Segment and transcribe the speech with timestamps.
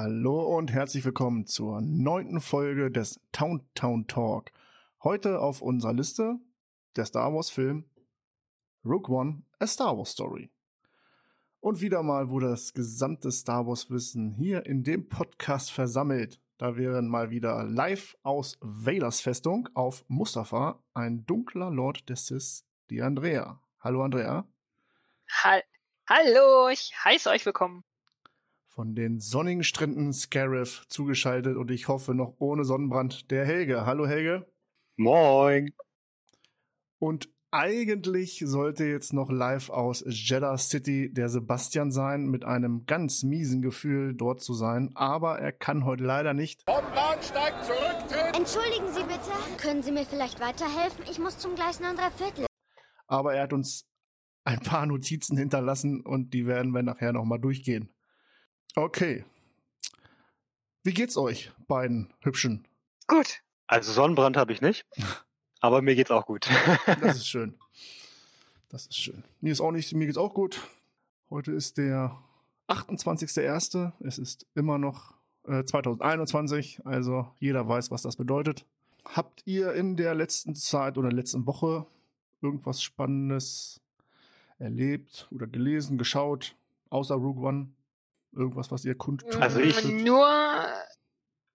[0.00, 4.52] Hallo und herzlich willkommen zur neunten Folge des Town Town Talk.
[5.02, 6.38] Heute auf unserer Liste
[6.94, 7.84] der Star Wars Film
[8.84, 10.52] Rogue One, A Star Wars Story.
[11.58, 16.40] Und wieder mal wurde das gesamte Star Wars Wissen hier in dem Podcast versammelt.
[16.58, 22.64] Da wären mal wieder live aus Vaders Festung auf Mustafa ein dunkler Lord des Sith,
[22.88, 23.60] die Andrea.
[23.80, 24.46] Hallo Andrea.
[25.42, 25.60] Ha
[26.08, 27.82] Hallo, ich heiße euch willkommen.
[28.78, 33.84] Von den sonnigen Stränden Scarif zugeschaltet und ich hoffe noch ohne Sonnenbrand der Helge.
[33.84, 34.46] Hallo Helge.
[34.96, 35.72] Moin.
[37.00, 43.24] Und eigentlich sollte jetzt noch live aus Jeddah City der Sebastian sein, mit einem ganz
[43.24, 46.62] miesen Gefühl dort zu sein, aber er kann heute leider nicht.
[46.70, 48.36] Vom Bahnsteig zurücktreten!
[48.36, 51.04] Entschuldigen Sie bitte, können Sie mir vielleicht weiterhelfen?
[51.10, 52.46] Ich muss zum Gleis 9 Viertel.
[53.08, 53.88] Aber er hat uns
[54.44, 57.92] ein paar Notizen hinterlassen und die werden wir nachher nochmal durchgehen.
[58.74, 59.24] Okay.
[60.82, 62.66] Wie geht's euch, beiden Hübschen?
[63.06, 63.42] Gut.
[63.66, 64.86] Also Sonnenbrand habe ich nicht,
[65.60, 66.48] aber mir geht's auch gut.
[67.00, 67.58] Das ist schön.
[68.68, 69.24] Das ist schön.
[69.40, 70.60] Mir ist auch nicht, mir geht's auch gut.
[71.30, 72.18] Heute ist der
[72.68, 73.92] 28.01.
[74.00, 75.14] Es ist immer noch
[75.46, 78.66] äh, 2021, also jeder weiß, was das bedeutet.
[79.04, 81.86] Habt ihr in der letzten Zeit oder letzten Woche
[82.42, 83.80] irgendwas Spannendes
[84.58, 86.56] erlebt oder gelesen, geschaut,
[86.90, 87.68] außer Rogue One?
[88.32, 90.28] Irgendwas, was ihr kundtun Also ich- nur,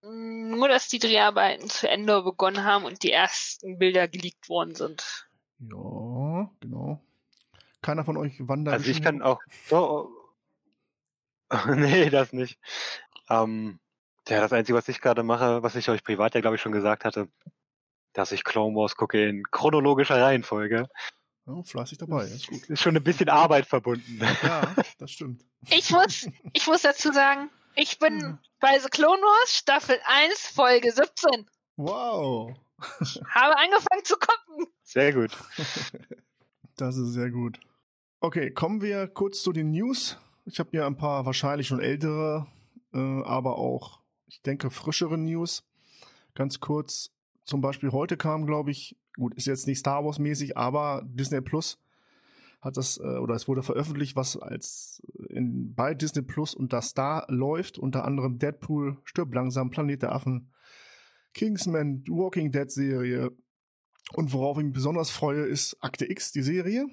[0.01, 5.27] nur, dass die Dreharbeiten zu Ende begonnen haben und die ersten Bilder geleakt worden sind.
[5.59, 7.01] Ja, genau.
[7.81, 8.73] Keiner von euch wandert.
[8.73, 9.41] Also ich kann auch.
[9.67, 10.09] So,
[11.75, 12.59] nee, das nicht.
[13.29, 13.79] Ähm,
[14.27, 16.71] ja, das Einzige, was ich gerade mache, was ich euch privat ja, glaube ich, schon
[16.71, 17.27] gesagt hatte,
[18.13, 20.87] dass ich Clone Wars gucke in chronologischer Reihenfolge.
[21.45, 22.63] Ja, fleißig dabei, ist gut.
[22.69, 24.21] Ist schon ein bisschen Arbeit verbunden.
[24.43, 25.43] Ja, das stimmt.
[25.69, 28.37] Ich muss, ich muss dazu sagen, ich bin Hm.
[28.59, 31.45] bei The Clone Wars Staffel 1, Folge 17.
[31.75, 32.55] Wow.
[33.29, 34.67] Habe angefangen zu gucken.
[34.83, 35.31] Sehr gut.
[36.75, 37.59] Das ist sehr gut.
[38.19, 40.17] Okay, kommen wir kurz zu den News.
[40.45, 42.47] Ich habe hier ein paar wahrscheinlich schon ältere,
[42.93, 45.63] äh, aber auch, ich denke, frischere News.
[46.33, 47.11] Ganz kurz,
[47.45, 51.41] zum Beispiel heute kam, glaube ich, gut, ist jetzt nicht Star Wars mäßig, aber Disney
[51.41, 51.79] Plus
[52.61, 57.25] hat das, äh, oder es wurde veröffentlicht, was als in, bei Disney Plus unter Star
[57.29, 60.51] läuft, unter anderem Deadpool, Stirb langsam, Planet der Affen,
[61.33, 63.31] Kingsman, Walking Dead Serie,
[64.11, 66.87] und worauf ich mich besonders freue, ist Akte X, die Serie.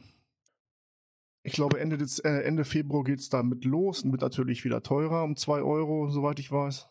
[1.43, 5.25] Ich glaube, Ende, Dez äh, Ende Februar geht's damit los und wird natürlich wieder teurer,
[5.25, 6.89] um 2 Euro, soweit ich weiß.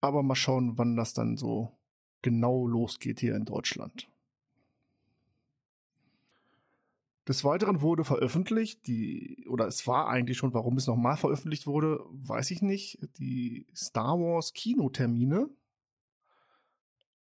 [0.00, 1.78] Aber mal schauen, wann das dann so
[2.22, 4.08] genau losgeht hier in Deutschland.
[7.28, 12.04] Des Weiteren wurde veröffentlicht, die, oder es war eigentlich schon, warum es nochmal veröffentlicht wurde,
[12.10, 15.48] weiß ich nicht, die Star Wars Kinotermine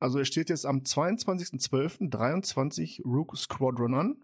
[0.05, 4.23] also es steht jetzt am 22.12.23 Rook Squadron an.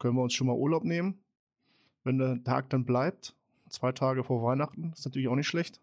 [0.00, 1.22] Können wir uns schon mal Urlaub nehmen,
[2.02, 3.36] wenn der Tag dann bleibt.
[3.68, 5.80] Zwei Tage vor Weihnachten, ist natürlich auch nicht schlecht.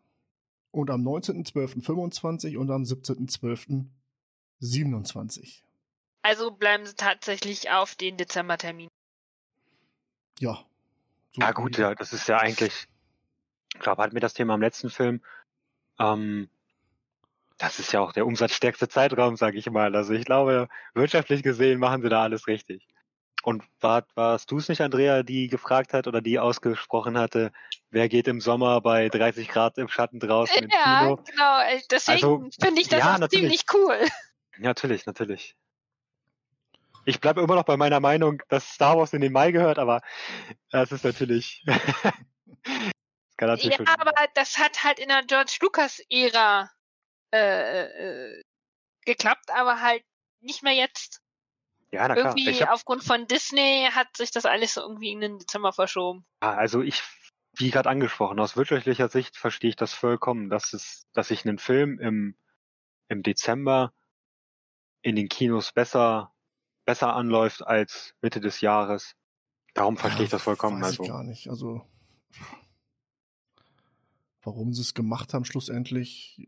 [0.71, 5.63] Und am 19.12.25 und am 17.12.27.
[6.21, 8.89] Also bleiben sie tatsächlich auf den Dezembertermin.
[10.39, 10.65] Ja.
[11.33, 12.87] So Ja gut, ja, das ist ja eigentlich,
[13.73, 15.21] ich glaube, hatten wir das Thema am letzten Film.
[15.99, 16.49] Ähm,
[17.57, 19.95] das ist ja auch der umsatzstärkste Zeitraum, sage ich mal.
[19.95, 22.87] Also ich glaube, wirtschaftlich gesehen machen sie da alles richtig.
[23.43, 27.51] Und war, warst du es nicht, Andrea, die gefragt hat oder die ausgesprochen hatte,
[27.89, 31.15] wer geht im Sommer bei 30 Grad im Schatten draußen ins Ja, Kino?
[31.17, 31.61] genau.
[31.61, 33.99] äh, Deswegen Also, finde ich das ja, ziemlich cool.
[34.57, 35.55] Natürlich, natürlich.
[37.05, 40.01] Ich bleibe immer noch bei meiner Meinung, dass Star Wars in den Mai gehört, aber
[40.69, 41.63] das ist natürlich.
[43.37, 46.69] das Ja, aber das hat halt in der George Lucas-Ära
[47.33, 48.41] äh, äh,
[49.05, 50.03] geklappt, aber halt
[50.41, 51.21] nicht mehr jetzt.
[51.91, 52.27] Ja, na klar.
[52.27, 56.25] irgendwie Ich hab, aufgrund von Disney hat sich das alles irgendwie in den Dezember verschoben.
[56.39, 57.03] Ah, also ich,
[57.55, 61.57] wie gerade angesprochen, aus wirtschaftlicher Sicht verstehe ich das vollkommen, dass es, dass sich ein
[61.57, 62.35] Film im,
[63.09, 63.93] im Dezember
[65.01, 66.33] in den Kinos besser,
[66.85, 69.15] besser anläuft als Mitte des Jahres.
[69.73, 70.81] Darum verstehe ich das vollkommen.
[70.81, 71.03] Weiß Also.
[71.03, 71.49] ich gar nicht.
[71.49, 71.85] Also,
[74.43, 76.47] warum sie es gemacht haben, schlussendlich.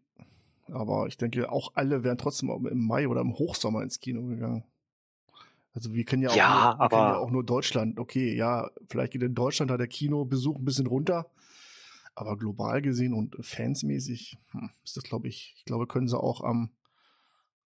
[0.68, 4.64] Aber ich denke, auch alle wären trotzdem im Mai oder im Hochsommer ins Kino gegangen.
[5.74, 8.00] Also wir kennen ja auch, Ja, nur, wir ja auch nur Deutschland.
[8.00, 11.30] Okay, ja, vielleicht geht in Deutschland da der Kinobesuch ein bisschen runter.
[12.16, 16.42] Aber global gesehen und fansmäßig hm, ist das, glaube ich, ich glaube, können sie auch
[16.42, 16.70] am,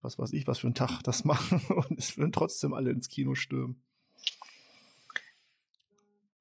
[0.00, 3.08] was weiß ich, was für einen Tag das machen und es würden trotzdem alle ins
[3.10, 3.82] Kino stürmen.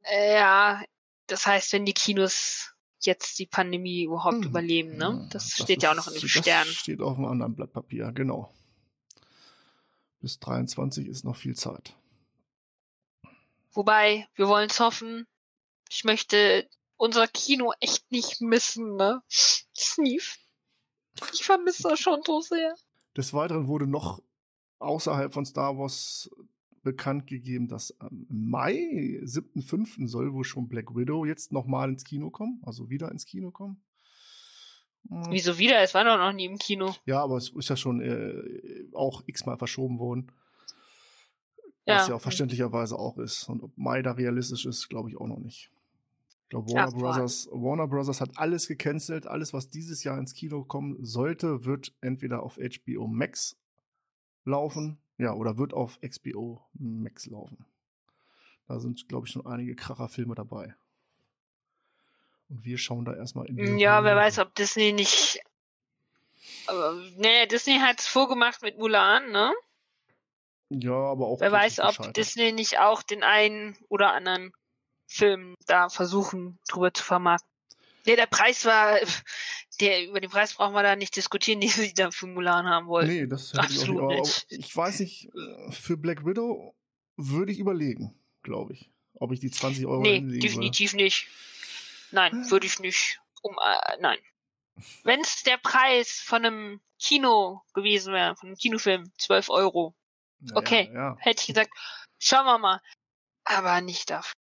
[0.03, 0.81] Äh, ja,
[1.27, 4.43] das heißt, wenn die Kinos jetzt die Pandemie überhaupt Mhm.
[4.43, 5.19] überleben, ne?
[5.23, 6.69] Ja, Das, steht ja auch noch in ist- den Sternen.
[6.69, 8.53] Das steht auf einem anderen Blatt Papier, genau.
[10.19, 11.95] Bis 23 ist noch viel Zeit.
[13.71, 15.27] Wobei, wir wollen es hoffen.
[15.89, 16.67] Ich möchte
[16.97, 19.21] unser Kino echt nicht missen, ne?
[19.29, 20.37] Sneef.
[21.33, 22.75] Ich vermisse das schon so sehr.
[23.15, 24.21] Des Weiteren wurde noch
[24.79, 26.29] außerhalb von Star Wars
[26.83, 30.07] bekannt gegeben, dass am Mai, 7.5.
[30.07, 33.83] soll wohl schon Black Widow jetzt nochmal ins Kino kommen, also wieder ins Kino kommen.
[35.09, 35.23] Hm.
[35.29, 35.79] Wieso wieder?
[35.81, 36.93] Es war doch noch nie im Kino.
[37.05, 40.31] Ja, aber es ist ja schon äh, auch x-mal verschoben worden.
[41.85, 42.09] Was Ja.
[42.09, 43.47] ja auch verständlicherweise auch ist.
[43.47, 45.71] Und ob Mai da realistisch ist, glaube ich auch noch nicht.
[46.43, 46.99] Ich glaube, Warner Abwarten.
[47.01, 49.27] Brothers, Warner Brothers hat alles gecancelt.
[49.27, 53.57] Alles, was dieses Jahr ins Kino kommen sollte, wird entweder auf HBO Max
[54.45, 57.65] laufen, ja, oder wird auf HBO Max laufen.
[58.67, 60.73] Da sind, glaube ich, schon einige Kracherfilme dabei.
[62.49, 65.39] Und wir schauen da erstmal in die Ja, wer weiß, ob Disney nicht.
[66.67, 69.53] Aber, nee, Disney hat's vorgemacht mit Mulan, ne?
[70.69, 71.39] Ja, aber auch.
[71.39, 72.13] Wer weiß, ob.
[72.13, 74.51] Disney nicht auch den einen oder anderen
[75.07, 77.49] Film da versuchen, drüber zu vermarkten.
[78.05, 78.97] Nee, der Preis war,
[79.81, 82.87] der, über den Preis brauchen wir da nicht diskutieren, den sie da für Mulan haben
[82.87, 83.09] wollten.
[83.09, 84.51] Nee, das hätte ich auch Absolut nicht.
[84.51, 84.65] Nicht.
[84.65, 85.29] ich weiß nicht,
[85.71, 86.75] für Black Widow
[87.17, 88.13] würde ich überlegen,
[88.43, 88.91] glaube ich.
[89.19, 91.27] Ob ich die 20 Euro Nee, definitiv nicht.
[92.11, 93.19] Nein, würde ich nicht.
[93.41, 94.19] Um, äh, nein.
[95.03, 99.95] Wenn es der Preis von einem Kino gewesen wäre, von einem Kinofilm, 12 Euro,
[100.39, 100.57] würde.
[100.57, 100.91] okay.
[100.93, 101.71] Ja, hätte ich gesagt,
[102.19, 102.81] schauen wir mal.
[103.43, 104.33] Aber nicht dafür.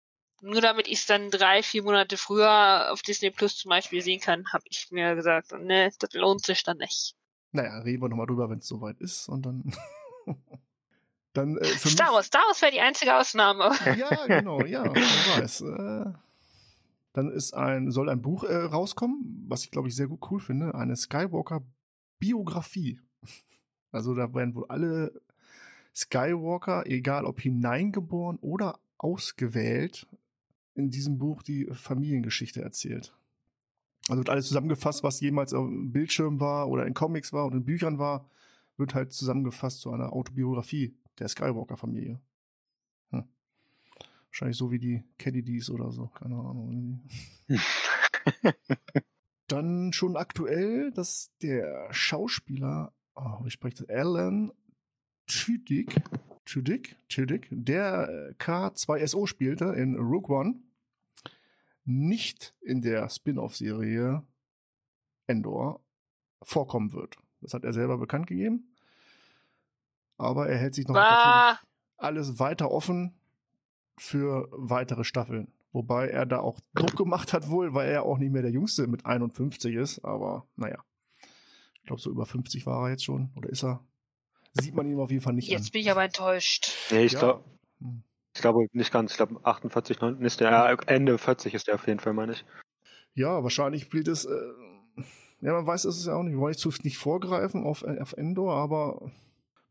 [0.41, 4.19] Nur damit ich es dann drei, vier Monate früher auf Disney Plus zum Beispiel sehen
[4.19, 7.15] kann, habe ich mir gesagt, ne, das lohnt sich dann nicht.
[7.51, 9.29] Naja, reden wir nochmal drüber, wenn es soweit ist.
[9.29, 9.75] Und dann.
[11.33, 13.71] dann äh, Star Wars, Star Wars wäre die einzige Ausnahme.
[13.97, 15.61] Ja, genau, ja, wer weiß.
[15.61, 16.13] Äh,
[17.15, 20.41] dann ist ein, soll ein Buch äh, rauskommen, was ich glaube ich sehr gut cool
[20.41, 22.99] finde, eine Skywalker-Biografie.
[23.91, 25.21] Also da werden wohl alle
[25.95, 30.05] Skywalker, egal ob hineingeboren oder ausgewählt,
[30.73, 33.15] in diesem Buch die Familiengeschichte erzählt.
[34.09, 37.53] Also wird alles zusammengefasst, was jemals auf dem Bildschirm war oder in Comics war und
[37.53, 38.29] in Büchern war,
[38.75, 42.19] wird halt zusammengefasst zu einer Autobiografie der Skywalker-Familie.
[44.35, 47.07] Wahrscheinlich so wie die Kennedys oder so, keine Ahnung.
[49.47, 54.51] Dann schon aktuell, dass der Schauspieler, oh, wie spricht das, Alan
[55.25, 55.95] Tudyk,
[56.43, 60.55] Tudyk, Tudyk, der äh, K2SO spielte in Rogue One,
[61.85, 64.21] nicht in der Spin-off-Serie
[65.27, 65.79] Endor
[66.41, 67.15] vorkommen wird.
[67.39, 68.75] Das hat er selber bekannt gegeben.
[70.17, 71.59] Aber er hält sich noch natürlich
[71.95, 73.13] alles weiter offen
[73.97, 75.51] für weitere Staffeln.
[75.71, 78.87] Wobei er da auch Druck gemacht hat wohl, weil er auch nicht mehr der Jüngste
[78.87, 79.99] mit 51 ist.
[80.05, 80.77] Aber naja,
[81.75, 83.29] ich glaube, so über 50 war er jetzt schon.
[83.35, 83.83] Oder ist er?
[84.53, 85.71] Sieht man ihm auf jeden Fall nicht Jetzt an.
[85.73, 86.71] bin ich aber enttäuscht.
[86.91, 87.19] Nee, ich, Ja.
[87.19, 87.43] glaub,
[87.81, 88.03] Hm.
[88.33, 89.11] ich glaube nicht ganz.
[89.11, 90.49] Ich glaube 48, 9 ist der.
[90.51, 92.45] Ja, Ende 40 ist der auf jeden Fall, meine ich.
[93.13, 94.23] Ja, wahrscheinlich spielt es.
[94.23, 94.31] Äh,
[95.41, 96.33] ja, man weiß es ja auch nicht.
[96.33, 99.11] Wir wollen jetzt nicht vorgreifen auf, auf Endor, aber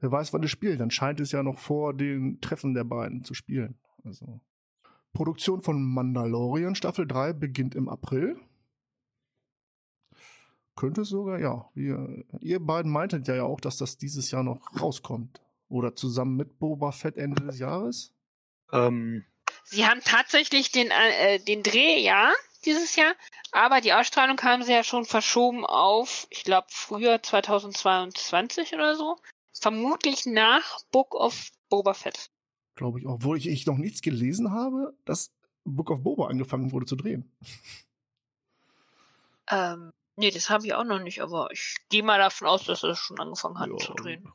[0.01, 0.81] wer weiß, wann es spielt.
[0.81, 3.79] Dann scheint es ja noch vor den Treffen der beiden zu spielen.
[4.05, 4.41] Also.
[5.13, 8.41] Produktion von Mandalorian Staffel 3 beginnt im April.
[10.77, 11.71] Könnte es sogar, ja.
[11.75, 15.41] Wir, ihr beiden meintet ja auch, dass das dieses Jahr noch rauskommt.
[15.69, 18.13] Oder zusammen mit Boba Fett Ende des Jahres.
[18.73, 19.25] Ähm,
[19.65, 22.33] Sie haben tatsächlich den, äh, den Dreh, ja,
[22.65, 23.15] dieses Jahr,
[23.53, 29.17] aber die Ausstrahlung haben sie ja schon verschoben auf, ich glaube, früher 2022 oder so.
[29.53, 32.31] Vermutlich nach Book of Boba Fett.
[32.77, 33.15] Glaube ich auch.
[33.15, 35.33] Obwohl ich, ich noch nichts gelesen habe, dass
[35.65, 37.31] Book of Boba angefangen wurde zu drehen.
[39.51, 42.83] Ähm, nee, das habe ich auch noch nicht, aber ich gehe mal davon aus, dass
[42.83, 43.77] er schon angefangen hat Ja.
[43.77, 44.29] zu drehen.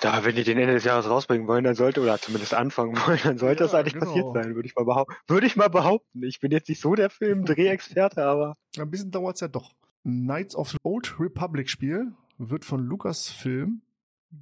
[0.00, 3.18] da, wenn die den Ende des Jahres rausbringen wollen, dann sollte, oder zumindest anfangen wollen,
[3.22, 4.06] dann sollte Ja, das eigentlich genau.
[4.06, 5.14] passiert sein, würde ich mal behaupten.
[5.26, 6.22] Würde ich mal behaupten.
[6.22, 9.72] Ich bin jetzt nicht so der Film-Drehexperte, aber Ein bisschen dauert es ja doch.
[10.02, 13.80] Knights of the Old Republic Spiel wird von Lucasfilm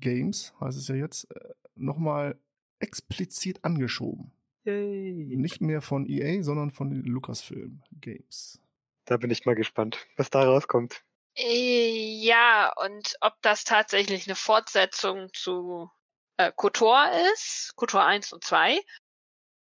[0.00, 2.36] Games, heißt es ja jetzt, äh, nochmal
[2.78, 4.32] explizit angeschoben.
[4.64, 8.60] Nicht mehr von EA, sondern von den Lucasfilm Games.
[9.04, 11.04] da bin ich mal gespannt, was da rauskommt.
[11.36, 15.90] Äh, Ja, und ob das tatsächlich eine Fortsetzung zu
[16.38, 18.80] äh, KOTOR ist, KOTOR 1 und 2,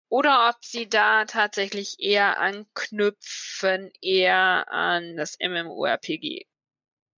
[0.09, 6.47] oder ob sie da tatsächlich eher anknüpfen, eher an das MMORPG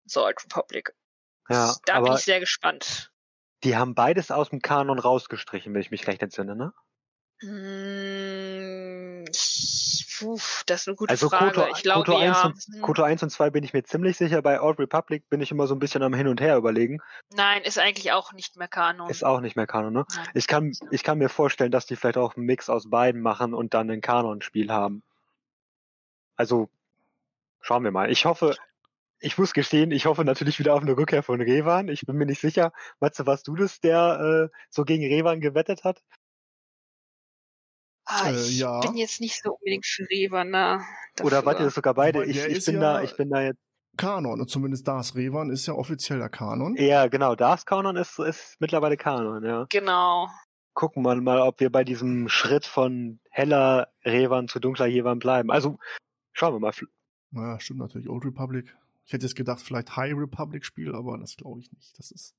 [0.04, 0.94] The Old Republic.
[1.48, 3.09] Ja, da bin ich sehr gespannt.
[3.64, 6.72] Die haben beides aus dem Kanon rausgestrichen, wenn ich mich recht entsinne, ne?
[7.40, 9.24] Hm,
[10.20, 11.46] Puh, das ist eine gute Also Frage.
[11.46, 12.46] Kotor, ich glaube Kotor, 1 ja.
[12.46, 12.82] und, Hm.
[12.82, 14.42] Kotor 1 und 2 bin ich mir ziemlich sicher.
[14.42, 16.98] Bei Old Republic bin ich immer so ein bisschen am Hin und Her überlegen.
[17.34, 19.08] Nein, ist eigentlich auch nicht mehr Kanon.
[19.08, 20.04] Ist auch nicht mehr Kanon, ne?
[20.14, 20.28] Nein.
[20.34, 23.54] Ich kann, ich kann mir vorstellen, dass die vielleicht auch einen Mix aus beiden machen
[23.54, 25.02] und dann ein Kanon-Spiel haben.
[26.36, 26.68] Also,
[27.62, 28.10] schauen wir mal.
[28.10, 28.56] Ich hoffe,
[29.20, 31.88] ich muss gestehen, ich hoffe natürlich wieder auf eine Rückkehr von Revan.
[31.88, 32.72] Ich bin mir nicht sicher.
[33.00, 36.02] Matze, warst du das, der äh, so gegen Revan gewettet hat?
[38.06, 38.80] Ah, Äh, ich ja.
[38.80, 40.80] bin jetzt nicht so unbedingt für Revan, ne?
[41.22, 42.24] Oder wart ihr das sogar beide?
[42.24, 43.60] Ich, ich bin ja- da, ich bin da jetzt.
[43.96, 46.76] Kanon, und zumindest das Revan ist ja offizieller Kanon.
[46.76, 47.34] Ja, genau.
[47.34, 49.66] Das Kanon ist, ist mittlerweile Kanon, ja.
[49.68, 50.28] Genau.
[50.74, 55.50] Gucken wir mal, ob wir bei diesem Schritt von heller Revan zu dunkler Revan bleiben.
[55.50, 55.78] Also,
[56.32, 56.72] schauen wir mal.
[57.32, 58.08] Naja, stimmt natürlich.
[58.08, 58.74] Old Republic.
[59.06, 61.98] Ich hätte jetzt gedacht, vielleicht High Republic Spiel, aber das glaube ich nicht.
[61.98, 62.34] Das ist.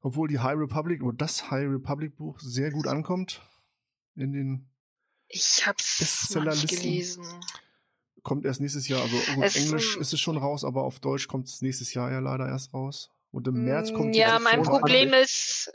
[0.00, 3.42] Obwohl die High Republic oder das High Republic Buch sehr gut ankommt
[4.14, 4.68] in den
[5.28, 7.24] Ich hab's nicht gelesen.
[8.22, 9.02] kommt erst nächstes Jahr.
[9.02, 12.10] Also gut, Es, Englisch ist es schon raus, aber auf Deutsch kommt es nächstes Jahr
[12.10, 13.10] ja leider erst raus.
[13.30, 15.24] Und im März kommt Mm, Ja, Version mein auf Problem Android.
[15.24, 15.72] ist,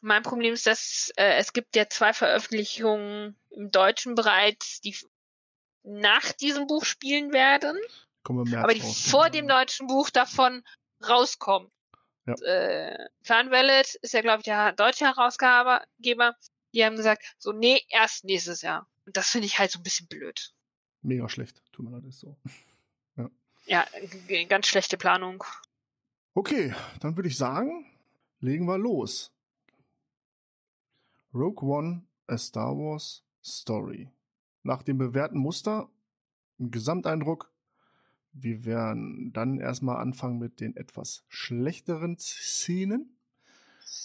[0.00, 4.94] mein Problem ist, dass äh, es gibt ja zwei Veröffentlichungen im Deutschen bereits, die
[5.84, 7.76] nach diesem Buch spielen werden,
[8.22, 10.62] Kommen März aber die raus, vor dem deutschen Buch davon
[11.06, 11.70] rauskommen.
[12.26, 12.34] Ja.
[12.34, 15.84] Äh, Clan Wallet ist ja, glaube ich, der deutsche Herausgeber.
[15.98, 18.86] Die haben gesagt, so, nee, erst nächstes Jahr.
[19.06, 20.52] Und das finde ich halt so ein bisschen blöd.
[21.02, 21.62] Mega schlecht.
[21.72, 22.36] Tut mir leid, ist so.
[23.66, 23.86] Ja,
[24.26, 25.44] g- ganz schlechte Planung.
[26.34, 27.86] Okay, dann würde ich sagen,
[28.40, 29.30] legen wir los.
[31.32, 34.10] Rogue One, a Star Wars Story.
[34.64, 35.88] Nach dem bewährten Muster,
[36.58, 37.51] im Gesamteindruck,
[38.32, 43.16] wir werden dann erstmal anfangen mit den etwas schlechteren Szenen.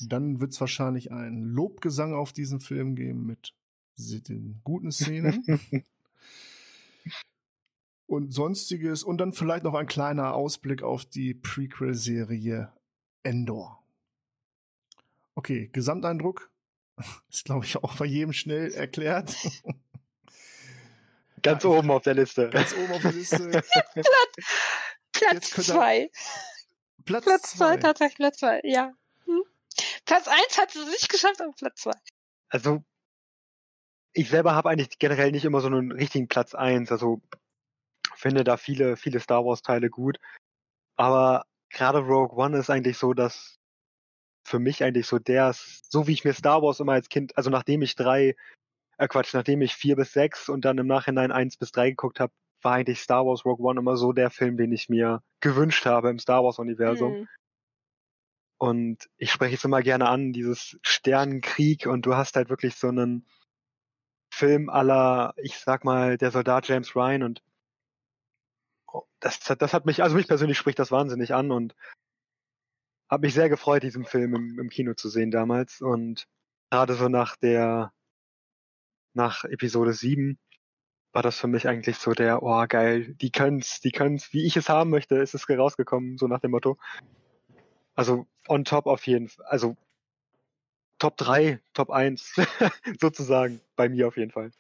[0.01, 3.53] Dann wird es wahrscheinlich einen Lobgesang auf diesen Film geben mit
[3.98, 5.43] den guten Szenen.
[8.07, 9.03] und sonstiges.
[9.03, 12.72] Und dann vielleicht noch ein kleiner Ausblick auf die Prequel-Serie
[13.24, 13.84] Endor.
[15.36, 16.50] Okay, Gesamteindruck
[17.29, 19.36] ist, glaube ich, auch bei jedem schnell erklärt.
[21.41, 22.50] Ganz Ja, oben auf der Liste.
[22.50, 23.50] Ganz oben auf der Liste.
[25.12, 26.10] Platz zwei.
[27.06, 28.91] Platz, Platz zwei, tatsächlich Platz zwei, ja.
[29.25, 29.44] Hm.
[30.06, 31.94] Platz eins hat sie nicht geschafft, aber Platz zwei.
[32.50, 32.84] Also,
[34.13, 36.91] ich selber habe eigentlich generell nicht immer so einen richtigen Platz eins.
[36.91, 37.22] Also,
[38.15, 40.20] finde da viele, viele Star Wars Teile gut.
[40.96, 43.60] Aber gerade Rogue One ist eigentlich so, dass
[44.44, 47.50] für mich eigentlich so der, so wie ich mir Star Wars immer als Kind, also
[47.50, 48.36] nachdem ich drei,
[48.98, 52.20] äh Quatsch, nachdem ich vier bis sechs und dann im Nachhinein eins bis drei geguckt
[52.20, 55.86] habe, war eigentlich Star Wars Rogue One immer so der Film, den ich mir gewünscht
[55.86, 57.13] habe im Star Wars Universum.
[57.13, 57.27] Hm.
[58.60, 62.88] Und ich spreche es immer gerne an, dieses Sternenkrieg und du hast halt wirklich so
[62.88, 63.27] einen
[64.34, 67.44] Film aller, ich sag mal, der Soldat James Ryan und
[68.88, 71.75] oh, das, das hat mich, also mich persönlich spricht das wahnsinnig an und
[73.10, 76.27] habe mich sehr gefreut, diesen Film im, im Kino zu sehen damals und
[76.72, 77.94] gerade so nach der,
[79.17, 80.38] nach Episode 7
[81.12, 84.55] war das für mich eigentlich so der, oh geil, die können's, die können's, wie ich
[84.55, 86.77] es haben möchte, ist es rausgekommen, so nach dem Motto.
[87.95, 89.45] Also on top auf jeden Fall.
[89.47, 89.75] Also
[91.00, 92.36] Top 3, Top 1
[93.01, 94.51] sozusagen bei mir auf jeden Fall.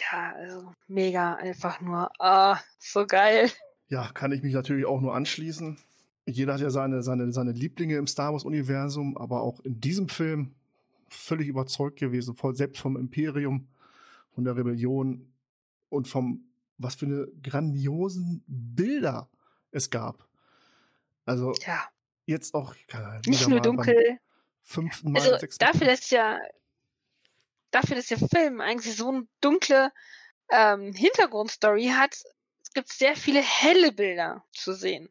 [0.00, 3.50] Ja, also mega, einfach nur, ah, so geil.
[3.88, 5.78] Ja, kann ich mich natürlich auch nur anschließen.
[6.26, 10.54] Jeder hat ja seine, seine, seine Lieblinge im Star Wars-Universum, aber auch in diesem Film
[11.12, 13.68] völlig überzeugt gewesen, voll selbst vom Imperium,
[14.34, 15.32] von der Rebellion
[15.88, 16.44] und vom,
[16.78, 19.28] was für eine grandiosen Bilder
[19.70, 20.26] es gab.
[21.24, 21.84] Also Ja,
[22.26, 22.74] jetzt auch
[23.26, 24.18] nicht nur dunkel.
[24.62, 26.38] Fünften Mal, Also sechsten dafür, dass ja,
[27.72, 29.90] dafür, dass der Film eigentlich so eine dunkle
[30.50, 32.14] ähm, Hintergrundstory hat,
[32.62, 35.08] es gibt sehr viele helle Bilder zu sehen.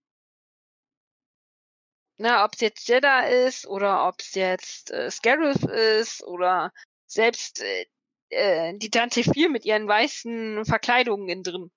[2.21, 6.71] Na, ob es jetzt Jeddah ist oder ob es jetzt äh, Scarif ist oder
[7.07, 7.85] selbst äh,
[8.29, 11.71] äh, die Tante 4 mit ihren weißen Verkleidungen innen drin.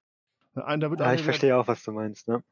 [0.55, 2.29] Ein, da wird Ja, ich verstehe auch, was du meinst.
[2.29, 2.45] Ne?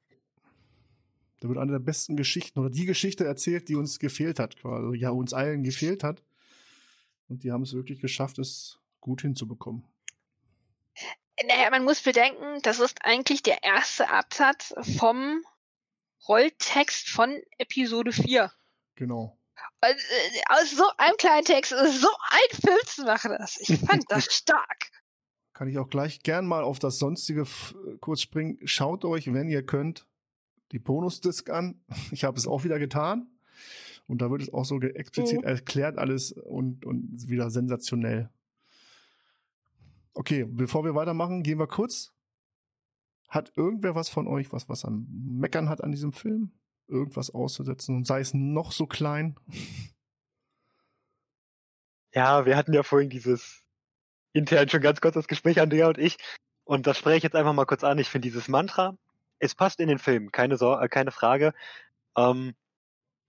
[1.41, 4.97] Da wird eine der besten Geschichten oder die Geschichte erzählt, die uns gefehlt hat, quasi.
[4.97, 6.23] Ja, uns allen gefehlt hat.
[7.29, 9.85] Und die haben es wirklich geschafft, es gut hinzubekommen.
[11.47, 15.43] Naja, man muss bedenken, das ist eigentlich der erste Absatz vom
[16.29, 18.53] Rolltext von Episode 4.
[18.97, 19.39] Genau.
[19.85, 24.05] Und, äh, aus so einem kleinen Text so ein Film zu machen, das, ich fand
[24.09, 24.91] das stark.
[25.55, 28.59] Kann ich auch gleich gern mal auf das Sonstige f- kurz springen.
[28.65, 30.07] Schaut euch, wenn ihr könnt,
[30.73, 31.81] die Bonusdisk an.
[32.13, 33.29] Ich habe es auch wieder getan.
[34.09, 35.45] Und da wird es auch so explizit Mhm.
[35.47, 38.29] erklärt alles und, und wieder sensationell.
[40.15, 42.13] Okay, bevor wir weitermachen, gehen wir kurz.
[43.33, 46.53] Hat irgendwer was von euch, was was an Meckern hat an diesem Film?
[46.87, 49.37] Irgendwas auszusetzen und sei es noch so klein?
[52.15, 53.63] Ja, wir hatten ja vorhin dieses
[54.35, 56.19] intern schon ganz kurz das Gespräch, Andrea und ich.
[56.65, 57.99] Und das spreche ich jetzt einfach mal kurz an.
[57.99, 58.99] Ich finde dieses Mantra,
[59.39, 61.55] es passt in den Film, keine, Sor äh, keine Frage.
[62.17, 62.55] Ähm,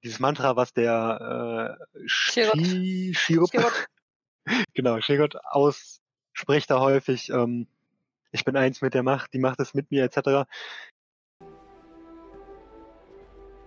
[0.03, 2.59] dieses Mantra, was der äh, Shirot.
[2.59, 3.87] Shi- Shirot, Shirot.
[4.73, 7.67] genau, Shirot ausspricht da häufig, ähm,
[8.33, 10.49] ich bin eins mit der Macht, die Macht ist mit mir, etc.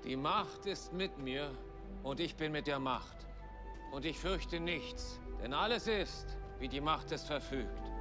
[0.05, 1.51] Die Macht ist mit mir
[2.03, 3.27] und ich bin mit der Macht.
[3.93, 7.93] Und ich fürchte nichts, denn alles ist, wie die Macht es verfügt.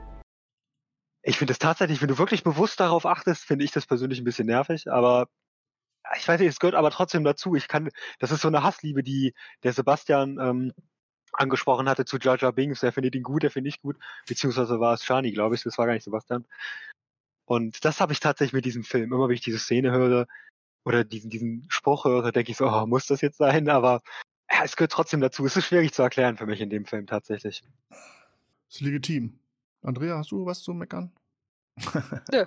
[1.21, 4.25] Ich finde es tatsächlich, wenn du wirklich bewusst darauf achtest, finde ich das persönlich ein
[4.25, 5.27] bisschen nervig, aber
[6.17, 7.55] ich weiß nicht, es gehört aber trotzdem dazu.
[7.55, 10.73] Ich kann, das ist so eine Hassliebe, die der Sebastian ähm,
[11.39, 12.83] angesprochen hatte zu Jar Jar Binks.
[12.83, 15.77] Er findet ihn gut, er findet ich gut, beziehungsweise war es Shani, glaube ich, das
[15.77, 16.45] war gar nicht Sebastian.
[17.45, 19.13] Und das habe ich tatsächlich mit diesem Film.
[19.13, 20.27] Immer wenn ich diese Szene höre
[20.83, 23.69] oder diesen, diesen Spruch höre, denke ich so, oh, muss das jetzt sein?
[23.69, 24.01] Aber
[24.51, 25.45] ja, es gehört trotzdem dazu.
[25.45, 27.63] Es ist schwierig zu erklären für mich in dem Film tatsächlich.
[28.69, 29.39] Ist legitim.
[29.81, 31.11] Andrea, hast du was zu meckern?
[32.31, 32.45] Nö.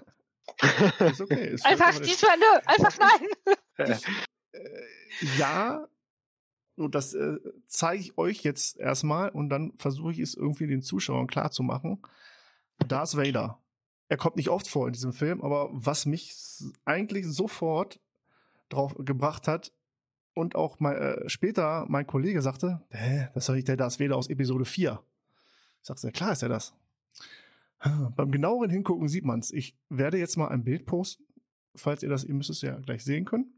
[1.00, 1.49] ist okay.
[1.50, 2.99] Ist Einfach diesmal nö, einfach
[3.76, 3.99] nein.
[4.52, 4.66] äh,
[5.37, 5.87] ja,
[6.78, 10.82] und das äh, zeige ich euch jetzt erstmal und dann versuche ich es irgendwie den
[10.82, 12.00] Zuschauern klarzumachen.
[12.87, 13.58] Darth Vader.
[14.08, 16.35] Er kommt nicht oft vor in diesem Film, aber was mich
[16.85, 18.00] eigentlich sofort
[18.68, 19.73] drauf gebracht hat
[20.35, 24.16] und auch mal, äh, später mein Kollege sagte, hä, das ist nicht der Darth Vader
[24.16, 25.02] aus Episode 4.
[25.82, 26.75] Ich sagte, klar ist er das.
[28.16, 29.52] Beim genaueren Hingucken sieht man es.
[29.52, 31.25] Ich werde jetzt mal ein Bild posten,
[31.74, 33.52] falls ihr das, ihr müsst es ja gleich sehen können.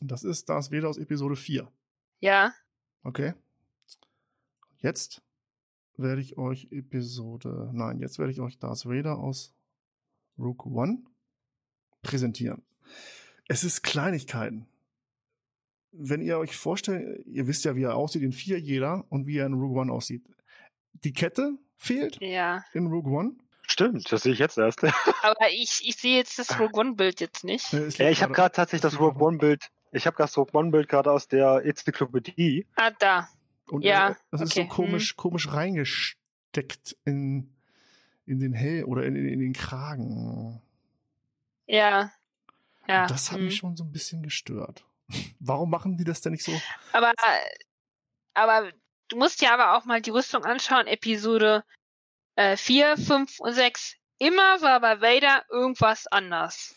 [0.00, 1.70] Und das ist Darth Vader aus Episode 4.
[2.20, 2.52] Ja,
[3.04, 3.34] Okay.
[4.78, 5.22] Jetzt
[5.96, 9.54] werde ich euch Episode, nein, jetzt werde ich euch Darth Vader aus
[10.38, 11.02] Rogue One
[12.02, 12.62] präsentieren.
[13.46, 14.66] Es ist Kleinigkeiten.
[15.92, 19.38] Wenn ihr euch vorstellt, ihr wisst ja, wie er aussieht in 4 jeder und wie
[19.38, 20.24] er in Rogue One aussieht.
[20.92, 22.64] Die Kette fehlt ja.
[22.72, 23.36] in Rogue One.
[23.66, 24.82] Stimmt, das sehe ich jetzt erst.
[25.22, 27.72] Aber ich, ich sehe jetzt das Rogue One-Bild jetzt nicht.
[27.72, 29.70] Äh, Ja, ich habe gerade tatsächlich das Rogue One Bild.
[29.94, 32.66] Ich habe das One Bild gerade aus der Enzyklopädie.
[32.74, 33.28] Ah, da.
[33.68, 34.68] Und Ja, es- das ist okay, hm.
[34.68, 37.54] so komisch, komisch reingesteckt in,
[38.26, 40.60] in den Hell oder in, in, in den Kragen.
[41.66, 42.10] Ja.
[42.86, 43.06] Ja.
[43.06, 43.46] das hat hm.
[43.46, 44.84] mich schon so ein bisschen gestört.
[45.38, 46.52] Warum machen die das denn nicht so?
[46.92, 47.12] Aber,
[48.34, 48.72] aber
[49.08, 50.86] du musst dir aber auch mal die Rüstung anschauen.
[50.86, 51.64] Episode
[52.36, 53.96] äh, 4, 5 und 6.
[54.18, 56.74] Immer war bei Vader irgendwas anders.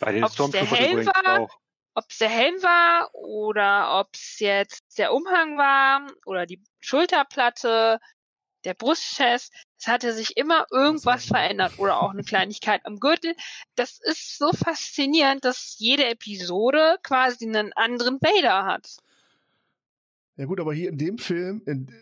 [0.00, 1.40] Bei den Stormtroopers übrigens war?
[1.40, 1.58] auch.
[1.94, 8.00] Ob es der Helm war oder ob es jetzt der Umhang war oder die Schulterplatte,
[8.64, 9.52] der Brustchest.
[9.78, 13.34] Es hatte sich immer irgendwas verändert oder auch eine Kleinigkeit am Gürtel.
[13.74, 18.96] Das ist so faszinierend, dass jede Episode quasi einen anderen Vader hat.
[20.36, 21.94] Ja gut, aber hier in dem Film in,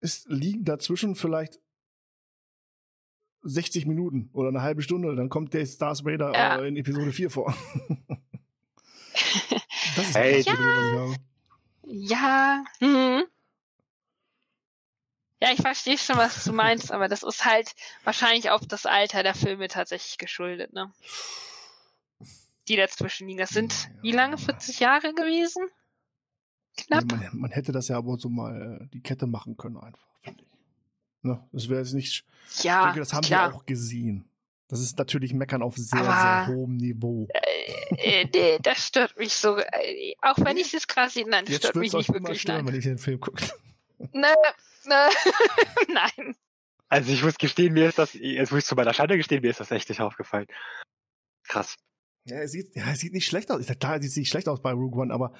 [0.00, 1.58] ist, liegen dazwischen vielleicht
[3.42, 5.14] 60 Minuten oder eine halbe Stunde.
[5.16, 6.60] Dann kommt der Darth Vader Ja.
[6.60, 7.54] äh, in Episode 4 vor.
[9.96, 11.16] das ist Hey, ich habe.
[11.86, 13.24] Ja, hm.
[15.42, 19.22] Ja, ich verstehe schon, was du meinst, aber das ist halt wahrscheinlich auf das Alter
[19.22, 20.92] der Filme tatsächlich geschuldet, ne?
[22.68, 23.38] Die dazwischen liegen.
[23.38, 24.36] Das sind wie lange?
[24.36, 25.66] 40 Jahre gewesen?
[26.76, 27.04] Knapp.
[27.04, 30.06] Nee, man, man hätte das ja aber so mal äh, die Kette machen können, einfach,
[30.20, 30.50] finde ich.
[31.22, 31.42] Ne?
[31.52, 32.24] Das wäre jetzt nicht.
[32.50, 33.50] ich Ja, denke, das haben klar.
[33.50, 34.29] wir auch gesehen.
[34.70, 37.26] Das ist natürlich Meckern auf sehr, Aber- sehr hohem Niveau.
[37.98, 39.56] Äh, nee, das stört mich so.
[39.58, 42.20] Äh, auch wenn ich das krass sehe, nein, das Jetzt stört mich es nicht immer
[42.20, 42.40] wirklich.
[42.42, 42.66] stören, Nein.
[42.72, 43.44] wenn ich den Film gucke.
[44.12, 44.32] Ne,
[44.84, 45.08] ne,
[45.92, 46.36] nein.
[46.88, 49.50] Also ich muss gestehen, mir ist das, jetzt muss ich zu meiner Schande gestehen, mir
[49.50, 50.46] ist das echt nicht aufgefallen.
[51.48, 51.76] Krass.
[52.24, 53.66] Ja, er sieht, ja, er sieht nicht schlecht aus.
[53.68, 55.32] Ja klar, er sieht nicht schlecht aus bei Rogue One, aber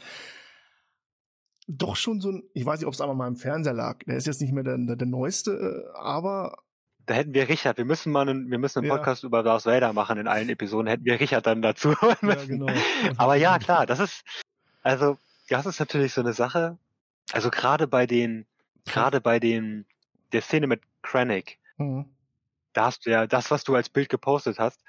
[1.68, 3.98] doch schon so ein, ich weiß nicht, ob es einmal mal im Fernseher lag.
[4.06, 5.52] Der ist jetzt nicht mehr der, der, der neueste,
[5.94, 6.56] äh, aber
[7.10, 8.96] Da hätten wir Richard, wir müssen mal einen, wir müssen einen Ja.
[8.96, 11.92] Podcast über Darth Vader machen in allen Episoden, hätten wir Richard dann dazu
[12.22, 12.72] ja, genau.
[13.16, 14.22] Aber ja, klar, das ist,
[14.82, 15.18] also,
[15.48, 16.78] das ist natürlich so eine Sache.
[17.32, 18.46] Also gerade bei den,
[18.84, 19.86] gerade bei den,
[20.30, 22.04] der Szene mit Krennic, Mhm.
[22.74, 24.80] da hast du ja das, was du als Bild gepostet hast,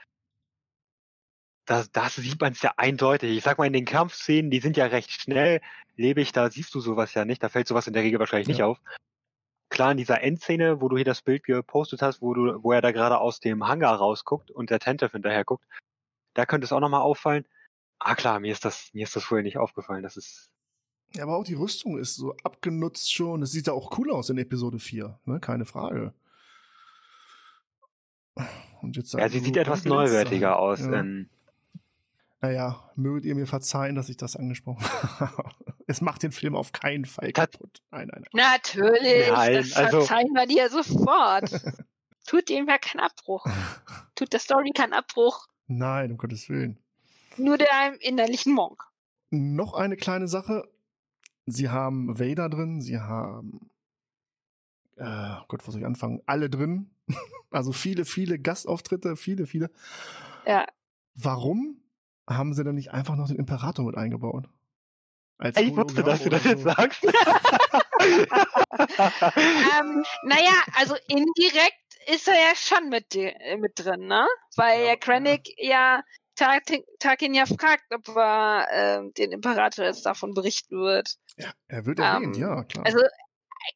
[1.66, 3.36] das, das sieht man es ja eindeutig.
[3.36, 5.60] Ich sag mal, in den Kampfszenen, die sind ja recht schnell,
[5.96, 8.60] lebig, da siehst du sowas ja nicht, da fällt sowas in der Regel wahrscheinlich nicht
[8.60, 8.68] Ja.
[8.68, 8.80] auf.
[9.72, 12.82] Klar, in dieser Endszene, wo du hier das Bild gepostet hast, wo du, wo er
[12.82, 15.66] da gerade aus dem Hangar rausguckt und der Tentev hinterher guckt,
[16.36, 17.46] da könnte es auch nochmal auffallen.
[17.98, 20.04] Ah klar, mir ist das, mir ist das vorher nicht aufgefallen.
[20.04, 20.50] Das ist,
[21.14, 23.42] Ja, aber auch die Rüstung ist so abgenutzt schon.
[23.44, 25.40] Es sieht ja auch cool aus in Episode 4, ne?
[25.40, 26.14] Keine Frage.
[28.82, 30.58] Und jetzt Ja, sie sieht etwas neuwertiger sein.
[30.58, 30.80] aus.
[30.82, 30.94] Ja.
[31.00, 31.30] Ähm,
[32.42, 34.84] Naja, möget ihr mir verzeihen, dass ich das angesprochen
[35.20, 35.71] habe.
[35.92, 37.82] Es macht den Film auf keinen Fall kaputt.
[37.92, 38.50] Nein, nein, nein.
[38.52, 41.52] Natürlich, Nein, das also- verzeihen wir dir sofort.
[42.28, 43.46] Tut dem ja keinen Abbruch.
[44.16, 45.48] Tut der Story keinen Abbruch.
[45.68, 46.78] Nein, um Gottes Willen.
[47.38, 48.84] Nur der innerlichen Monk.
[49.30, 50.68] Noch eine kleine Sache.
[51.46, 53.72] Sie haben Vader drin, sie haben
[54.98, 56.22] äh, Gott, wo soll ich anfangen?
[56.26, 56.90] Alle drin.
[57.54, 59.70] Also viele, viele Gastauftritte, viele, viele.
[60.48, 60.66] Ja.
[61.16, 61.82] Warum
[62.26, 64.48] haben sie denn nicht einfach noch den Imperator mit eingebaut?
[65.42, 67.04] Als ich wusste, dass du das jetzt sagst.
[67.04, 67.12] ähm,
[70.24, 74.28] naja, also indirekt ist er ja schon mit, äh, mit drin, ne?
[74.56, 76.04] Weil Ja, ja Krennic ja
[76.36, 81.16] Tarkin ja fragt, ob er ähm, den Imperator jetzt davon berichten wird.
[81.38, 82.86] Ja, er wird Ähm, erwähnt, ja, klar.
[82.86, 83.00] Also,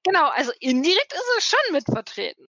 [0.03, 2.45] genau, also indirekt ist er schon mit vertreten.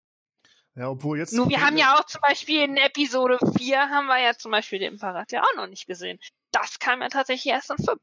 [0.74, 1.34] ja, obwohl jetzt.
[1.34, 4.78] Nur wir haben ja auch zum Beispiel in Episode 4 haben wir ja zum Beispiel
[4.78, 6.18] den Imperator ja auch noch nicht gesehen.
[6.50, 8.00] Das kam ja tatsächlich erst in 5.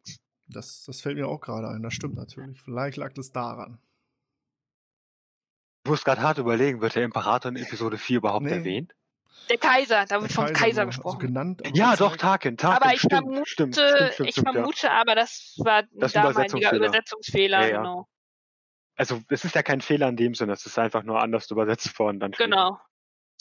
[0.52, 2.60] Das, das fällt mir auch gerade ein, das stimmt natürlich.
[2.62, 3.80] Vielleicht lag das daran.
[5.86, 8.52] Ich muss gerade hart überlegen, wird der Imperator in Episode 4 überhaupt Nee.
[8.52, 8.94] erwähnt?
[9.50, 11.16] Der Kaiser, da wird vom Kaiser nur, gesprochen.
[11.18, 12.84] Also genannt, Ja, doch, Tarkin, Tarkin.
[12.84, 14.54] aber ich stimmt, vermute, stimmt, stimmt, stimmt, ich stimmt, ja.
[14.54, 16.78] vermute aber, das war ein Das ein damaliger Übersetzungsfehler.
[16.88, 17.78] Übersetzungsfehler, Ja, ja.
[17.78, 18.08] genau.
[18.96, 21.98] Also, es ist ja kein Fehler in dem Sinne, es ist einfach nur anders übersetzt
[22.00, 22.20] worden.
[22.20, 22.32] Dann.
[22.34, 22.78] Genau.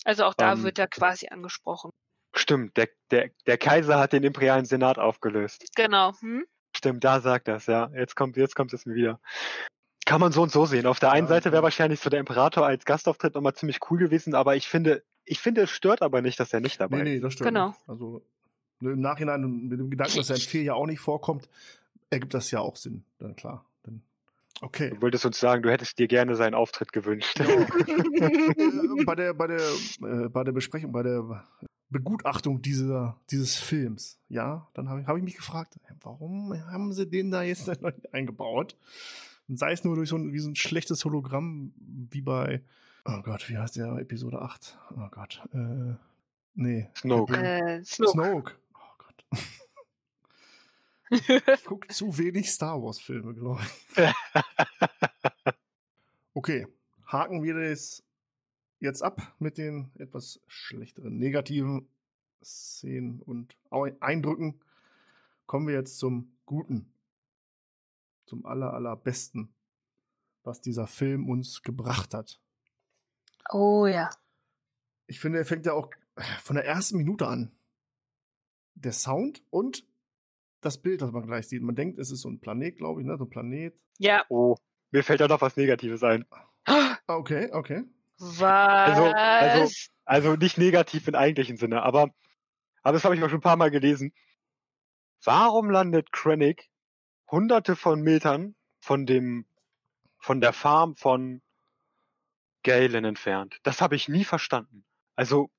[0.05, 1.91] Also auch da Ähm, wird er quasi angesprochen.
[2.35, 5.65] Stimmt, der, der, der Kaiser hat den imperialen Senat aufgelöst.
[5.75, 6.13] Genau.
[6.21, 6.45] Hm?
[6.79, 7.91] Stimmt, da sagt das, ja.
[7.93, 9.21] Jetzt kommt, jetzt kommt es mir wieder.
[10.07, 10.87] Kann man so und so sehen.
[10.87, 13.99] Auf der einen Ja, Seite wäre wahrscheinlich so der Imperator als Gastauftritt nochmal ziemlich cool
[13.99, 17.03] gewesen, aber ich finde, ich finde, es stört aber nicht, dass er nicht dabei Nee,
[17.03, 17.17] ist.
[17.17, 17.49] nee, das stimmt.
[17.49, 17.69] Genau.
[17.71, 17.81] nicht.
[17.89, 18.23] Also
[18.81, 21.49] ne, im Nachhinein mit dem Gedanken, dass er in vier ja auch nicht vorkommt,
[22.11, 23.05] ergibt das ja auch Sinn.
[23.19, 23.65] Dann klar.
[23.83, 24.01] Dann,
[24.63, 24.91] okay.
[24.91, 27.41] Du wolltest uns sagen, du hättest dir gerne seinen Auftritt gewünscht.
[28.21, 31.45] Äh, bei der, bei der, äh, bei der Besprechung, bei der
[31.91, 36.93] Begutachtung dieser, dieses Films, ja, dann habe ich, hab ich mich gefragt, äh, warum haben
[36.93, 38.77] sie den da jetzt noch nicht eingebaut?
[39.49, 42.63] Und sei es nur durch so ein, wie so ein schlechtes Hologramm, wie bei,
[43.07, 44.79] oh Gott, wie heißt der, Episode 8?
[44.97, 45.95] Oh Gott, äh,
[46.55, 46.89] nee.
[46.95, 47.37] Snoke.
[47.37, 48.13] Äh, Snoke.
[48.13, 48.55] Snoke.
[48.75, 49.25] Oh Gott.
[51.11, 53.63] Ich gucke zu wenig Star Wars-Filme, glaube
[53.97, 54.05] ich.
[56.35, 56.69] Okay,
[57.05, 58.05] haken wir das
[58.81, 61.89] jetzt ab mit den etwas schlechteren negativen
[62.43, 63.57] Szenen und
[64.01, 64.61] Eindrücken.
[65.47, 66.93] Kommen wir jetzt zum Guten.
[68.27, 69.49] Zum aller, allerbesten,
[70.45, 72.41] was dieser Film uns gebracht hat.
[73.51, 74.11] Oh ja.
[75.07, 75.91] Ich finde, er fängt ja auch
[76.43, 77.51] von der ersten Minute an.
[78.75, 79.87] Der Sound und
[80.61, 81.63] das Bild, das man gleich sieht.
[81.63, 83.17] Man denkt, es ist so ein Planet, glaube ich, ne?
[83.17, 83.75] So ein Planet.
[83.99, 84.25] Ja.
[84.29, 84.57] Oh,
[84.91, 86.27] mir fällt da noch was Negatives ein.
[86.65, 87.85] Ah, Okay, okay.
[88.19, 88.41] Was?
[89.03, 89.71] also-
[90.05, 92.11] Also nicht negativ im eigentlichen Sinne, aber,
[92.83, 94.13] aber das habe ich auch schon ein paar Mal gelesen.
[95.23, 96.69] Warum landet Krennic
[97.31, 99.47] hunderte von Metern von dem,
[100.19, 101.43] von der Farm von
[102.63, 103.59] Galen entfernt?
[103.65, 104.85] Das habe ich nie verstanden.
[105.15, 105.51] Also,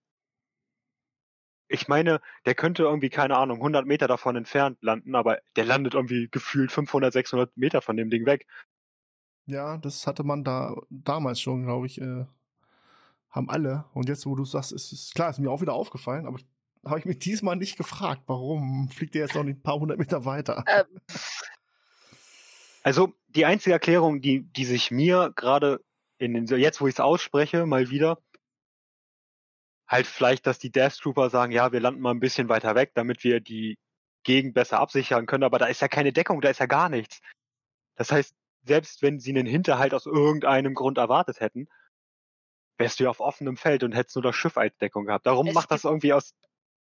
[1.67, 5.93] ich meine, der könnte irgendwie, keine Ahnung, 100 Meter davon entfernt landen, aber der landet
[5.93, 8.48] irgendwie gefühlt 500, 600 Meter von dem Ding weg.
[9.45, 12.26] Ja, das hatte man da damals schon, glaube ich, äh,
[13.30, 13.86] haben alle.
[13.94, 16.39] Und jetzt, wo du sagst, ist es klar, ist mir auch wieder aufgefallen, aber
[16.86, 20.26] habe ich mich diesmal nicht gefragt, warum fliegt der jetzt noch ein paar hundert Meter
[20.26, 20.63] weiter?
[20.68, 20.86] ähm,
[22.84, 25.84] Also die einzige Erklärung, die, die sich mir gerade
[26.18, 28.18] in den, jetzt wo ich es ausspreche, mal wieder,
[29.88, 32.92] halt vielleicht, dass die Death Trooper sagen, ja, wir landen mal ein bisschen weiter weg,
[32.94, 33.78] damit wir die
[34.24, 37.20] Gegend besser absichern können, aber da ist ja keine Deckung, da ist ja gar nichts.
[37.96, 41.68] Das heißt, selbst wenn sie einen Hinterhalt aus irgendeinem Grund erwartet hätten,
[42.80, 45.28] wärst du ja auf offenem Feld und hättest nur das Schiff als Deckung gehabt.
[45.28, 46.34] Darum Es macht das irgendwie aus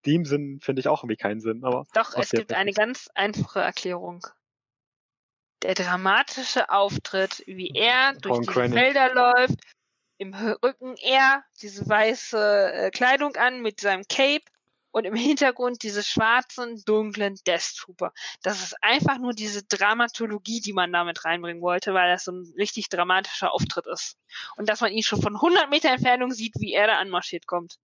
[0.05, 1.65] dem Sinn, finde ich auch irgendwie keinen Sinn.
[1.65, 4.27] Aber doch, es gibt eine ganz einfache Erklärung.
[5.63, 8.79] Der dramatische Auftritt, wie er durch Krennic.
[8.79, 9.61] Felder läuft,
[10.19, 14.45] im Rücken er diese weiße äh, Kleidung an mit seinem Cape
[14.95, 18.13] und im Hintergrund diese schwarzen, dunklen Death Trooper.
[18.43, 22.55] Das ist einfach nur diese Dramatologie, die man damit reinbringen wollte, weil das so ein
[22.57, 24.17] richtig dramatischer Auftritt ist.
[24.57, 27.75] Und dass man ihn schon von 100 Meter Entfernung sieht, wie er da anmarschiert kommt.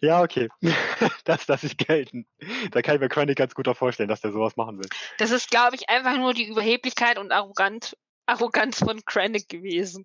[0.00, 0.48] ja, okay.
[1.24, 2.26] das lasse ich gelten.
[2.72, 4.88] Da kann ich mir Krennic ganz gut auch vorstellen, dass der sowas machen will.
[5.18, 10.04] Das ist, glaube ich, einfach nur die Überheblichkeit und Arrogant, Arroganz von Krennic gewesen.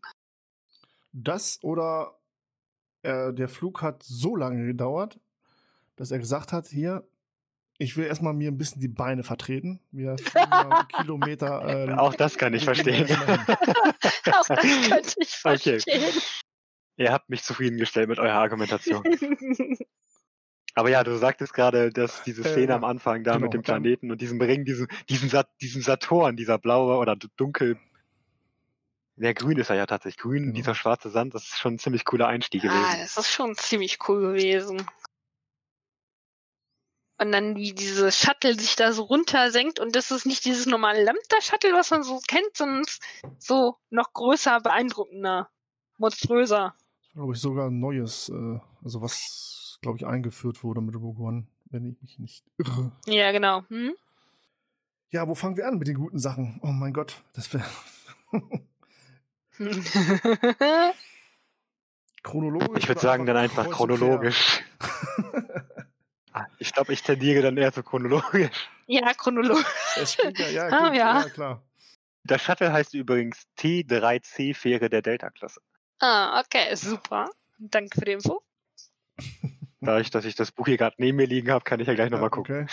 [1.12, 2.20] Das oder
[3.02, 5.20] äh, der Flug hat so lange gedauert,
[5.96, 7.08] dass er gesagt hat, hier,
[7.78, 9.80] ich will erstmal mir ein bisschen die Beine vertreten.
[9.92, 10.16] Wir
[11.02, 11.88] Kilometer.
[11.90, 13.06] Äh, Auch das kann ich verstehen.
[14.32, 15.80] Auch das könnte ich Okay.
[15.80, 16.22] verstehen.
[16.98, 19.04] Ihr habt mich zufriedengestellt mit eurer Argumentation.
[20.74, 23.54] Aber ja, du sagtest gerade, dass diese Äh, Szene ja, am Anfang da genau, mit
[23.54, 27.78] dem dann- Planeten und diesem Ring, diesem, diesem, Sat diesem Saturn, dieser blaue oder dunkel.
[29.18, 30.22] Der grün ist er ja tatsächlich.
[30.22, 30.54] Grün, Genau.
[30.56, 32.84] dieser schwarze Sand, das ist schon ein ziemlich cooler Einstieg gewesen.
[32.86, 34.86] Ah, das ist schon ziemlich cool gewesen.
[37.18, 41.02] Und dann wie diese Shuttle sich da so runtersenkt und das ist nicht dieses normale
[41.04, 42.84] Lambda-Shuttle, was man so kennt, sondern
[43.40, 45.50] so noch größer, beeindruckender,
[45.98, 46.76] monströser.
[47.14, 51.48] glaube ich, sogar ein neues, äh, also was, glaube ich, eingeführt wurde mit Rogue One,
[51.66, 52.92] wenn ich mich nicht irre.
[53.06, 53.64] Ja, genau.
[53.70, 53.96] Hm?
[55.12, 56.60] Ja, wo fangen wir an mit den guten Sachen?
[56.62, 57.64] Oh mein Gott, das wäre
[62.24, 62.84] chronologisch.
[62.84, 64.62] Ich würde sagen, dann einfach chronologisch.
[66.60, 68.70] Ich glaube, ich tendiere dann eher zu chronologisch.
[68.88, 70.18] ja, chronologisch.
[70.38, 71.20] Ja, ja, Ah, gut, ja.
[71.22, 71.64] ja, klar.
[72.24, 75.62] Das Shuttle heißt übrigens T3C-Fähre der Delta-Klasse.
[76.00, 77.30] Ah, okay, super.
[77.58, 78.42] Danke für die Info.
[79.82, 82.10] Dadurch, dass ich das Buch hier gerade neben mir liegen habe, kann ich ja gleich
[82.10, 82.68] nochmal gucken.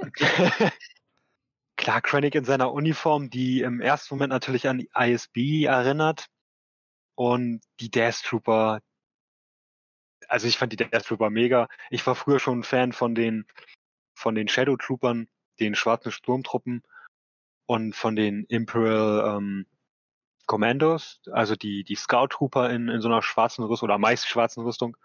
[0.00, 0.70] okay.
[1.76, 6.26] Klar, Krennic in seiner Uniform, die im ersten Moment natürlich an die ISB erinnert.
[7.16, 8.80] Und die Death Trooper.
[10.34, 11.68] Also ich fand die Death Trooper mega.
[11.90, 13.46] Ich war früher schon ein Fan von den,
[14.16, 15.28] von den Shadow Troopern,
[15.60, 16.82] den schwarzen Sturmtruppen
[17.66, 19.66] und von den Imperial ähm,
[20.46, 24.64] Commandos, also die, die Scout Trooper in, in so einer schwarzen Rüstung oder meist schwarzen
[24.64, 24.96] Rüstung.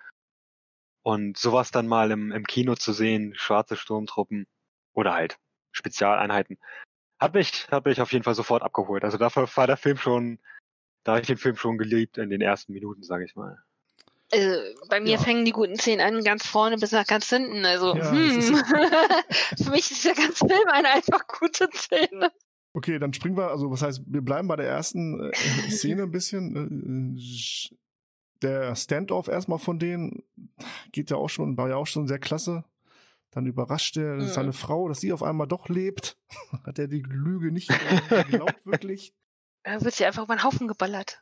[1.03, 4.47] Und sowas dann mal im, im Kino zu sehen, schwarze Sturmtruppen
[4.93, 5.37] oder halt
[5.73, 6.57] Spezialeinheiten,
[7.19, 9.03] hat mich, hat mich auf jeden Fall sofort abgeholt.
[9.03, 10.39] Also dafür war der Film schon,
[11.03, 13.63] da habe ich den Film schon geliebt in den ersten Minuten, sage ich mal.
[14.31, 15.17] Also, bei mir Ja.
[15.17, 17.65] fängen die guten Szenen an, ganz vorne bis nach ganz hinten.
[17.65, 18.41] Also, Ja, hm.
[19.63, 22.31] Für mich ist der ganze Film eine einfach gute Szene.
[22.73, 25.35] Okay, dann springen wir, also was heißt, wir bleiben bei der ersten äh,
[25.71, 27.17] Szene ein bisschen.
[27.17, 27.99] Äh,
[28.41, 30.23] der Standoff erstmal von denen
[30.93, 32.63] geht ja auch schon, war ja auch schon sehr klasse.
[33.31, 34.27] Dann überrascht er Mhm.
[34.27, 36.17] seine Frau, dass sie auf einmal doch lebt.
[36.65, 39.13] Hat er die Lüge nicht äh, geglaubt, wirklich?
[39.63, 41.21] Da wird sie einfach über den Haufen geballert.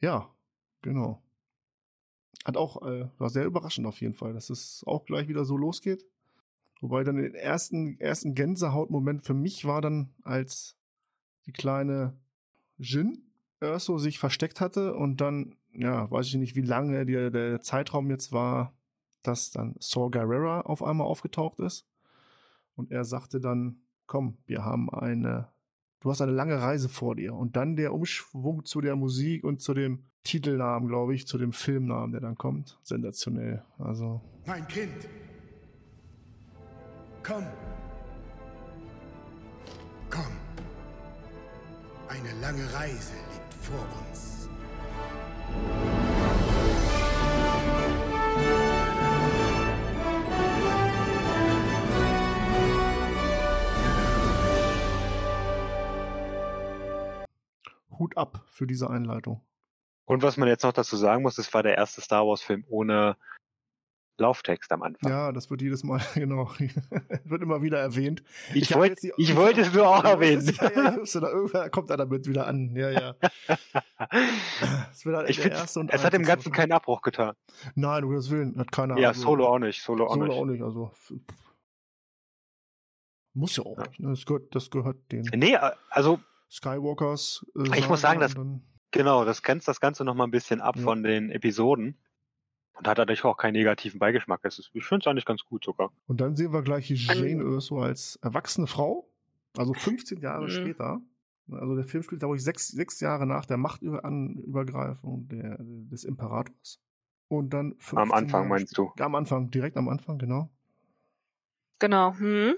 [0.00, 0.30] Ja,
[0.82, 1.22] genau.
[2.44, 5.56] Hat auch, äh, war sehr überraschend auf jeden Fall, dass es auch gleich wieder so
[5.56, 6.04] losgeht.
[6.80, 10.76] Wobei dann den ersten, ersten Gänsehautmoment für mich war dann, als
[11.46, 12.16] die kleine
[12.78, 13.22] Jin
[13.60, 18.10] Erso sich versteckt hatte und dann, ja, weiß ich nicht, wie lange der, der Zeitraum
[18.10, 18.74] jetzt war,
[19.22, 21.86] dass dann Saw Gerrera auf einmal aufgetaucht ist.
[22.74, 25.48] Und er sagte dann, komm, wir haben eine,
[26.00, 27.34] du hast eine lange Reise vor dir.
[27.34, 31.52] Und dann der Umschwung zu der Musik und zu dem Titelnamen, glaube ich, zu dem
[31.52, 32.78] Filmnamen, der dann kommt.
[32.82, 33.62] Sensationell.
[33.78, 35.08] Also, Mein Kind.
[37.22, 37.44] Komm.
[40.10, 40.32] Komm.
[42.08, 44.48] Eine lange Reise liegt vor uns.
[57.98, 59.45] Hut ab für diese Einleitung.
[60.06, 62.64] Und was man jetzt noch dazu sagen muss, es war der erste Star Wars Film
[62.68, 63.16] ohne
[64.18, 65.10] Lauftext am Anfang.
[65.10, 66.48] Ja, das wird jedes Mal, genau,
[67.24, 68.22] wird immer wieder erwähnt.
[68.54, 70.46] ich wollte die- ich wollte es nur auch erwähnen.
[70.58, 72.74] Ja, ja, irgendwer kommt er damit wieder an.
[72.74, 73.14] Ja, ja.
[74.88, 77.34] Das wird halt ich der erste und es hat dem Ganzen keinen Abbruch getan.
[77.74, 78.96] Nein, um Gottes Willen, hat keiner.
[78.96, 79.82] Ja, also- Solo auch nicht.
[79.82, 80.36] Solo auch Solo nicht.
[80.36, 80.90] auch nicht, also.
[83.34, 83.82] Muss ja auch Ja.
[83.86, 84.00] nicht.
[84.00, 84.10] Ne?
[84.10, 85.56] Das, gehört, das gehört den Nee,
[85.90, 87.44] also Skywalkers.
[87.56, 88.62] Äh, Ich muss sagen, das- dann-
[88.96, 90.82] genau, das grenzt das Ganze nochmal ein bisschen ab Ja.
[90.82, 91.96] von den Episoden.
[92.78, 94.40] Und hat dadurch auch keinen negativen Beigeschmack.
[94.42, 95.90] Es ist, ich finde es eigentlich ganz gut sogar.
[96.06, 99.08] Und dann sehen wir gleich Jane Erso als erwachsene Frau,
[99.56, 100.50] also 15 Jahre Mhm.
[100.50, 101.00] später.
[101.50, 106.78] Also der Film spielt, glaube ich, sechs, sechs Jahre nach der Machtübergreifung der, des Imperators.
[107.28, 108.92] Und dann 15 Am Anfang Jahre meinst du?
[108.98, 110.50] Ja, am Anfang, direkt am Anfang, genau.
[111.78, 112.14] Genau.
[112.18, 112.54] Hm?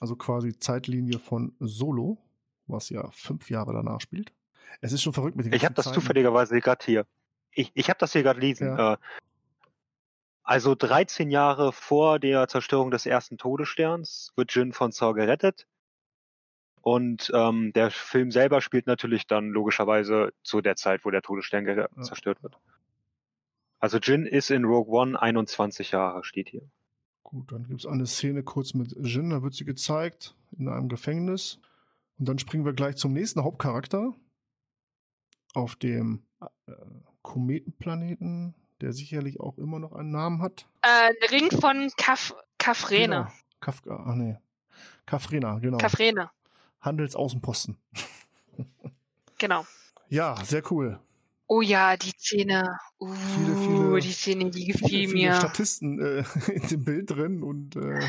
[0.00, 2.18] Also quasi Zeitlinie von Solo,
[2.66, 4.32] was ja fünf Jahre danach spielt.
[4.80, 5.94] Es ist schon verrückt mit den Ich habe das Zeiten.
[5.94, 7.06] zufälligerweise gerade hier.
[7.50, 8.68] Ich, ich habe das hier gerade lesen.
[8.68, 8.94] Ja.
[8.94, 8.96] Äh,
[10.44, 15.66] also 13 Jahre vor der Zerstörung des ersten Todessterns wird Jin von Saw gerettet.
[16.80, 21.64] Und ähm, der Film selber spielt natürlich dann logischerweise zu der Zeit, wo der Todesstern
[21.66, 21.88] Ja.
[22.02, 22.58] zerstört wird.
[23.78, 26.62] Also Jin ist in Rogue One 21 Jahre, steht hier.
[27.22, 30.88] Gut, dann gibt es eine Szene kurz mit Jin, da wird sie gezeigt in einem
[30.88, 31.60] Gefängnis.
[32.18, 34.14] Und dann springen wir gleich zum nächsten Hauptcharakter
[35.52, 36.22] auf dem
[36.66, 36.72] äh,
[37.22, 40.66] Kometenplaneten, der sicherlich auch immer noch einen Namen hat.
[40.82, 43.16] Äh, der Ring von Kaf Kafrene.
[43.16, 43.32] Genau.
[43.60, 44.36] Kafka, ach nee.
[45.06, 45.78] Kafrena, genau.
[45.78, 46.30] Kafrene.
[46.80, 47.76] Handelsaußenposten.
[49.38, 49.66] Genau.
[50.08, 51.00] Ja, sehr cool.
[51.48, 52.78] Oh ja, die Szene.
[53.00, 55.34] Uh, Viele, viele- die Szene, die gefiel viele mir.
[55.34, 58.00] Statisten äh, in dem Bild drin und äh,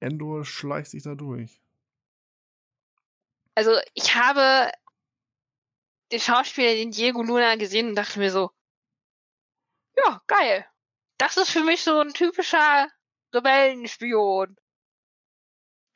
[0.00, 1.60] Endor schleicht sich da durch.
[3.54, 4.72] Also ich habe
[6.12, 8.50] den Schauspieler, den Diego Luna gesehen und dachte mir so,
[9.96, 10.66] ja, geil.
[11.18, 12.88] Das ist für mich so ein typischer
[13.34, 14.56] Rebellenspion.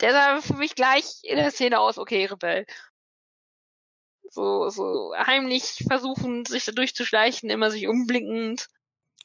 [0.00, 2.66] Der sah für mich gleich in der Szene aus, okay, Rebell.
[4.30, 8.68] So, so heimlich versuchen, sich da durchzuschleichen, immer sich umblickend.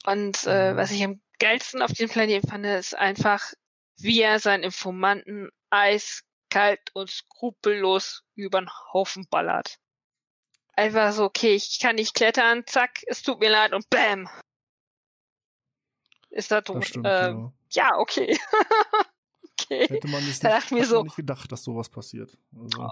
[0.06, 3.54] Und äh, was ich am geilsten auf dem Planeten fand, ist einfach,
[3.98, 9.78] wie er seinen Informanten eiskalt und skrupellos übern Haufen ballert.
[10.78, 14.30] Einfach so, okay, ich kann nicht klettern, zack, es tut mir leid und bam.
[16.30, 16.78] Ist er tot.
[16.78, 17.54] Das stimmt, ähm, genau.
[17.72, 18.38] Ja, okay.
[19.62, 19.88] okay.
[19.88, 22.38] Hätte man da nicht, mir so- man nicht gedacht, dass sowas passiert.
[22.62, 22.92] Also,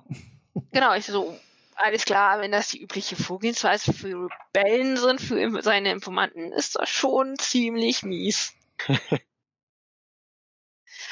[0.71, 1.37] Genau, ich so,
[1.75, 6.89] alles klar, wenn das die übliche Vorgehensweise für Rebellen sind, für seine Informanten, ist das
[6.89, 8.53] schon ziemlich mies.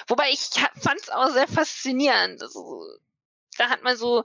[0.07, 0.39] Wobei ich
[0.79, 2.41] fand es auch sehr faszinierend.
[2.41, 2.85] Also,
[3.57, 4.23] da hat man so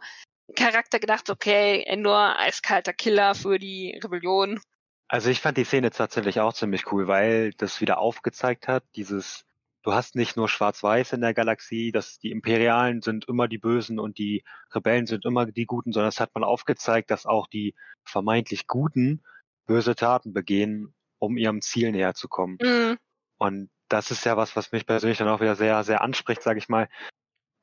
[0.54, 4.60] Charakter gedacht, okay, Endor, eiskalter Killer für die Rebellion.
[5.08, 9.44] Also ich fand die Szene tatsächlich auch ziemlich cool, weil das wieder aufgezeigt hat, dieses,
[9.82, 14.00] du hast nicht nur Schwarz-Weiß in der Galaxie, dass die Imperialen sind immer die Bösen
[14.00, 17.74] und die Rebellen sind immer die Guten, sondern es hat mal aufgezeigt, dass auch die
[18.04, 19.22] vermeintlich Guten
[19.66, 22.58] böse Taten begehen, um ihrem Ziel näher zu kommen.
[22.60, 22.98] Mhm.
[23.38, 26.58] Und das ist ja was, was mich persönlich dann auch wieder sehr, sehr anspricht, sage
[26.58, 26.88] ich mal,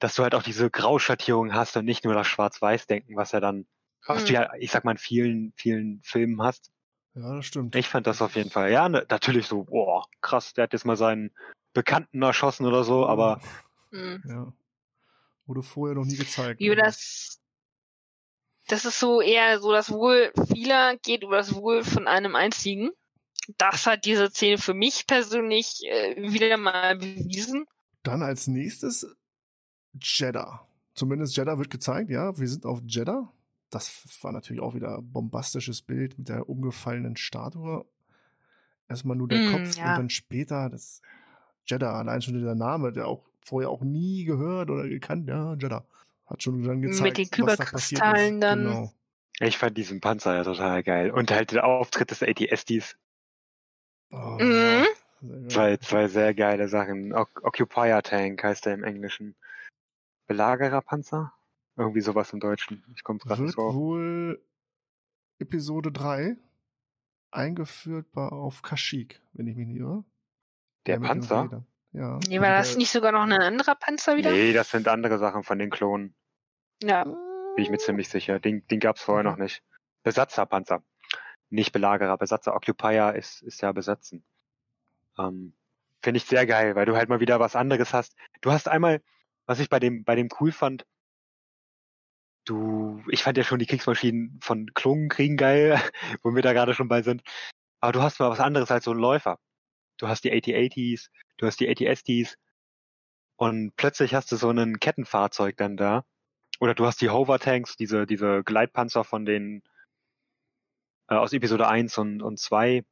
[0.03, 3.65] dass du halt auch diese Grauschattierung hast und nicht nur das Schwarz-Weiß-Denken, was ja dann,
[4.05, 4.27] was Mhm.
[4.27, 6.71] du ja, ich sag mal, in vielen, vielen Filmen hast.
[7.15, 7.73] ja, das stimmt.
[7.77, 8.69] Ich fand das auf jeden Fall.
[8.69, 11.31] Ja, ne, natürlich so, boah, krass, der hat jetzt mal seinen
[11.71, 13.39] Bekannten erschossen oder so, aber
[13.91, 14.23] Mhm.
[14.27, 14.53] Ja.
[15.45, 16.59] Wurde vorher noch nie gezeigt.
[16.59, 16.81] Über ne?
[16.83, 17.39] das,
[18.67, 22.89] das ist so eher so das Wohl vieler geht über das Wohl von einem einzigen.
[23.57, 27.65] Das hat diese Szene für mich persönlich äh, wieder mal bewiesen.
[28.03, 29.07] Dann als nächstes
[30.01, 30.65] Jeddah.
[30.95, 32.37] Zumindest Jeddah wird gezeigt, ja.
[32.37, 33.31] Wir sind auf Jeddah.
[33.69, 37.85] Das war natürlich auch wieder ein bombastisches Bild mit der umgefallenen Statue.
[38.87, 39.91] Erstmal nur der Mm, Kopf ja.
[39.91, 41.01] und dann später das
[41.65, 45.85] Jeddah, allein schon der Name, der auch vorher auch nie gehört oder gekannt, ja, Jeddah.
[46.27, 48.41] Hat schon dann gezeigt, den was da passiert Kyberkristallen ist.
[48.41, 48.59] dann.
[48.63, 48.93] Genau.
[49.39, 51.09] ich fand diesen Panzer ja total geil.
[51.11, 52.97] Und halt der Auftritt des ATSTs,
[54.11, 55.49] Oh, Mhm.
[55.49, 57.13] zwei, zwei sehr geile Sachen.
[57.13, 59.35] O Occupier Tank heißt er im Englischen.
[60.27, 61.33] Belagererpanzer?
[61.75, 62.83] Irgendwie sowas im Deutschen.
[62.95, 63.75] Ich komme gerade nicht Wird so auf.
[63.75, 64.43] wohl
[65.39, 66.37] Episode 3
[67.31, 70.03] eingeführt bei, auf Kashyyyk, wenn ich mich nicht irre.
[70.85, 71.65] Der den Panzer?
[71.93, 72.19] Ja.
[72.27, 74.31] Nee, war also das der- nicht sogar noch ein anderer Panzer wieder?
[74.31, 76.13] Nee, das sind andere Sachen von den Klonen.
[76.81, 77.03] Ja.
[77.03, 78.39] Bin ich mir ziemlich sicher.
[78.39, 79.31] Den, den gab's vorher Okay.
[79.31, 79.63] noch nicht.
[80.03, 80.83] Besatzerpanzer.
[81.49, 82.55] Nicht Belagerer, Besatzer.
[82.55, 84.23] Occupier ist, ist ja besetzen.
[85.17, 85.53] Ähm,
[86.01, 88.15] Finde ich sehr geil, weil du halt mal wieder was anderes hast.
[88.41, 89.01] Du hast einmal,
[89.45, 90.85] was ich bei dem, bei dem cool fand,
[92.45, 95.81] du, ich fand ja schon die Kriegsmaschinen von Klongenkriegen geil,
[96.23, 97.21] wo wir da gerade schon bei sind.
[97.79, 99.39] Aber du hast mal was anderes als so ein Läufer.
[99.97, 102.37] Du hast die AT-80s, du hast die AT-STs
[103.35, 106.05] und plötzlich hast du so ein Kettenfahrzeug dann da.
[106.59, 109.63] Oder du hast die Hover-Tanks, diese, diese Gleitpanzer von den
[111.09, 112.83] äh, aus Episode 1 und, und 2.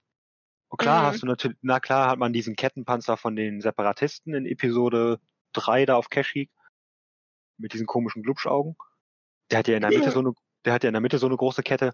[0.69, 1.05] Und klar Mhm.
[1.05, 5.19] hast du natürlich, na klar hat man diesen Kettenpanzer von den Separatisten in Episode
[5.53, 6.49] 3 da auf Kashyyyk
[7.57, 8.75] mit diesen komischen Glubschaugen.
[9.49, 10.33] Der hat ja in der Mitte so eine,
[10.65, 11.93] der hat ja in der Mitte so eine große Kette,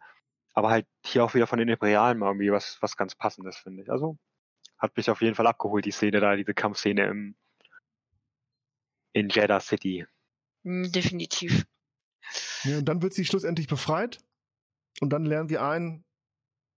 [0.53, 3.83] aber halt hier auch wieder von den Imperialen mal irgendwie was, was ganz passendes, finde
[3.83, 3.91] ich.
[3.91, 4.17] Also
[4.77, 7.35] hat mich auf jeden Fall abgeholt, die Szene da, diese Kampfszene im,
[9.13, 10.05] in Jeddah City.
[10.63, 11.65] Hm, Definitiv.
[12.63, 14.19] Ja, und dann wird sie schlussendlich befreit.
[14.99, 16.03] Und dann lernen wir einen,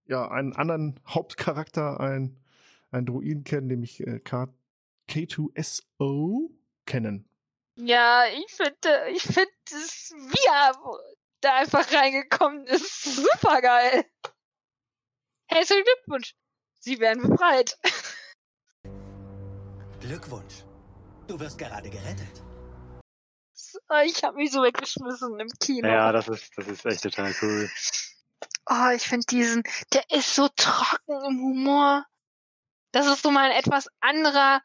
[0.07, 2.43] ja, einen anderen Hauptcharakter, einen,
[2.91, 4.49] einen Druiden kennen, nämlich äh, K
[5.09, 6.51] K2SO
[6.91, 7.25] kennen.
[7.77, 10.73] Ja, ich finde, ich finde es, wie er
[11.41, 14.05] da einfach reingekommen ist, super geil.
[15.47, 16.35] Herzlichen Glückwunsch.
[16.81, 17.79] Sie werden befreit.
[20.01, 20.65] Glückwunsch.
[21.27, 22.43] Du wirst gerade gerettet.
[24.05, 25.89] Ich habe mich so weggeschmissen im Kino.
[25.89, 27.71] Ja, das ist, das ist echt total cool.
[28.69, 29.63] Oh, ich finde diesen,
[29.93, 32.05] der ist so trocken im Humor.
[32.93, 34.61] Das ist so mal ein etwas anderer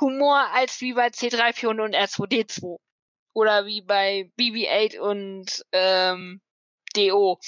[0.00, 2.78] Humor als wie bei C3PO und R2D2.
[3.32, 6.40] Oder wie bei BB-8 und ähm,
[6.94, 7.38] DO.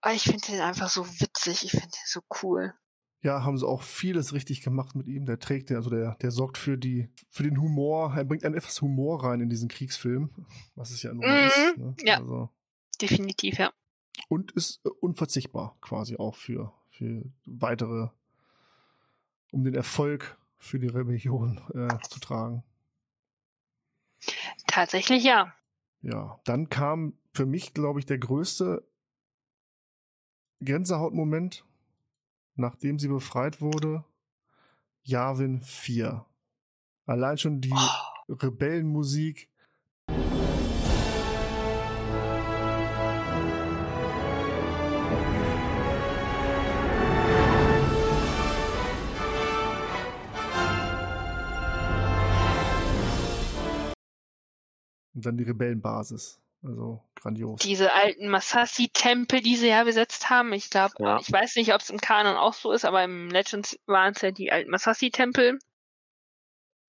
[0.00, 1.64] Aber ich finde den einfach so witzig.
[1.64, 2.72] Ich finde den so cool.
[3.22, 5.26] Ja, haben sie auch vieles richtig gemacht mit ihm.
[5.26, 8.14] Der trägt, den- also der, der sorgt für die, für den Humor.
[8.16, 10.30] Er bringt einen etwas Humor rein in diesen Kriegsfilm,
[10.76, 11.76] was es ja nur Mhm, ist.
[11.78, 11.94] Ne?
[12.02, 12.18] ja.
[12.18, 12.50] Also,
[13.00, 13.72] Definitiv, ja.
[14.28, 18.08] Und ist äh, unverzichtbar quasi auch für, für weitere,
[19.50, 22.62] um den Erfolg für die Rebellion äh, zu tragen.
[24.66, 25.54] Tatsächlich ja.
[26.00, 28.86] Ja, dann kam für mich, glaube ich, der größte
[30.60, 31.64] Gänsehautmoment,
[32.54, 34.04] nachdem sie befreit wurde.
[35.02, 36.24] Yavin 4.
[37.06, 38.32] Allein schon die Oh.
[38.32, 39.50] Rebellenmusik.
[55.16, 56.40] Und dann die Rebellenbasis.
[56.62, 57.60] Also grandios.
[57.60, 60.52] Diese alten Masashi-Tempel, die sie ja besetzt haben.
[60.52, 61.18] Ich glaube, Ja.
[61.20, 64.22] ich weiß nicht, ob es im Kanon auch so ist, aber im Legends waren es
[64.22, 65.58] ja die alten Masashi-Tempel.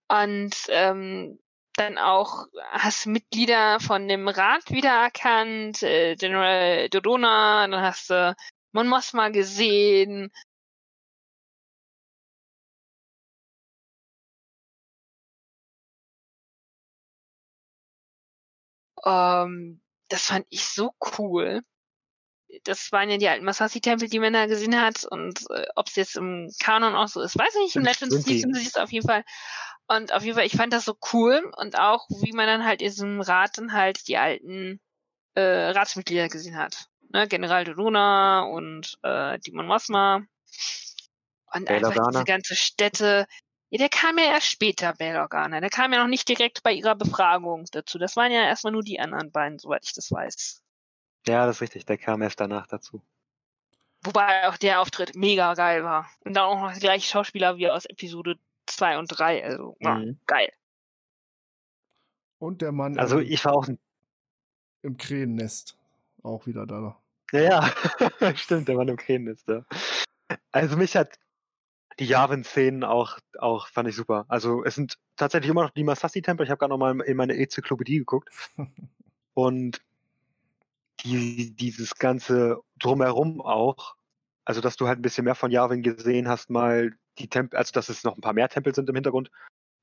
[0.09, 1.39] Und ähm,
[1.75, 8.35] dann auch hast du Mitglieder von dem Rat wiedererkannt, äh, General Dodona, dann hast du
[8.73, 10.31] Mon Mothma gesehen.
[19.07, 21.61] Ähm, das fand ich so cool.
[22.63, 25.05] Das waren ja die alten Masashi-Tempel, die man da gesehen hat.
[25.05, 27.75] Und äh, ob es jetzt im Kanon auch so ist, weiß ich nicht.
[27.75, 29.23] Im Legends sind sie es auf jeden Fall.
[29.87, 31.51] Und auf jeden Fall, ich fand das so cool.
[31.57, 34.79] Und auch, wie man dann halt in diesem Rat dann halt die alten
[35.35, 36.87] äh, Ratsmitglieder gesehen hat.
[37.13, 37.27] Ne?
[37.27, 40.25] General Doruna und äh, Dimon Mothma.
[41.53, 42.11] Und Bail einfach Organa.
[42.11, 43.27] diese ganze Städte.
[43.69, 45.59] Ja, der kam ja erst später, Bail Organa.
[45.59, 47.97] Der kam ja noch nicht direkt bei ihrer Befragung dazu.
[47.97, 50.63] Das waren ja erstmal nur die anderen beiden, soweit ich das weiß.
[51.27, 51.85] Ja, das ist richtig.
[51.85, 53.01] Der kam erst danach dazu.
[54.03, 56.09] Wobei auch der Auftritt mega geil war.
[56.21, 59.43] Und dann auch noch die gleichen Schauspieler wie aus Episode 2 und 3.
[59.43, 60.19] Also, ja, Mhm.
[60.27, 60.49] geil.
[62.39, 63.67] Und der Mann Also im, ich war auch
[64.83, 65.77] im Krähennest
[66.23, 67.01] auch wieder da.
[67.33, 67.73] Ja, ja,
[68.37, 69.65] stimmt, der Mann im Krähennest, ja.
[70.51, 71.19] Also mich hat
[71.99, 74.25] die Yavin-Szenen auch, auch fand ich super.
[74.27, 76.45] Also es sind tatsächlich immer noch die Masashi-Tempel.
[76.45, 78.29] Ich habe gerade noch mal in meine Enzyklopädie geguckt.
[79.33, 79.81] Und
[81.03, 83.95] die, dieses ganze Drumherum auch,
[84.45, 87.71] also dass du halt ein bisschen mehr von Yavin gesehen hast, mal die Tempel, also
[87.71, 89.31] dass es noch ein paar mehr Tempel sind im Hintergrund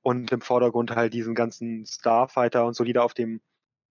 [0.02, 3.40] und im Vordergrund halt diesen ganzen Starfighter und so, die da auf dem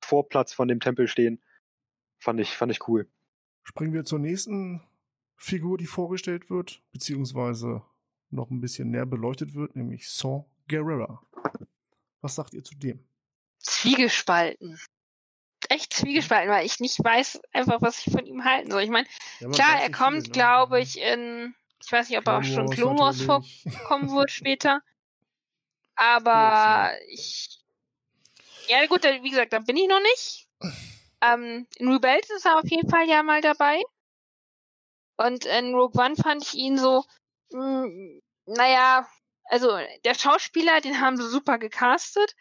[0.02, 1.42] Vorplatz von dem Tempel stehen,
[2.20, 3.08] fand ich, fand ich cool.
[3.64, 4.82] Springen wir zur nächsten
[5.38, 7.84] Figur, die vorgestellt wird, beziehungsweise
[8.34, 11.22] noch ein bisschen näher beleuchtet wird, nämlich Saw Gerrera.
[12.22, 13.06] Was sagt ihr zu dem?
[13.60, 14.80] Zwiegespalten.
[15.70, 18.82] Echt zwiegespalten, weil ich nicht weiß einfach, was ich von ihm halten soll.
[18.84, 19.08] Ich meine,
[19.40, 20.30] Ja, klar, er kommt, viel, ne?
[20.34, 24.82] glaube ich, in, ich weiß nicht, ob er auch schon Clone Wars vorkommen wird später.
[25.96, 27.60] Aber ich,
[28.68, 30.48] ja gut, wie gesagt, da bin ich noch nicht.
[31.22, 33.82] Ähm, in Rebels ist er auf jeden Fall ja mal dabei.
[35.18, 37.06] Und in Rogue One fand ich ihn so,
[37.52, 39.08] mh, naja,
[39.46, 42.36] also der Schauspieler, den haben sie super gecastet.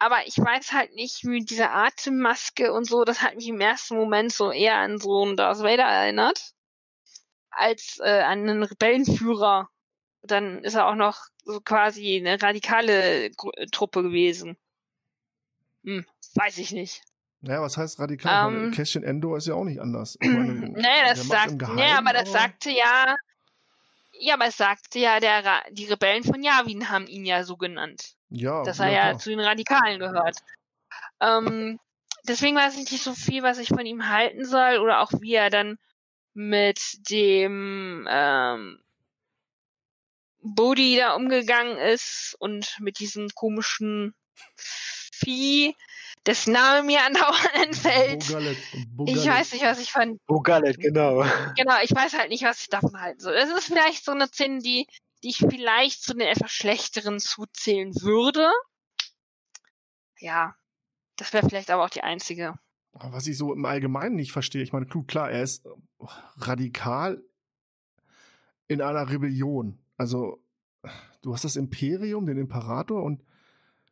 [0.00, 3.96] Aber ich weiß halt nicht, wie diese Atemmaske und so, das hat mich im ersten
[3.96, 6.52] Moment so eher an so einen Darth Vader erinnert.
[7.50, 9.68] Als äh, an einen Rebellenführer.
[10.22, 13.30] Dann ist er auch noch so quasi eine radikale
[13.72, 14.56] Truppe gewesen.
[15.84, 16.04] Hm,
[16.34, 17.02] weiß ich nicht.
[17.40, 18.48] Naja, was heißt radikal?
[18.48, 18.62] Ähm.
[18.64, 20.18] Weil Cassian Endor ist ja auch nicht anders.
[20.20, 23.16] Ich meine, naja, das sagt, naja, Geheimen, aber das sagte ja,
[24.18, 28.14] ja, aber es sagte ja, der die Rebellen von Yavin haben ihn ja so genannt,
[28.30, 29.18] ja, dass er ja klar.
[29.18, 30.38] zu den Radikalen gehört.
[31.20, 31.78] Ähm,
[32.26, 35.34] deswegen weiß ich nicht so viel, was ich von ihm halten soll oder auch wie
[35.34, 35.78] er dann
[36.34, 38.80] mit dem ähm,
[40.40, 44.14] Bodhi da umgegangen ist und mit diesem komischen
[44.54, 45.74] Vieh,
[46.26, 48.26] dessen Name mir andauernd entfällt.
[48.28, 49.26] Bogalet, Ich Bogalet.
[49.26, 51.24] weiß nicht, was ich von Gallet, genau.
[51.56, 53.34] Genau, ich weiß halt nicht, was ich davon halten soll.
[53.34, 54.86] Es ist vielleicht so eine Szene, die,
[55.22, 58.50] die ich vielleicht zu den etwas schlechteren zuzählen würde.
[60.18, 60.54] Ja,
[61.16, 62.54] das wäre vielleicht aber auch die einzige.
[62.92, 65.64] Was ich so im Allgemeinen nicht verstehe, ich meine, klar, er ist
[66.38, 67.22] radikal
[68.66, 69.78] in einer Rebellion.
[69.96, 70.42] Also,
[71.22, 73.22] du hast das Imperium, den Imperator, und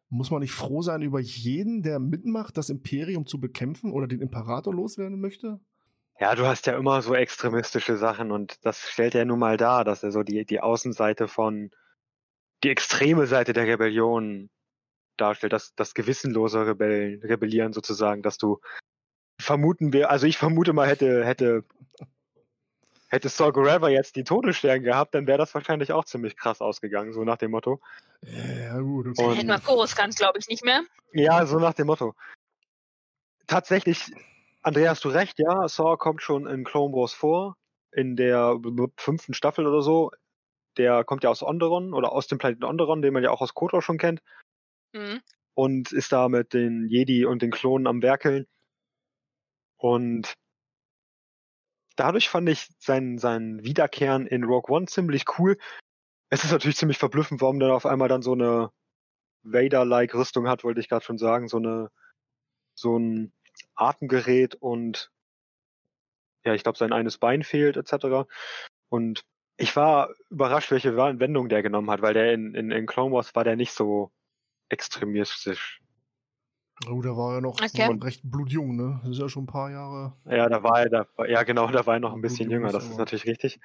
[0.08, 4.20] muss man nicht froh sein über jeden, der mitmacht, das Imperium zu bekämpfen oder den
[4.20, 5.60] Imperator loswerden möchte?
[6.18, 9.84] Ja, du hast ja immer so extremistische Sachen und das stellt er nun mal dar,
[9.84, 11.70] dass er so die, die Außenseite von,
[12.64, 14.48] die extreme Seite der Rebellion
[15.18, 18.60] darstellt, das, das gewissenlose Rebellen, Rebellieren sozusagen, dass du
[19.40, 21.64] vermuten wir, also ich vermute mal, hätte, hätte,
[23.08, 27.12] hätte Saw Gerrera jetzt die Todesstern gehabt, dann wäre das wahrscheinlich auch ziemlich krass ausgegangen,
[27.12, 27.80] so nach dem Motto.
[28.22, 30.82] Ja, gut, Dann Und- hätten wir Coruscant, glaube ich, nicht mehr.
[31.12, 32.14] Ja, so nach dem Motto.
[33.46, 34.12] Tatsächlich
[34.62, 37.56] Andrea, hast du recht, ja, Saw kommt schon in Clone Wars vor,
[37.92, 38.58] in der
[38.96, 40.10] fünften Staffel oder so.
[40.76, 43.54] Der kommt ja aus Onderon oder aus dem Planeten Onderon, den man ja auch aus
[43.54, 44.20] KOTOR schon kennt.
[44.92, 45.20] Mhm.
[45.54, 48.46] und ist da mit den Jedi und den Klonen am Werkeln.
[49.78, 50.34] Und
[51.96, 55.58] dadurch fand ich sein, sein Wiederkehren in Rogue One ziemlich cool.
[56.30, 58.70] Es ist natürlich ziemlich verblüffend, warum der auf einmal dann so eine
[59.42, 61.90] Vader-like Rüstung hat, wollte ich gerade schon sagen, so eine
[62.74, 63.32] so ein
[63.74, 65.10] Atemgerät und
[66.44, 68.28] ja, ich glaube, sein eines Bein fehlt, etc.
[68.88, 69.24] Und
[69.56, 73.34] ich war überrascht, welche Wendung der genommen hat, weil der in, in, in Clone Wars
[73.34, 74.12] war der nicht so
[74.68, 75.80] extremistisch.
[76.88, 77.88] Oh, der war ja noch Okay.
[78.02, 79.00] recht blutjung, ne?
[79.02, 80.12] Das ist ja schon ein paar Jahre.
[80.26, 82.84] Ja, da war er, da, ja genau, da war er noch ein bisschen jünger, das
[82.84, 83.58] ist natürlich richtig.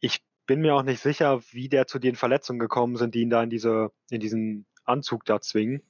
[0.00, 3.30] Ich bin mir auch nicht sicher, wie der zu den Verletzungen gekommen sind, die ihn
[3.30, 5.82] da in diese, in diesen Anzug da zwingen.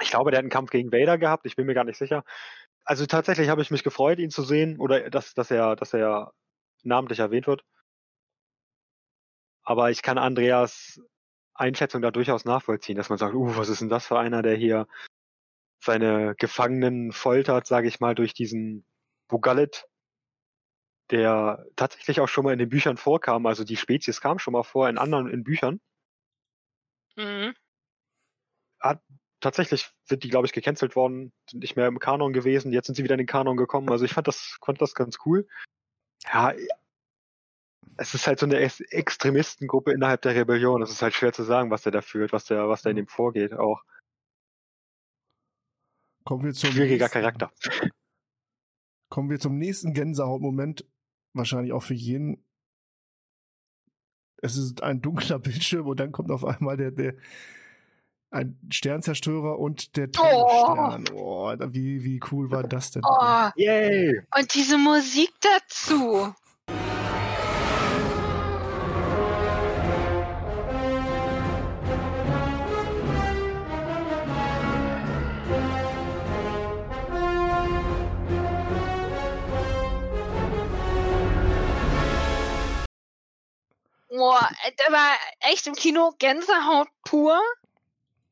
[0.00, 2.24] Ich glaube, der hat einen Kampf gegen Vader gehabt, ich bin mir gar nicht sicher.
[2.84, 6.32] Also tatsächlich habe ich mich gefreut, ihn zu sehen, oder dass, dass er, dass er
[6.82, 7.64] namentlich erwähnt wird.
[9.64, 11.00] Aber ich kann Andreas
[11.54, 14.56] Einschätzung da durchaus nachvollziehen, dass man sagt, uh, was ist denn das für einer, der
[14.56, 14.86] hier
[15.80, 18.84] seine Gefangenen foltert, sage ich mal, durch diesen
[19.28, 19.86] Bugalit,
[21.10, 23.46] der tatsächlich auch schon mal in den Büchern vorkam.
[23.46, 25.80] Also die Spezies kam schon mal vor in anderen in Büchern.
[27.16, 27.54] Mhm.
[29.40, 32.72] Tatsächlich sind die, glaube ich, gecancelt worden, sind nicht mehr im Kanon gewesen.
[32.72, 33.90] Jetzt sind sie wieder in den Kanon gekommen.
[33.90, 35.48] Also ich fand das, fand das ganz cool.
[36.32, 36.54] Ja,
[37.96, 40.82] es ist halt so eine Ex Extremistengruppe innerhalb der Rebellion.
[40.82, 42.96] Es ist halt schwer zu sagen, was der da fühlt, was der, was da in
[42.96, 43.52] ihm vorgeht.
[43.54, 43.82] Auch
[46.24, 47.52] Kommen wir zum schwieriger nächsten, Charakter.
[49.10, 50.86] Kommen wir zum nächsten Gänsehautmoment.
[51.34, 52.44] Wahrscheinlich auch für jeden.
[54.40, 57.14] Es ist ein dunkler Bildschirm und dann kommt auf einmal der, der
[58.30, 61.04] ein Sternzerstörer und der Todesstern.
[61.12, 63.02] Oh, da- wie, wie cool war das denn?
[63.04, 64.22] Oh, Yay!
[64.36, 66.32] und diese Musik dazu.
[84.22, 85.16] Boah, da war
[85.52, 87.40] echt im Kino Gänsehaut pur.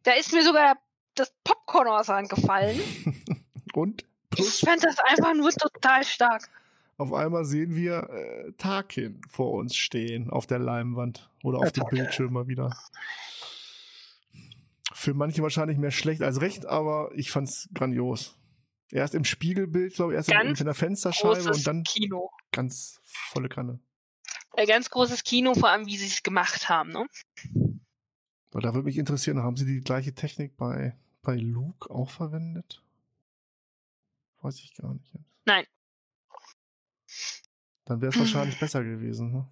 [0.05, 0.77] Da ist mir sogar
[1.17, 2.81] das Popcorn aus der Hand gefallen.
[3.75, 6.49] Und Ich plus, fand das einfach nur total stark.
[6.97, 11.85] auf einmal sehen wir äh, Tarkin vor uns stehen auf der Leinwand oder auf dem
[11.91, 12.71] Bildschirm mal wieder.
[14.93, 18.37] Für manche wahrscheinlich mehr schlecht als recht, aber ich fand's grandios.
[18.93, 22.31] Erst im Spiegelbild, glaube ich, erst in, Ganz in der Fensterscheibe und dann Kino.
[22.53, 23.81] ganz volle Kanne.
[24.57, 26.91] Ein ganz großes Kino, vor allem wie sie es gemacht haben.
[26.91, 27.07] Ne?
[28.53, 32.83] Aber da würde mich interessieren, haben sie die gleiche Technik bei, bei Luke auch verwendet?
[34.43, 35.13] Weiß ich gar nicht.
[35.15, 35.25] Jetzt.
[35.45, 35.65] Nein.
[37.85, 39.33] Dann wäre es wahrscheinlich besser gewesen.
[39.33, 39.47] Ne?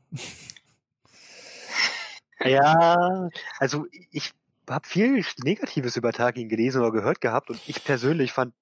[2.44, 3.28] Ja,
[3.58, 4.32] also ich
[4.68, 8.54] habe viel Negatives über Tarkin gelesen oder gehört gehabt und ich persönlich fand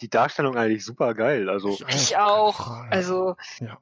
[0.00, 1.48] die Darstellung eigentlich super geil.
[1.48, 2.68] Also Ich auch.
[2.90, 3.78] Also Ja.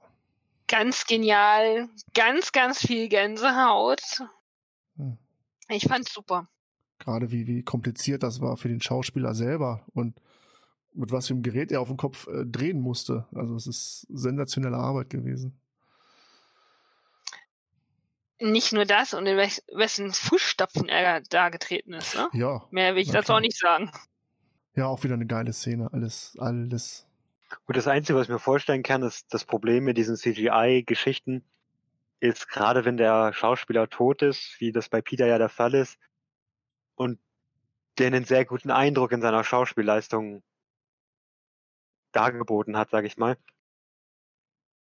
[0.72, 1.88] Ganz genial.
[2.14, 4.02] Ganz, ganz viel Gänsehaut.
[4.96, 5.18] Hm.
[5.68, 6.48] Ich fand's super.
[6.98, 10.18] Gerade wie, wie kompliziert das war für den Schauspieler selber und
[10.94, 13.26] mit was für einem Gerät er auf dem Kopf äh, drehen musste.
[13.34, 15.58] Also es ist sensationelle Arbeit gewesen.
[18.40, 22.14] Nicht nur das und in wes wessen Fußstapfen er da getreten ist.
[22.14, 22.28] Ne?
[22.32, 22.66] Ja.
[22.70, 23.90] Mehr will ich dazu auch nicht sagen.
[24.74, 25.92] Ja, auch wieder eine geile Szene.
[25.92, 27.06] Alles, alles.
[27.66, 31.44] Und das Einzige, was ich mir vorstellen kann, ist das Problem mit diesen CGI-Geschichten,
[32.20, 35.98] ist gerade wenn der Schauspieler tot ist, wie das bei Peter ja der Fall ist,
[36.94, 37.18] und
[37.98, 40.42] der einen sehr guten Eindruck in seiner Schauspielleistung
[42.12, 43.36] dargeboten hat, sag ich mal.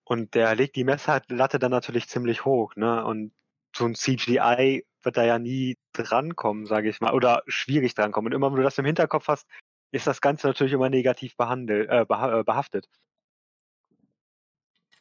[0.04, 3.04] Und der legt die Messlatte dann natürlich ziemlich hoch, ne?
[3.04, 3.34] Und
[3.76, 8.32] so ein CGI wird da ja nie drankommen, sage ich mal, oder schwierig drankommen.
[8.32, 9.48] Und immer wenn du das im Hinterkopf hast,
[9.96, 12.90] ist das Ganze natürlich immer negativ behandelt, äh, äh, behaftet.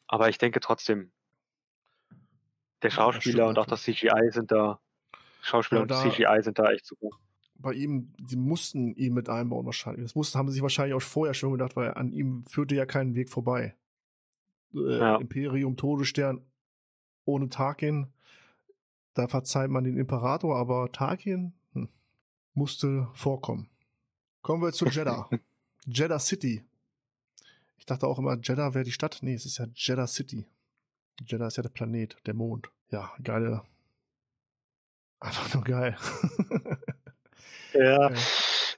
[0.07, 1.11] Aber ich denke trotzdem,
[2.83, 4.81] der Ja, Schauspieler stimmt und auch das CGI sind da,
[5.43, 7.09] Schauspieler Ja, und da- CGI sind da echt super.
[7.57, 10.05] Bei ihm, sie mussten ihn mit einbauen wahrscheinlich.
[10.05, 12.87] Das mussten, haben sie sich wahrscheinlich auch vorher schon gedacht, weil an ihm führte ja
[12.87, 13.75] keinen Weg vorbei.
[14.75, 15.17] Äh, Ja.
[15.17, 16.45] Imperium, Todesstern
[17.25, 18.13] ohne Tarkin.
[19.15, 21.89] Da verzeiht man den Imperator, aber Tarkin hm,
[22.55, 23.71] musste vorkommen.
[24.45, 25.27] Kommen wir zu Jeddah.
[25.87, 26.63] Jeddah City.
[27.79, 29.21] Ich dachte auch immer, Jeddah wäre die Stadt.
[29.23, 30.47] Nee, es ist ja Jeddah City.
[31.27, 32.69] Jeddah ist ja der Planet, der Mond.
[32.91, 33.63] Ja, geile.
[35.19, 35.97] Einfach nur geil.
[37.73, 38.17] Ja, Ja.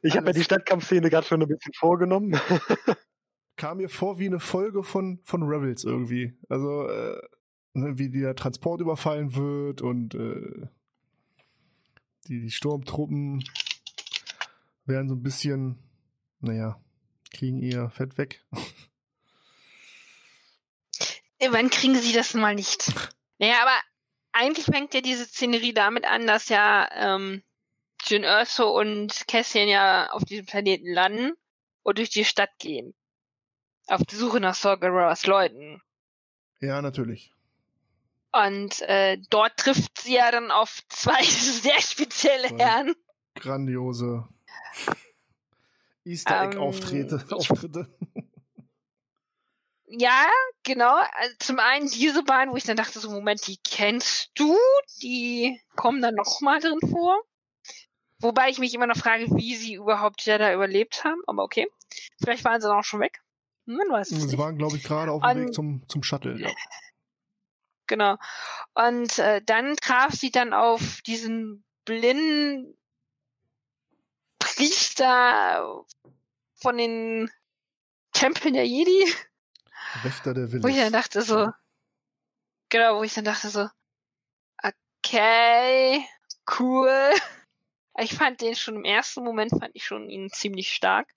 [0.01, 2.41] ich habe mir die Stadtkampfszene gerade schon ein bisschen vorgenommen.
[3.57, 6.33] kam mir vor wie eine Folge von, von Rebels irgendwie.
[6.49, 7.21] Also, äh,
[7.75, 10.69] ne, wie der Transport überfallen wird und äh,
[12.29, 13.45] die, die Sturmtruppen
[14.87, 15.79] werden so ein bisschen,
[16.41, 16.81] naja,
[17.33, 18.45] kriegen ihr Fett weg.
[21.51, 22.87] Wann kriegen sie das mal nicht?
[23.39, 23.79] Naja, aber
[24.33, 27.43] eigentlich fängt ja diese Szenerie damit an, dass ja ähm,
[28.07, 31.35] Jyn Erso und Cassian ja auf diesem Planeten landen
[31.83, 32.95] und durch die Stadt gehen.
[33.89, 35.83] Auf die Suche nach Sorcereras Leuten.
[36.61, 37.35] Ja, natürlich.
[38.33, 42.65] Und äh, dort trifft sie ja dann auf zwei sehr spezielle Zwei.
[42.65, 42.95] Herren.
[43.35, 44.27] Grandiose
[46.07, 47.23] Easter Egg Ähm, Auftritte.
[47.27, 47.89] ich- Auftritte.
[49.89, 50.27] Ja,
[50.65, 50.97] genau.
[51.13, 54.57] Also zum einen diese beiden, wo ich dann dachte, so Moment, die kennst du?
[55.01, 57.23] Die kommen dann noch mal drin vor.
[58.19, 61.21] Wobei ich mich immer noch frage, wie sie überhaupt ja da überlebt haben.
[61.29, 61.69] Aber okay.
[62.21, 63.21] Vielleicht waren sie dann auch schon weg.
[63.67, 64.39] Man weiß es Sie nicht.
[64.39, 66.37] waren, glaube ich, gerade auf dem Weg zum, zum Shuttle.
[66.41, 66.51] Ja.
[67.87, 68.17] Genau.
[68.75, 72.77] Und äh, dann traf sie dann auf diesen blinden
[74.57, 75.85] Priester
[76.55, 77.31] von den
[78.13, 79.15] Tempeln der Jedi.
[80.03, 81.51] Wächter der Wo ich dann dachte so,
[82.71, 83.69] genau, wo ich dann dachte so,
[84.63, 86.07] okay,
[86.59, 87.13] cool.
[87.99, 91.09] Ich fand den schon im ersten Moment, fand ich schon ihn ziemlich stark.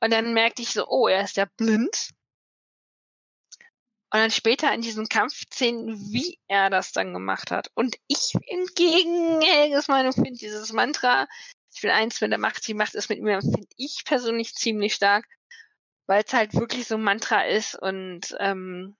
[0.00, 2.10] Und dann merkte ich so, oh, er ist ja blind.
[4.10, 7.70] Und dann später in diesen Kampfszenen, wie er das dann gemacht hat.
[7.74, 11.26] Und ich entgegen Helges Meinung finde dieses Mantra,
[11.72, 14.94] ich will eins mit der Macht, die Macht ist mit mir, finde ich persönlich ziemlich
[14.94, 15.26] stark
[16.06, 18.96] weil es halt wirklich so ein Mantra ist und ähm,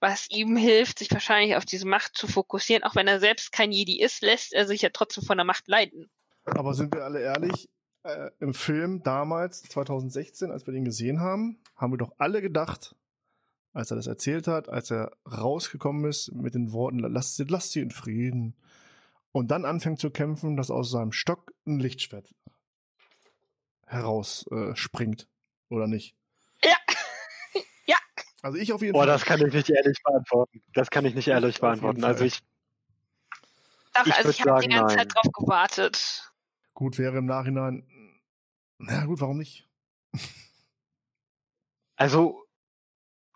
[0.00, 2.84] was ihm hilft, sich wahrscheinlich auf diese Macht zu fokussieren.
[2.84, 5.68] Auch wenn er selbst kein Jedi ist, lässt er sich ja trotzdem von der Macht
[5.68, 6.10] leiten.
[6.44, 7.68] Aber sind wir alle ehrlich,
[8.04, 12.94] äh, im Film damals, 2016, als wir den gesehen haben, haben wir doch alle gedacht,
[13.72, 17.80] als er das erzählt hat, als er rausgekommen ist mit den Worten, lasst lasst sie
[17.80, 18.56] in Frieden.
[19.32, 22.34] Und dann anfängt zu kämpfen, dass aus seinem Stock ein Lichtschwert
[23.86, 24.72] herausspringt.
[24.72, 25.28] Äh, springt.
[25.70, 26.14] Oder nicht?
[26.64, 26.76] Ja.
[27.86, 27.96] Ja.
[28.42, 29.06] Also ich auf jeden Boah, Fall.
[29.06, 30.62] das kann ich nicht ehrlich beantworten.
[30.74, 32.04] Das kann ich nicht ehrlich jeden beantworten.
[32.04, 32.40] Also ich,
[33.94, 34.98] Doch, Ich also ich habe die ganze nein.
[34.98, 36.30] Zeit drauf gewartet.
[36.74, 37.86] Gut, wäre im Nachhinein.
[38.76, 39.66] Na gut, warum nicht?
[41.96, 42.44] also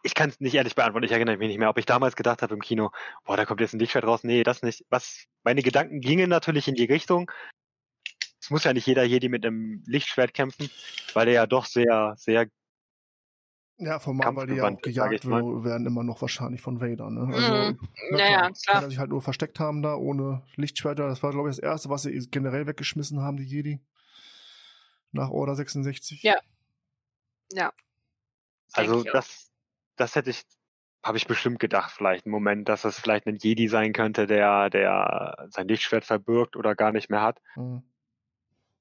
[0.03, 1.05] ich kann es nicht ehrlich beantworten.
[1.05, 2.90] Ich erinnere mich nicht mehr, ob ich damals gedacht habe im Kino,
[3.24, 4.24] boah, da kommt jetzt ein Lichtschwert raus.
[4.24, 4.84] Nee, das nicht.
[4.90, 7.30] Was, meine Gedanken gingen natürlich in die Richtung.
[8.40, 10.68] Es muss ja nicht jeder Jedi mit einem Lichtschwert kämpfen,
[11.14, 12.48] weil er ja doch sehr, sehr,
[13.78, 17.09] Ja, formal, weil die ja auch gejagt werden immer noch wahrscheinlich von Vader.
[17.11, 17.32] Ne?
[17.34, 17.88] Also, Mhm.
[18.11, 18.82] na Naja, klar.
[18.82, 21.07] er sich halt nur versteckt haben da, ohne Lichtschwerter.
[21.07, 23.80] Das war, glaube ich, das Erste, was sie generell weggeschmissen haben, die Jedi.
[25.12, 26.22] Nach Order 66.
[26.22, 26.36] Ja.
[27.53, 27.72] Ja.
[28.72, 29.51] also das,
[30.03, 30.42] das hätte ich,
[31.05, 34.68] habe ich bestimmt gedacht, vielleicht einen Moment, dass es vielleicht ein Jedi sein könnte, der,
[34.68, 37.82] der sein Lichtschwert verbirgt oder gar nicht mehr hat Mhm.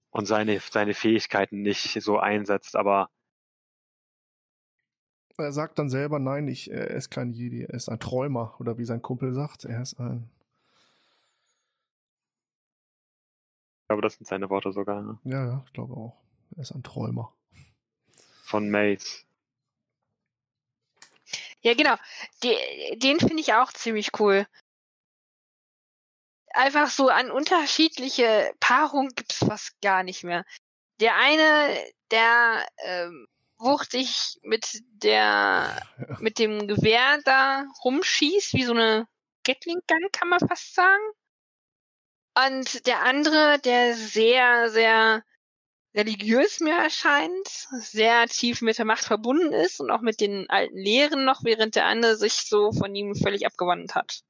[0.09, 3.09] und seine, seine Fähigkeiten nicht so einsetzt, aber
[5.37, 8.55] Er sagt dann selber, nein, ich, er ist kein Jedi, er ist ein Träumer.
[8.59, 10.29] Oder wie sein Kumpel sagt, er ist ein.
[13.83, 15.19] ich glaube, das sind seine Worte sogar, ne?
[15.23, 16.15] Ja, ja, ich glaube auch.
[16.55, 17.33] Er ist ein Träumer.
[18.43, 19.25] von Mace.
[21.61, 21.95] Ja, genau.
[22.43, 24.47] Die, den finde ich auch ziemlich cool.
[26.53, 30.43] Einfach so an unterschiedliche Paarungen gibt's fast gar nicht mehr.
[30.99, 31.77] Der eine,
[32.11, 35.81] der ähm, wuchtig mit der
[36.19, 39.07] mit dem Gewehr da rumschießt, wie so eine
[39.43, 41.03] Gatling Gun, kann man fast sagen.
[42.35, 45.23] Und der andere, der sehr, sehr
[45.93, 47.47] religiös mir erscheint,
[47.79, 51.75] sehr tief mit der Macht verbunden ist und auch mit den alten Lehren noch, während
[51.75, 54.23] der andere sich so von ihm völlig abgewandt hat.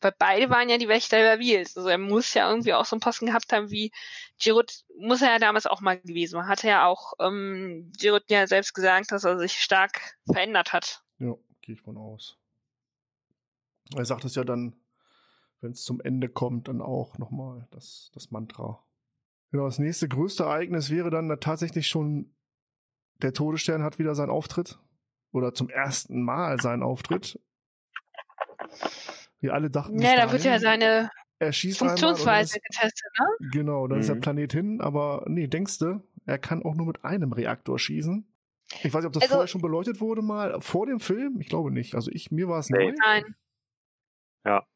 [0.00, 1.76] Weil beide waren ja die Wächter der Wheels.
[1.76, 3.90] Also er muss ja irgendwie auch so einen Posten gehabt haben wie
[4.38, 6.36] Girot, muss er ja damals auch mal gewesen.
[6.36, 11.02] Man hatte ja auch ähm, Girot ja selbst gesagt, dass er sich stark verändert hat.
[11.18, 12.38] Ja, gehe ich von aus.
[13.96, 14.76] Er sagt es ja dann,
[15.60, 18.84] wenn es zum Ende kommt, dann auch nochmal das, das Mantra.
[19.52, 22.34] Genau, das nächste größte Ereignis wäre dann tatsächlich schon,
[23.22, 24.78] der Todesstern hat wieder seinen Auftritt.
[25.32, 27.38] Oder zum ersten Mal seinen Auftritt.
[29.40, 30.00] Wir alle dachten.
[30.00, 33.48] Ja, da wird ja seine er Funktionsweise ist, getestet, ne?
[33.52, 34.20] Genau, dann ist der Mhm.
[34.20, 38.26] Planet hin, aber nee, denkst du, er kann auch nur mit einem Reaktor schießen.
[38.82, 41.38] Ich weiß nicht, ob das Also- vorher schon beleuchtet wurde mal vor dem Film.
[41.40, 41.94] Ich glaube nicht.
[41.94, 42.86] Also ich, mir war es Nee.
[42.86, 42.94] neu.
[43.04, 43.34] Nein.
[44.46, 44.66] Ja.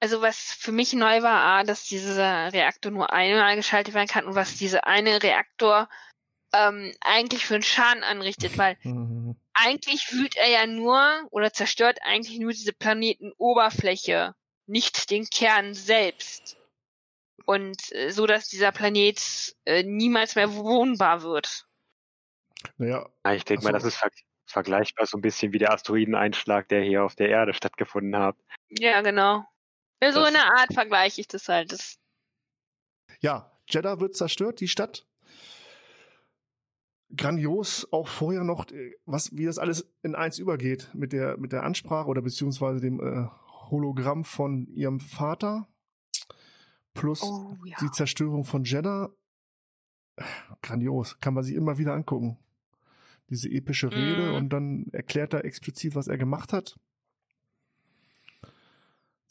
[0.00, 4.26] Also was für mich neu war, A, dass dieser Reaktor nur einmal geschaltet werden kann
[4.26, 5.88] und was diese eine Reaktor
[6.52, 9.36] ähm, eigentlich für einen Schaden anrichtet, weil Mhm.
[9.54, 14.34] eigentlich wühlt er ja nur oder zerstört eigentlich nur diese Planetenoberfläche,
[14.66, 16.56] nicht den Kern selbst.
[17.44, 21.66] Und äh, so, dass dieser Planet äh, niemals mehr bewohnbar wird.
[22.76, 23.86] Naja, Ja, ich denke mal, Ach so.
[23.86, 24.10] das ist ver
[24.46, 28.36] vergleichbar so ein bisschen wie der Asteroideneinschlag, der hier auf der Erde stattgefunden hat.
[28.70, 29.44] Ja, genau.
[30.02, 31.72] Ja, so in der Art vergleiche ich das halt.
[31.72, 31.98] Das,
[33.20, 35.06] ja, Jeddah wird zerstört, die Stadt.
[37.16, 41.52] Grandios, auch vorher noch, äh, was, wie das alles in eins übergeht mit der, mit
[41.52, 43.26] der Ansprache oder beziehungsweise dem äh,
[43.70, 45.66] Hologramm von ihrem Vater.
[46.94, 47.76] Plus oh ja.
[47.80, 49.10] die Zerstörung von Jeddah.
[50.62, 52.38] Grandios, kann man sich immer wieder angucken.
[53.30, 54.34] Diese epische Rede Mhm.
[54.34, 56.78] und dann erklärt er explizit, was er gemacht hat.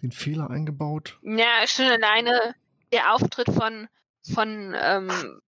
[0.02, 1.18] Den Fehler eingebaut.
[1.24, 2.56] Ja, schon alleine
[2.92, 3.88] der Auftritt von,
[4.34, 5.42] von ähm,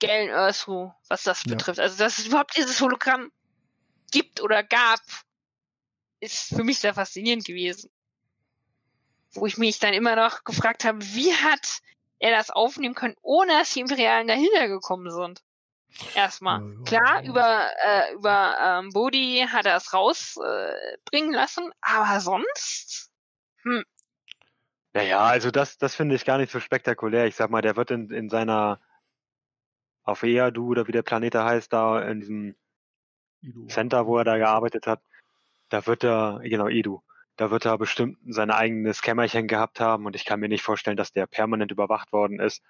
[0.00, 1.54] Galen Erso, was das Ja.
[1.54, 1.80] betrifft.
[1.80, 3.32] Also, dass es überhaupt dieses Hologramm
[4.12, 5.00] gibt oder gab,
[6.20, 7.90] ist für mich sehr faszinierend gewesen.
[9.32, 11.80] Wo ich mich dann immer noch gefragt habe, wie hat
[12.18, 15.42] er das aufnehmen können, ohne dass die Imperialen dahinter gekommen sind?
[16.14, 16.60] Erstmal.
[16.60, 17.28] Ja, ja, Klar, ja.
[17.30, 23.10] über, äh, über ähm, Bodhi hat er es rausbringen äh, lassen, aber sonst?
[24.94, 27.26] Naja, also das, das finde ich gar nicht so spektakulär.
[27.26, 28.80] Ich sag mal, der wird in, in seiner
[30.04, 32.56] auf Eadu oder wie der Planet da heißt, da in diesem
[33.42, 33.66] Ido.
[33.66, 35.02] Center, wo er da gearbeitet hat,
[35.68, 37.02] da wird er, genau, Edu,
[37.36, 40.96] da wird er bestimmt sein eigenes Kämmerchen gehabt haben und ich kann mir nicht vorstellen,
[40.96, 42.62] dass der permanent überwacht worden ist.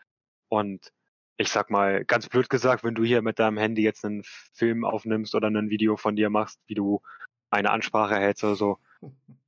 [0.48, 0.92] Und
[1.36, 4.84] ich sag mal, ganz blöd gesagt, wenn du hier mit deinem Handy jetzt einen Film
[4.84, 7.02] aufnimmst oder ein Video von dir machst, wie du
[7.50, 8.78] eine Ansprache hältst oder so.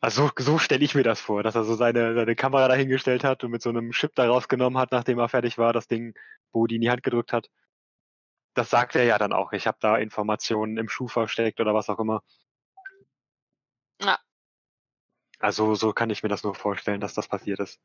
[0.00, 3.24] Also so, so stelle ich mir das vor, dass er so seine, seine Kamera dahingestellt
[3.24, 6.14] hat und mit so einem Chip da rausgenommen hat, nachdem er fertig war, das Ding
[6.52, 7.50] Bodi in die Hand gedrückt hat.
[8.54, 9.52] Das sagt er ja dann auch.
[9.52, 12.22] Ich habe da Informationen im Schuh versteckt oder was auch immer.
[14.00, 14.18] Ja.
[15.38, 17.80] Also so kann ich mir das nur vorstellen, dass das passiert ist.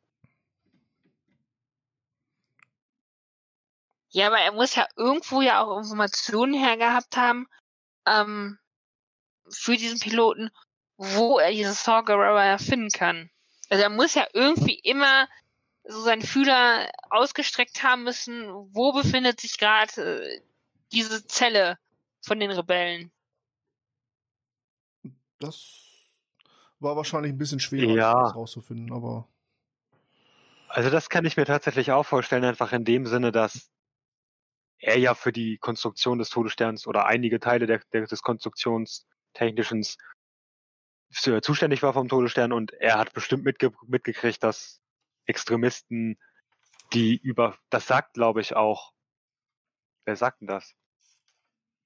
[4.09, 7.47] Ja, aber er muss ja irgendwo ja auch Informationen hergehabt haben
[8.05, 8.59] ähm,
[9.49, 10.51] für diesen Piloten,
[11.01, 13.31] wo er dieses Saw Gerrera finden kann.
[13.69, 15.27] Also er muss ja irgendwie immer
[15.83, 20.41] so seinen Fühler ausgestreckt haben müssen, wo befindet sich gerade äh,
[20.91, 21.79] diese Zelle
[22.21, 23.11] von den Rebellen.
[25.39, 25.81] Das
[26.79, 28.23] war wahrscheinlich ein bisschen schwerer, Ja.
[28.23, 29.27] das rauszufinden, aber
[30.67, 33.71] Also das kann ich mir tatsächlich auch vorstellen, einfach in dem Sinne, dass
[34.77, 39.83] er ja für die Konstruktion des Todessterns oder einige Teile der, der, des Konstruktionstechnischen
[41.11, 44.81] zuständig war vom Todesstern und er hat bestimmt mitge mitgekriegt, dass
[45.25, 46.17] Extremisten,
[46.93, 48.93] die über, das sagt glaube ich auch,
[50.05, 50.73] wer sagt denn das?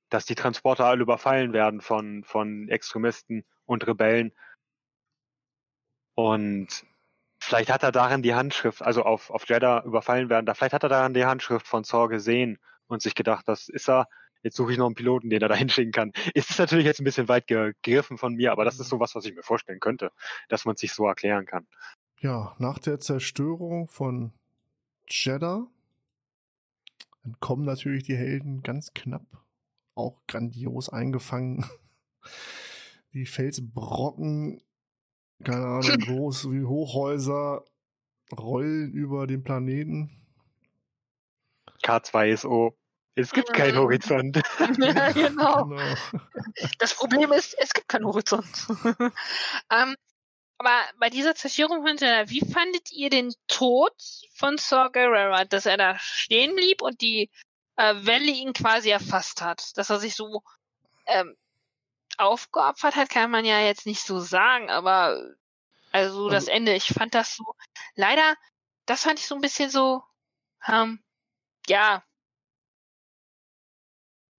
[0.09, 4.33] Dass die Transporter alle überfallen werden von, von Extremisten und Rebellen.
[6.15, 6.85] Und
[7.39, 10.83] vielleicht hat er darin die Handschrift, also auf, auf Jeddah überfallen werden, da vielleicht hat
[10.83, 14.07] er daran die Handschrift von Zor gesehen und sich gedacht, das ist er,
[14.45, 16.13] jetzt suche ich noch einen Piloten, den er da hinschicken kann.
[16.33, 19.25] Es ist natürlich jetzt ein bisschen weit gegriffen von mir, aber das ist sowas, was
[19.25, 20.11] ich mir vorstellen könnte,
[20.47, 21.67] dass man es sich so erklären kann.
[22.19, 24.31] ja, nach der Zerstörung von
[25.07, 25.67] Jeddah
[27.23, 29.25] entkommen natürlich die Helden ganz knapp,
[29.95, 31.65] auch grandios eingefangen.
[33.13, 34.61] Die Felsbrocken,
[35.41, 37.63] keine Ahnung, groß wie Hochhäuser,
[38.37, 40.11] rollen über den Planeten.
[41.81, 42.73] K2SO.
[43.15, 43.79] Es gibt keinen Mhm.
[43.79, 44.35] Horizont.
[44.79, 45.65] ja, genau.
[45.65, 45.95] Genau.
[46.79, 48.45] Das Problem ist, es gibt keinen Horizont.
[49.71, 49.95] ähm,
[50.57, 53.93] aber bei dieser Zerstörung von Jenna, wie fandet ihr den Tod
[54.33, 57.29] von Saw Gerrera, dass er da stehen blieb und die
[57.77, 59.77] äh, Welle ihn quasi erfasst hat?
[59.77, 60.43] Dass er sich so
[61.05, 61.35] ähm,
[62.17, 65.21] aufgeopfert hat, kann man ja jetzt nicht so sagen, aber
[65.91, 67.43] also das Also- Ende, ich fand das so,
[67.95, 68.35] leider,
[68.85, 70.03] das fand ich so ein bisschen so,
[70.67, 71.01] ähm,
[71.67, 72.03] ja,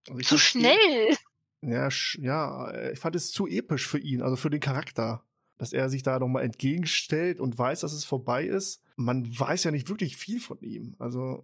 [0.07, 1.17] Also ich zu eh- schnell.
[1.61, 5.23] Ja, sch- ja, äh, ich fand es zu episch für ihn, also für den Charakter,
[5.57, 8.83] dass er sich da nochmal entgegenstellt und weiß, dass es vorbei ist.
[8.95, 10.95] Man weiß ja nicht wirklich viel von ihm.
[10.99, 11.43] Also,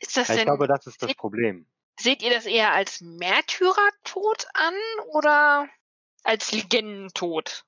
[0.00, 1.66] Ist das Ich denn glaube, das ist das Problem.
[2.00, 4.74] Seht ihr das eher als Märtyrertod an
[5.12, 5.68] oder
[6.24, 7.64] als Legendentod?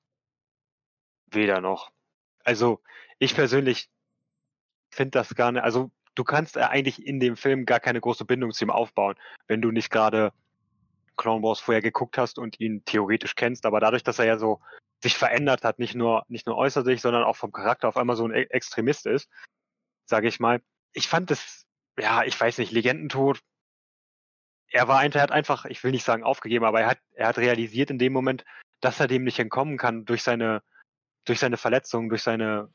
[1.27, 1.91] Weder noch.
[2.43, 2.81] Also,
[3.19, 3.89] ich persönlich
[4.89, 8.25] finde das gar nicht, also du kannst ja eigentlich in dem Film gar keine große
[8.25, 9.15] Bindung zu ihm aufbauen,
[9.47, 10.31] wenn du nicht gerade
[11.17, 14.59] Clone Wars vorher geguckt hast und ihn theoretisch kennst, aber dadurch, dass er ja so
[15.01, 18.25] sich verändert hat, nicht nur, nicht nur äußerlich, sondern auch vom Charakter auf einmal so
[18.25, 19.29] ein E- Extremist ist,
[20.05, 20.61] sage ich mal,
[20.93, 21.65] ich fand es
[21.97, 23.41] ja, ich weiß nicht, Legendentod.
[24.69, 27.27] Er war einfach, er hat einfach, ich will nicht sagen aufgegeben, aber er hat, er
[27.27, 28.43] hat realisiert in dem Moment,
[28.81, 30.61] dass er dem nicht entkommen kann durch seine,
[31.25, 32.69] durch seine Verletzung, durch seine,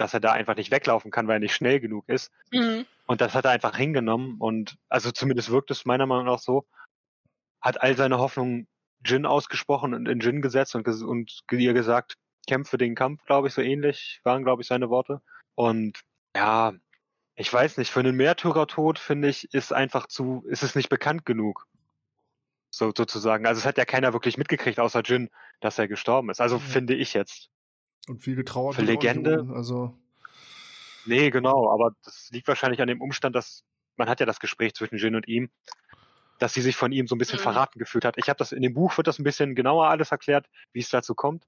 [0.00, 2.32] dass er da einfach nicht weglaufen kann, weil er nicht schnell genug ist.
[2.50, 2.86] Mhm.
[3.06, 6.66] Und das hat er einfach hingenommen und, also zumindest wirkt es meiner Meinung nach so,
[7.60, 8.66] hat all seine Hoffnungen
[9.04, 13.48] Jin ausgesprochen und in Jin gesetzt und, ges und ihr gesagt, kämpfe den Kampf, glaube
[13.48, 15.20] ich, so ähnlich waren, glaube ich, seine Worte.
[15.54, 16.00] Und
[16.36, 16.72] ja,
[17.34, 21.26] ich weiß nicht, für einen Märtyrertod, finde ich, ist einfach zu, ist es nicht bekannt
[21.26, 21.66] genug.
[22.70, 23.46] So, sozusagen.
[23.46, 25.30] Also es hat ja keiner wirklich mitgekriegt, außer Jin,
[25.60, 26.40] dass er gestorben ist.
[26.40, 26.62] Also Ja.
[26.62, 27.50] finde ich jetzt.
[28.08, 28.76] Und viel getrauert.
[28.76, 29.46] Für Legende?
[29.54, 29.96] Also,
[31.04, 33.64] Nee, genau, aber das liegt wahrscheinlich an dem Umstand, dass
[33.96, 35.50] man hat ja das Gespräch zwischen Jin und ihm,
[36.38, 37.42] dass sie sich von ihm so ein bisschen Mhm.
[37.42, 38.18] verraten gefühlt hat.
[38.18, 40.90] Ich habe das in dem Buch wird das ein bisschen genauer alles erklärt, wie es
[40.90, 41.46] dazu kommt,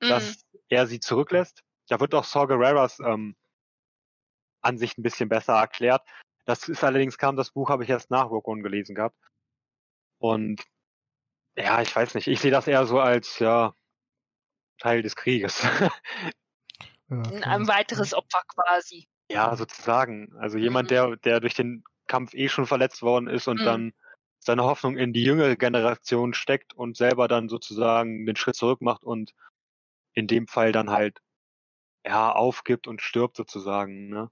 [0.00, 0.08] Mhm.
[0.08, 1.62] dass er sie zurücklässt.
[1.88, 3.36] Da wird auch Saw Gerreras ähm,
[4.62, 6.02] Ansicht ein bisschen besser erklärt.
[6.46, 9.16] Das ist allerdings kam das Buch habe ich erst nach Rogue One gelesen gehabt.
[10.18, 10.62] Und
[11.56, 13.74] ja, ich weiß nicht, ich sehe das eher so als ja
[14.78, 15.62] Teil des Krieges.
[17.10, 17.46] ja, Ein, klar.
[17.54, 19.06] ein weiteres Opfer quasi.
[19.30, 20.34] Ja, sozusagen.
[20.38, 20.94] Also jemand, Mhm.
[20.94, 23.64] der, der durch den Kampf eh schon verletzt worden ist und Mhm.
[23.64, 23.92] dann
[24.38, 29.02] seine Hoffnung in die jüngere Generation steckt und selber dann sozusagen den Schritt zurück macht
[29.02, 29.32] und
[30.12, 31.20] in dem Fall dann halt
[32.06, 34.10] ja aufgibt und stirbt sozusagen.
[34.10, 34.30] Ne?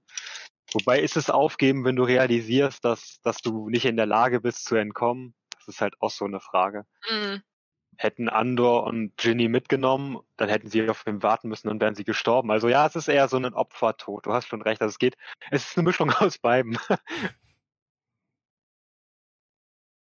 [0.71, 4.65] Wobei ist es aufgeben, wenn du realisierst, dass, dass du nicht in der Lage bist
[4.65, 5.33] zu entkommen?
[5.55, 6.85] Das ist halt auch so eine Frage.
[7.09, 7.41] Mhm.
[7.97, 12.03] Hätten Andor und Ginny mitgenommen, dann hätten sie auf ihn warten müssen und wären sie
[12.03, 12.51] gestorben.
[12.51, 14.25] Also ja, es ist eher so ein Opfertod.
[14.25, 14.81] Du hast schon recht.
[14.81, 15.15] Also es geht,
[15.51, 16.77] es ist eine Mischung aus beiden.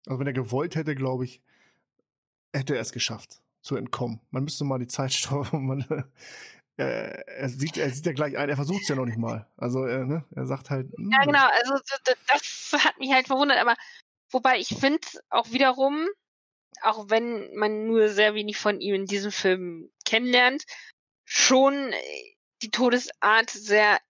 [0.07, 1.41] Also wenn er gewollt hätte, glaube ich,
[2.55, 4.21] hätte er es geschafft, zu entkommen.
[4.31, 5.67] Man müsste mal die Zeit stoppen.
[5.67, 5.81] Man,
[6.77, 9.49] äh, er, sieht, er sieht ja gleich ein, er versucht es ja noch nicht mal.
[9.57, 10.91] Also äh, ne, er sagt halt.
[10.97, 11.47] hm, Ja, genau.
[11.47, 11.75] Also
[12.05, 13.59] das hat mich halt verwundert.
[13.59, 13.77] Aber
[14.31, 16.07] wobei ich finde auch wiederum,
[16.83, 20.65] auch wenn man nur sehr wenig von ihm in diesem Film kennenlernt,
[21.25, 24.01] schon äh, die Todesart sehr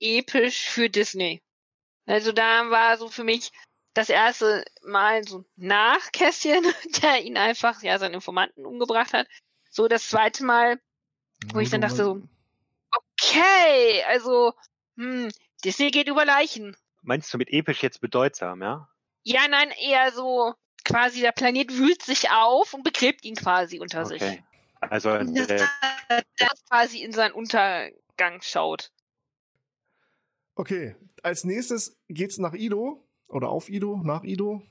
[0.00, 1.42] episch für Disney.
[2.06, 3.52] Also da war so für mich
[3.94, 6.64] das erste Mal so nach Kästchen,
[7.02, 9.26] der ihn einfach, ja, seinen Informanten umgebracht hat.
[9.70, 10.80] So das zweite Mal,
[11.52, 12.22] wo ich dann dachte so,
[12.90, 14.52] okay, also,
[14.96, 15.30] hm,
[15.64, 16.76] Disney geht über Leichen.
[17.02, 18.88] Meinst du mit episch jetzt bedeutsam, ja?
[19.22, 20.54] Ja, nein, eher so
[20.84, 24.22] quasi der Planet wühlt sich auf und begräbt ihn quasi unter sich.
[24.22, 24.42] Okay.
[24.80, 25.66] Also Und dass äh,
[26.08, 28.92] er das quasi in seinen Untergang schaut.
[30.54, 34.62] Okay, als nächstes geht's nach Ido oder auf Ido, nach Ido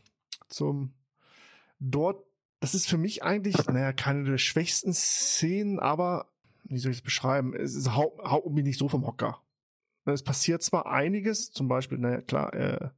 [0.48, 0.94] zum
[1.80, 2.24] dort.
[2.60, 6.30] Das ist für mich eigentlich, naja, keine der schwächsten Szenen, aber
[6.64, 7.54] wie soll ich es beschreiben?
[7.54, 9.42] Es ist, haut, haut mich nicht so vom Hocker.
[10.06, 12.90] Es passiert zwar einiges, zum Beispiel, naja, klar, äh,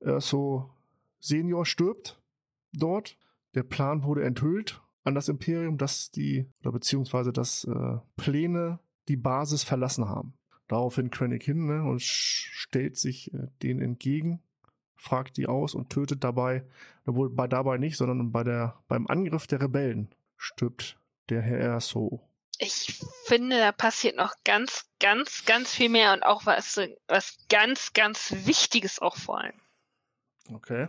[0.00, 0.70] äh, so
[1.18, 2.20] Senior stirbt
[2.74, 3.16] dort.
[3.54, 9.16] Der Plan wurde enthüllt an das Imperium, dass die, oder beziehungsweise dass äh, Pläne die
[9.16, 10.34] Basis verlassen haben.
[10.66, 14.42] Daraufhin Krennic hin ne, und stellt sich äh, denen entgegen,
[14.96, 16.64] fragt die aus und tötet dabei,
[17.04, 20.98] obwohl bei dabei nicht, sondern bei der, beim Angriff der Rebellen stirbt
[21.28, 22.26] der Herr Erso.
[22.58, 27.92] Ich finde, da passiert noch ganz, ganz, ganz viel mehr und auch was, was ganz,
[27.92, 29.60] ganz Wichtiges auch vor allem.
[30.52, 30.88] Okay.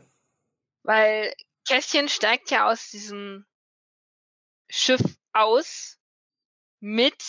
[0.83, 1.33] Weil
[1.67, 3.45] Kästchen steigt ja aus diesem
[4.69, 5.01] Schiff
[5.33, 5.99] aus
[6.79, 7.23] mit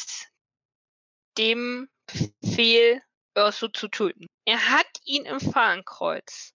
[1.39, 3.03] dem Befehl,
[3.35, 4.27] Urso zu töten.
[4.45, 6.55] Er hat ihn im Fahnenkreuz.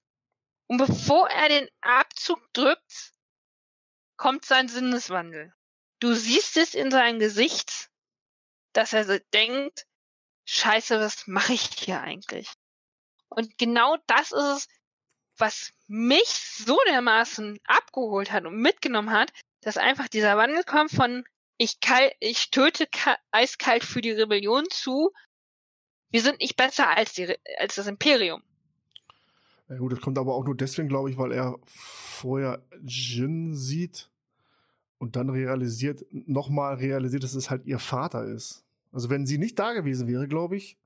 [0.68, 3.14] Und bevor er den Abzug drückt,
[4.18, 5.54] kommt sein Sinneswandel.
[6.00, 7.90] Du siehst es in seinem Gesicht,
[8.74, 9.86] dass er denkt,
[10.46, 12.50] scheiße, was mache ich hier eigentlich?
[13.30, 14.68] Und genau das ist es,
[15.42, 21.24] was mich so dermaßen abgeholt hat und mitgenommen hat, dass einfach dieser Wandel kommt von
[21.58, 25.12] ich, kal ich töte ka eiskalt für die Rebellion zu,
[26.12, 28.42] wir sind nicht besser als, die, als das Imperium.
[29.70, 34.10] Ja gut, das kommt aber auch nur deswegen, glaube ich, weil er vorher Jin sieht
[34.98, 38.66] und dann realisiert, nochmal realisiert, dass es halt ihr Vater ist.
[38.92, 40.78] Also wenn sie nicht da gewesen wäre, glaube ich,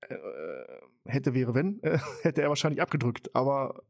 [0.00, 0.16] äh,
[1.08, 3.34] hätte wäre wenn, äh, hätte er wahrscheinlich abgedrückt.
[3.34, 3.82] Aber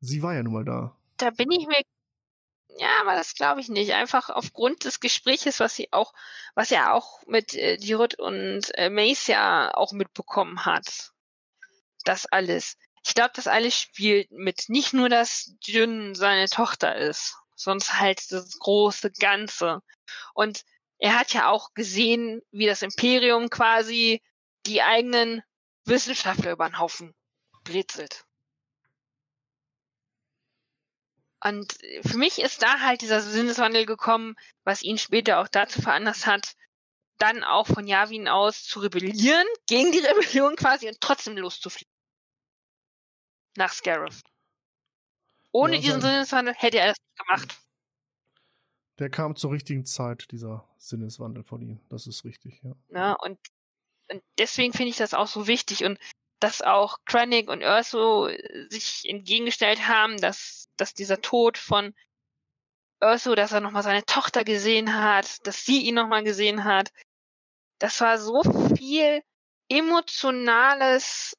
[0.00, 0.96] sie war ja nun mal da.
[1.16, 1.82] Da bin ich mir,
[2.78, 3.92] ja, aber das glaube ich nicht.
[3.92, 6.12] Einfach aufgrund des Gespräches, was sie auch,
[6.54, 11.12] was er auch mit äh, Dirut und äh, Mace ja auch mitbekommen hat.
[12.04, 12.76] Das alles.
[13.04, 14.68] Ich glaube, das alles spielt mit.
[14.68, 19.80] Nicht nur, dass Jün seine Tochter ist, sonst halt das große Ganze.
[20.34, 20.64] Und
[20.98, 24.22] er hat ja auch gesehen, wie das Imperium quasi
[24.66, 25.42] die eigenen
[25.84, 27.14] Wissenschaftler über den Haufen
[27.64, 28.24] brezelt.
[31.42, 31.72] Und
[32.02, 36.54] für mich ist da halt dieser Sinneswandel gekommen, was ihn später auch dazu veranlasst hat,
[37.18, 41.92] dann auch von Yavin aus zu rebellieren, gegen die Rebellion quasi und trotzdem loszufliegen.
[43.56, 44.22] Nach Scarif.
[45.52, 47.60] Ohne Ja, diesen Sinneswandel hätte er das nicht gemacht.
[48.98, 51.80] Der kam zur richtigen Zeit, dieser Sinneswandel von ihm.
[51.88, 53.12] Das ist richtig, ja.
[53.14, 53.38] Und, und
[54.38, 55.98] deswegen finde ich das auch so wichtig und
[56.40, 58.30] dass auch Krennic und Urso
[58.68, 61.94] sich entgegengestellt haben, dass, dass dieser Tod von
[63.02, 66.90] Urso, dass er nochmal seine Tochter gesehen hat, dass sie ihn nochmal gesehen hat.
[67.78, 68.42] Das war so
[68.76, 69.22] viel
[69.68, 71.36] emotionales,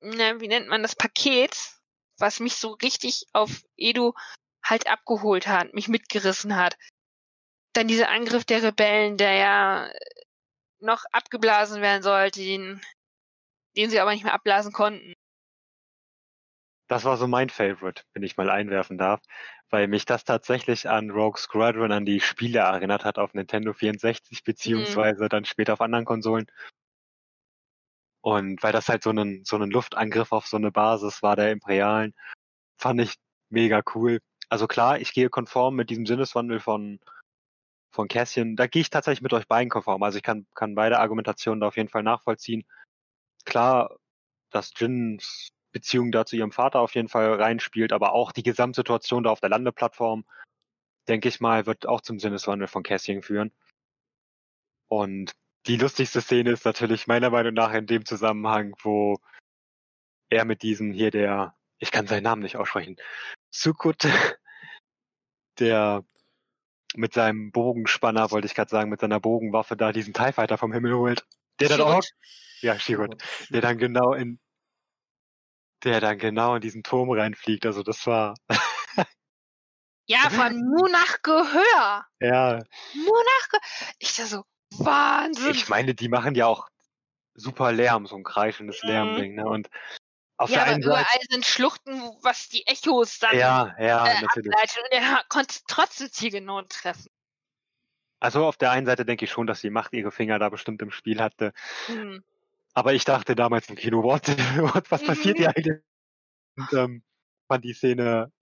[0.00, 1.56] na, wie nennt man das, Paket,
[2.18, 4.12] was mich so richtig auf Edu
[4.62, 6.76] halt abgeholt hat, mich mitgerissen hat.
[7.72, 9.92] Dann dieser Angriff der Rebellen, der ja
[10.84, 12.80] noch abgeblasen werden sollte, den,
[13.76, 15.14] den sie aber nicht mehr abblasen konnten.
[16.88, 19.20] Das war so mein Favorite, wenn ich mal einwerfen darf,
[19.70, 24.44] weil mich das tatsächlich an Rogue Squadron, an die Spiele erinnert hat auf Nintendo 64
[24.44, 26.46] beziehungsweise dann später auf anderen Konsolen.
[28.20, 31.52] Und weil das halt so ein so ein Luftangriff auf so eine Basis war der
[31.52, 32.14] Imperialen,
[32.78, 33.16] fand ich
[33.50, 34.20] mega cool.
[34.48, 37.00] Also klar, ich gehe konform mit diesem Sinneswandel von
[37.94, 38.56] von Cassian.
[38.56, 40.02] Da gehe ich tatsächlich mit euch beiden konform.
[40.02, 42.64] Also ich kann kann beide Argumentationen da auf jeden Fall nachvollziehen.
[43.44, 43.96] Klar,
[44.50, 49.24] dass Jins Beziehung da zu ihrem Vater auf jeden Fall reinspielt, aber auch die Gesamtsituation
[49.24, 50.24] da auf der Landeplattform,
[51.08, 53.52] denke ich mal, wird auch zum Sinneswandel von Cassian führen.
[54.88, 55.32] Und
[55.66, 59.18] die lustigste Szene ist natürlich meiner Meinung nach in dem Zusammenhang, wo
[60.30, 62.96] er mit diesem hier der, ich kann seinen Namen nicht aussprechen,
[63.50, 64.04] Sukut,
[65.58, 66.04] der
[66.96, 70.72] mit seinem Bogenspanner, wollte ich gerade sagen, mit seiner Bogenwaffe da diesen TIE Fighter vom
[70.72, 71.26] Himmel holt.
[71.60, 72.02] Der dann auch,
[72.60, 74.40] ja, Shirut, der dann genau in,
[75.84, 77.66] der dann genau in diesen Turm reinfliegt.
[77.66, 78.34] Also das war,
[80.06, 82.06] Ja, von nur nach Gehör.
[82.20, 82.62] ja,
[82.94, 83.94] Nur nach Gehör.
[83.98, 84.44] Ich da so,
[84.76, 85.52] Wahnsinn.
[85.52, 86.68] ich meine, die machen ja auch
[87.34, 88.88] super Lärm, so ein kreischendes Mhm.
[88.90, 89.46] Lärmding, ne?
[89.46, 89.68] Und
[90.36, 94.06] auf ja, der aber einen überall Seite, sind Schluchten, was die Echos dann ja, ja,
[94.06, 94.52] äh, natürlich.
[94.52, 94.80] ableiten.
[94.82, 97.10] Und er konnte trotzdem zielgenau treffen.
[98.20, 100.82] Also auf der einen Seite denke ich schon, dass die Macht ihre Finger da bestimmt
[100.82, 101.52] im Spiel hatte.
[101.86, 102.24] Hm.
[102.72, 104.26] Aber ich dachte damals im Kino, what,
[104.74, 105.82] what was passiert hier eigentlich?
[106.56, 107.02] Und ähm,
[107.48, 108.32] fand die Szene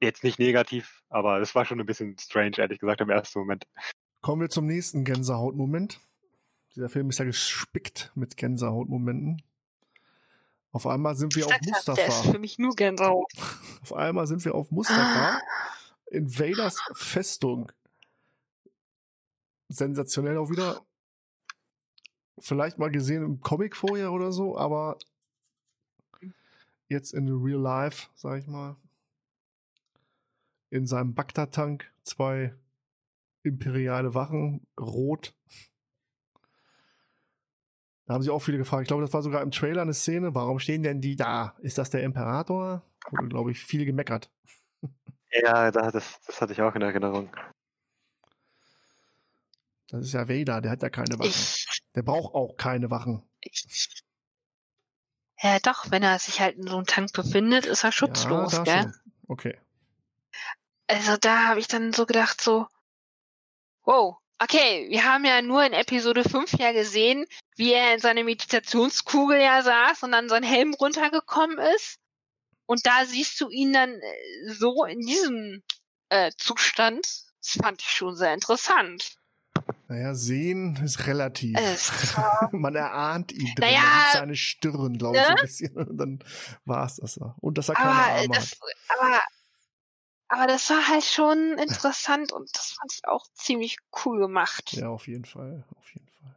[0.00, 3.66] jetzt nicht negativ, aber es war schon ein bisschen strange, ehrlich gesagt, im ersten Moment.
[4.20, 6.00] Kommen wir zum nächsten Gänsehautmoment.
[6.74, 9.42] Dieser Film ist ja gespickt mit Gänsehautmomenten.
[10.74, 12.32] Auf einmal sind wir auf ja, der ist Mustafa.
[12.32, 13.32] für mich nur Gänsehaut.
[13.82, 15.40] Auf einmal sind wir auf Mustafa
[16.10, 17.70] in Vaders Festung.
[19.68, 20.84] Sensationell auch wieder.
[22.40, 24.98] Vielleicht mal gesehen im Comic vorher oder so, aber
[26.88, 28.74] jetzt in Real Life, sag ich mal.
[30.70, 32.52] In seinem Bagdad-Tank zwei
[33.44, 35.36] imperiale Wachen, rot.
[38.06, 38.82] Da haben sich auch viele gefragt.
[38.82, 40.34] Ich glaube, das war sogar im Trailer eine Szene.
[40.34, 41.56] Warum stehen denn die da?
[41.60, 42.82] Ist das der Imperator?
[43.10, 44.30] Wurde, glaube ich, viel gemeckert.
[45.42, 47.34] Ja, da, das, das hatte ich auch in Erinnerung.
[49.88, 51.28] Das ist ja Vader, der hat ja keine Wachen.
[51.28, 53.22] Ich, Der braucht auch keine Wachen.
[53.40, 53.88] ich.
[55.40, 58.62] Ja, doch, wenn er sich halt in so einem Tank befindet, ist er schutzlos, ja,
[58.62, 58.82] gell?
[58.82, 58.94] schon.
[59.28, 59.58] Okay.
[60.86, 62.66] Also da habe ich dann so gedacht, so,
[63.84, 67.26] wow, okay, wir haben ja nur in Episode 5 ja gesehen,
[67.56, 71.98] wie er in seiner Meditationskugel ja saß und dann sein Helm runtergekommen ist.
[72.66, 75.62] Und da siehst du ihn dann äh, so in diesem
[76.10, 77.06] äh, Zustand.
[77.42, 79.16] Das fand ich schon sehr interessant.
[79.88, 81.56] Naja, sehen ist relativ.
[82.52, 83.68] Man erahnt ihn drin.
[83.68, 85.38] Naja, Man sieht seine Stirn, glaube ich, so ne?
[85.38, 85.76] ein bisschen.
[85.76, 86.18] Und dann
[86.64, 87.18] war es das.
[87.40, 88.58] Und dass er keine aber, Arme das, hat.
[88.98, 89.20] aber,
[90.28, 94.72] aber das war halt schon interessant und das fand ich auch ziemlich cool gemacht.
[94.72, 95.64] Ja, auf jeden Fall.
[95.78, 96.36] Auf jeden Fall.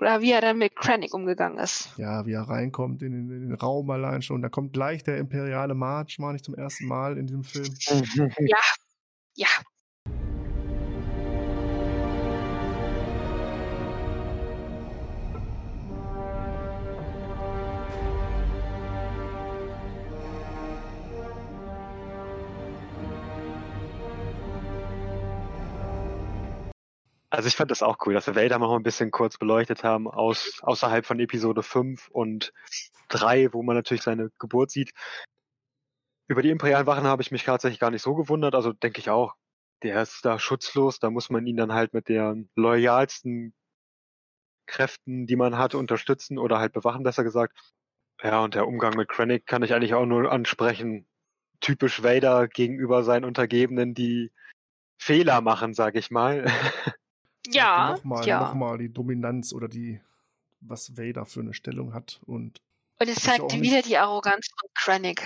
[0.00, 1.90] Oder wie er dann mit Krennic umgegangen ist.
[1.96, 4.42] Ja, wie er reinkommt in den, in den Raum allein schon.
[4.42, 7.74] Da kommt gleich der imperiale March, mal nicht zum ersten Mal in diesem Film.
[8.38, 8.58] Ja,
[9.34, 9.48] ja.
[27.38, 30.08] Also ich fand das auch cool, dass wir Vader mal ein bisschen kurz beleuchtet haben,
[30.10, 32.52] aus, außerhalb von Episode 5 und
[33.10, 34.90] 3, wo man natürlich seine Geburt sieht.
[36.26, 39.08] Über die imperialen Wachen habe ich mich tatsächlich gar nicht so gewundert, also denke ich
[39.08, 39.36] auch,
[39.84, 43.54] der ist da schutzlos, da muss man ihn dann halt mit der loyalsten
[44.66, 47.56] Kräften, die man hat, unterstützen oder halt bewachen, besser gesagt.
[48.20, 51.06] Ja, und der Umgang mit Krennic kann ich eigentlich auch nur ansprechen.
[51.60, 54.32] Typisch Vader gegenüber seinen Untergebenen, die
[55.00, 56.44] Fehler machen, sag ich mal.
[57.46, 58.40] Ja, Nochmal, ja.
[58.40, 60.00] nochmal die Dominanz oder die,
[60.60, 62.60] was Vader für eine Stellung hat und
[63.00, 65.22] Und es zeigt wieder nicht- die Arroganz von Krennic,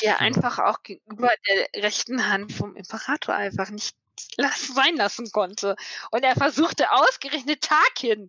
[0.00, 0.24] die er Genau.
[0.26, 3.96] einfach auch gegenüber der rechten Hand vom Imperator einfach nicht
[4.36, 5.76] sein lassen konnte.
[6.10, 8.28] Und er versuchte ausgerechnet Tarkin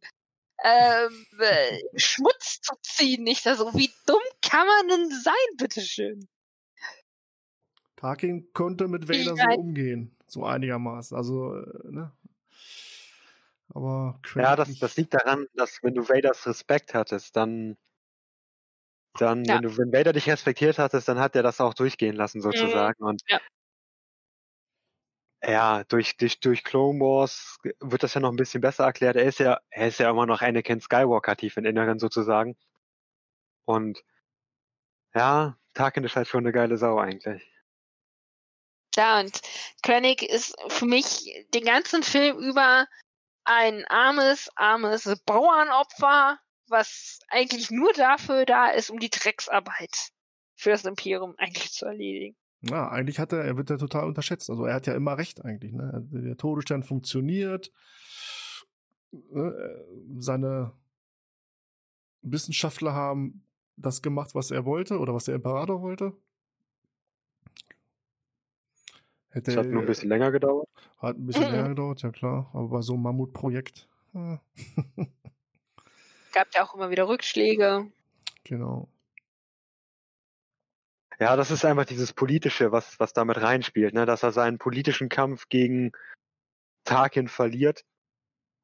[0.64, 3.24] ähm, äh, Schmutz zu ziehen.
[3.24, 6.28] Nicht so, wie dumm kann man denn sein, bitteschön?
[7.96, 9.52] Tarkin konnte mit Vader Ja.
[9.54, 11.16] so umgehen, so einigermaßen.
[11.18, 12.12] Also, äh, ne?
[13.74, 17.78] Aber Krennic Ja, das, das liegt daran, dass wenn du Vaders Respekt hattest, dann,
[19.18, 19.56] dann, Ja.
[19.56, 23.04] wenn du, wenn Vader dich respektiert hattest, dann hat er das auch durchgehen lassen sozusagen.
[23.04, 23.40] Und Ja.
[25.44, 29.16] ja, durch, durch, durch Clone Wars wird das ja noch ein bisschen besser erklärt.
[29.16, 32.58] Er ist ja, er ist ja immer noch Anakin Skywalker tief im Inneren sozusagen.
[33.66, 34.04] Und
[35.14, 37.48] ja, Tarkin ist halt schon eine geile Sau eigentlich.
[38.96, 39.40] Ja, und
[39.84, 42.88] Krennic ist für mich den ganzen Film über
[43.54, 50.12] ein armes, armes Bauernopfer, was eigentlich nur dafür da ist, um die Drecksarbeit
[50.56, 52.38] für das Imperium eigentlich zu erledigen.
[52.62, 54.50] Ja, eigentlich hat er, er wird ja total unterschätzt.
[54.50, 55.74] Also er hat ja immer recht eigentlich.
[55.74, 56.08] Ne?
[56.12, 57.72] Der Todesstern funktioniert.
[59.12, 59.86] Ne?
[60.20, 60.72] Seine
[62.22, 63.44] Wissenschaftler haben
[63.76, 66.14] das gemacht, was er wollte oder was der Imperator wollte.
[69.32, 70.68] Hätte Das hat nur ein bisschen länger gedauert.
[70.98, 72.50] Hat ein bisschen länger gedauert, ja klar.
[72.54, 73.88] Aber bei so einem Mammutprojekt.
[74.12, 74.40] hm,
[76.34, 77.92] Gab ja auch immer wieder Rückschläge.
[78.44, 78.90] genau.
[81.20, 84.08] Ja, das ist einfach dieses Politische, was, was damit reinspielt, ne?
[84.08, 85.92] dass er seinen politischen Kampf gegen
[86.84, 87.86] Tarkin verliert,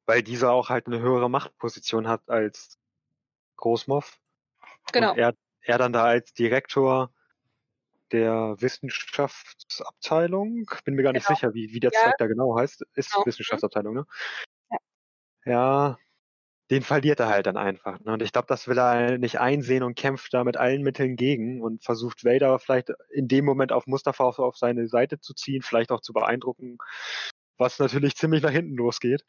[0.06, 2.76] weil dieser auch halt eine höhere Machtposition hat als
[3.58, 4.18] Großmoff.
[4.92, 5.12] Genau.
[5.12, 7.12] Und er, er dann da als Direktor
[8.12, 11.36] der Wissenschaftsabteilung, bin mir gar nicht Genau.
[11.36, 12.00] sicher, wie, wie der Ja.
[12.02, 13.26] Zweig da genau heißt, ist Genau.
[13.26, 14.06] Wissenschaftsabteilung, ne?
[14.70, 14.78] Ja.
[15.44, 15.98] Ja,
[16.70, 17.98] den verliert er halt dann einfach.
[18.00, 18.12] Ne?
[18.12, 21.62] Und ich glaube, das will er nicht einsehen und kämpft da mit allen Mitteln gegen
[21.62, 25.62] und versucht Vader vielleicht in dem Moment auf Mustafa auf, auf seine Seite zu ziehen,
[25.62, 26.76] vielleicht auch zu beeindrucken,
[27.56, 29.24] was natürlich ziemlich nach hinten losgeht.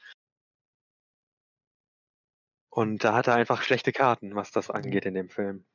[2.70, 5.66] Und da hat er einfach schlechte Karten, was das angeht in dem Film.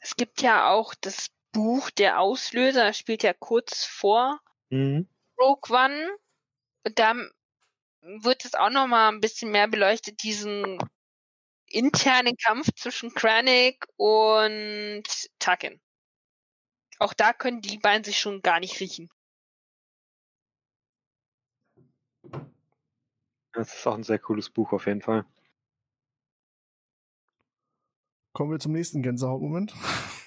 [0.00, 4.40] Es gibt ja auch das Buch Der Auslöser, das spielt ja kurz vor
[4.72, 5.06] Mhm.
[5.38, 6.16] Rogue One.
[6.84, 7.14] Und da
[8.00, 10.78] wird es auch noch mal ein bisschen mehr beleuchtet, diesen
[11.66, 15.04] internen Kampf zwischen Krennic und
[15.38, 15.80] Tarkin.
[16.98, 19.08] Auch da können die beiden sich schon gar nicht riechen.
[23.52, 25.26] Das ist auch ein sehr cooles Buch auf jeden Fall.
[28.32, 29.74] Kommen wir zum nächsten Gänsehautmoment.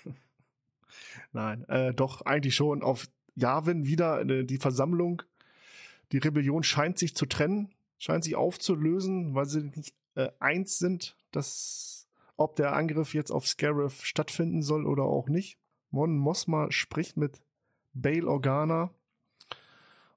[1.36, 5.22] Nein, äh, doch eigentlich schon auf Yavin wieder äh, die Versammlung.
[6.14, 11.18] Die Rebellion scheint sich zu trennen, scheint sich aufzulösen, weil sie nicht äh, eins sind,
[11.32, 12.08] dass
[12.38, 15.58] ob der Angriff jetzt auf Scarif stattfinden soll oder auch nicht.
[15.92, 17.42] Mon Mosma spricht mit
[17.94, 18.92] Bail Organa,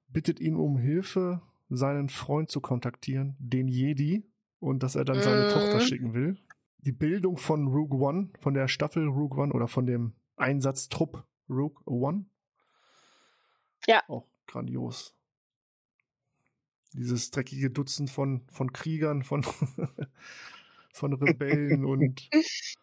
[0.07, 4.23] bittet ihn um Hilfe, seinen Freund zu kontaktieren, den Jedi,
[4.61, 5.51] und dass er dann seine Mhm.
[5.51, 6.37] Tochter schicken will.
[6.77, 11.81] Die Bildung von Rogue One, von der Staffel Rogue One oder von dem Einsatztrupp Rogue
[11.85, 12.25] One.
[13.87, 14.03] Ja.
[14.07, 15.15] Auch grandios.
[16.93, 19.43] Dieses dreckige Dutzend von, von Kriegern, von,
[20.93, 22.29] von Rebellen und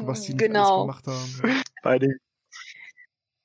[0.00, 0.82] was die genau.
[0.82, 1.62] gemacht haben.
[1.82, 2.18] Bei dem,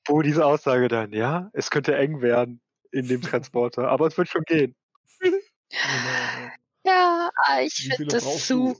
[0.06, 2.60] wo diese Aussage dann, ja, es könnte eng werden
[2.90, 4.74] in dem Transporter, aber es wird schon gehen.
[5.20, 5.38] Genau.
[6.84, 7.30] Ja,
[7.62, 8.74] ich finde das brauchst du?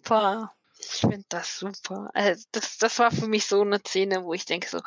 [0.79, 2.11] Ich finde das super.
[2.15, 4.81] Also das, das war für mich so eine Szene, wo ich denke so,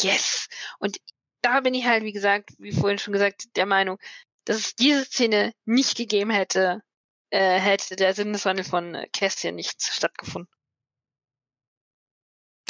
[0.00, 0.48] yes.
[0.78, 0.98] Und
[1.42, 3.98] da bin ich halt, wie gesagt, wie vorhin schon gesagt, der Meinung,
[4.44, 6.82] dass es diese Szene nicht gegeben hätte,
[7.30, 10.52] äh, hätte der Sinneswandel von äh, Cassian nicht stattgefunden.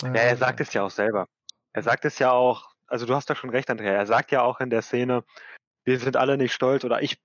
[0.02, 1.28] Ja, er sagt es ja auch selber.
[1.72, 4.42] Er sagt es ja auch, also du hast da schon recht, Andrea, er sagt ja
[4.42, 5.24] auch in der Szene,
[5.84, 7.20] wir sind alle nicht stolz oder ich,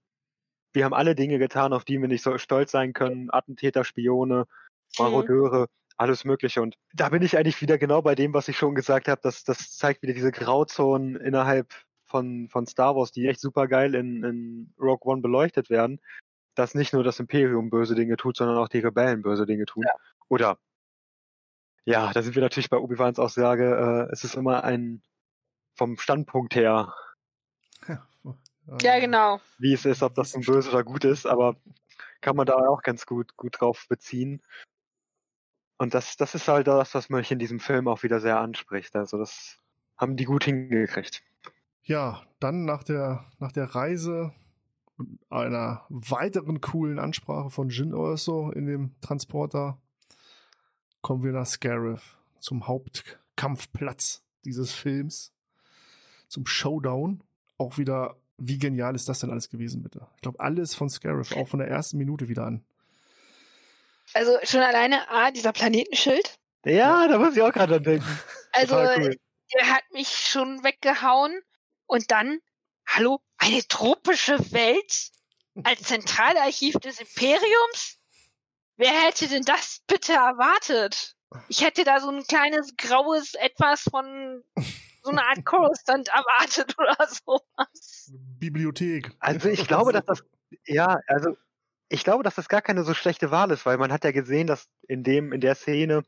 [0.74, 4.48] wir haben alle Dinge getan, auf die wir nicht so stolz sein können, Attentäter, Spione,
[4.98, 6.62] Marodeure, alles Mögliche.
[6.62, 9.22] Und da bin ich eigentlich wieder genau bei dem, was ich schon gesagt habe.
[9.24, 11.74] Das, das zeigt wieder diese Grauzonen innerhalb
[12.06, 16.00] von, von Star Wars, die echt super geil in, in Rogue One beleuchtet werden.
[16.56, 19.86] Dass nicht nur das Imperium böse Dinge tut, sondern auch die Rebellen böse Dinge tun.
[20.30, 20.58] Oder
[21.86, 25.02] ja, da sind wir natürlich bei Obi-Wans Aussage, äh, es ist immer ein
[25.76, 26.94] vom Standpunkt her,
[28.82, 29.40] Ja, genau.
[29.58, 31.56] wie es ist, ob das nun böse oder gut ist, aber
[32.20, 34.42] kann man da auch ganz gut, gut drauf beziehen.
[35.78, 38.96] Und das, das ist halt das, was mich in diesem Film auch wieder sehr anspricht.
[38.96, 39.60] Also das
[39.96, 41.24] haben die gut hingekriegt.
[41.84, 44.34] Ja, dann nach der, nach der Reise
[44.98, 49.80] und einer weiteren coolen Ansprache von Jin Erso in dem Transporter
[51.02, 55.34] kommen wir nach Scarif zum Hauptkampfplatz dieses Films,
[56.28, 57.24] zum Showdown.
[57.58, 60.08] Auch wieder, wie genial ist das denn alles gewesen, bitte?
[60.16, 62.64] Ich glaube, alles von Scarif, auch von der ersten Minute wieder an.
[64.14, 66.38] Also schon alleine A, dieser Planetenschild.
[66.66, 68.20] Ja, da muss ich auch gerade dran denken.
[68.52, 69.18] Also cool.
[69.54, 71.42] der hat mich schon weggehauen.
[71.86, 72.40] Und dann,
[72.88, 75.12] hallo, eine tropische Welt
[75.64, 77.98] als Zentralarchiv des Imperiums?
[78.76, 81.16] Wer hätte denn das bitte erwartet?
[81.48, 84.44] Ich hätte da so ein kleines graues Etwas von
[85.04, 88.12] so einer Art Coruscant erwartet oder sowas.
[88.40, 89.12] Bibliothek.
[89.20, 90.24] Also ich glaube, dass das,
[90.66, 91.36] ja, also
[91.90, 94.48] ich glaube, dass das gar keine so schlechte Wahl ist, weil man hat ja gesehen,
[94.48, 96.04] dass in dem, in der Szene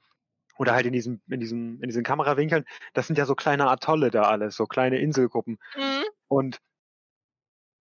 [0.58, 4.12] oder halt in diesem, in diesem, in diesen Kamerawinkeln, das sind ja so kleine Atolle
[4.12, 5.58] da alles, so kleine Inselgruppen.
[5.76, 6.04] Mhm.
[6.28, 6.60] Und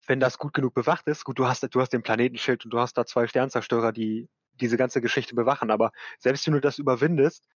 [0.08, 2.80] wenn das gut genug bewacht ist, gut, du hast, du hast den Planetenschild und du
[2.80, 7.48] hast da zwei Sternzerstörer, die diese ganze Geschichte bewachen, aber selbst wenn du das überwindest,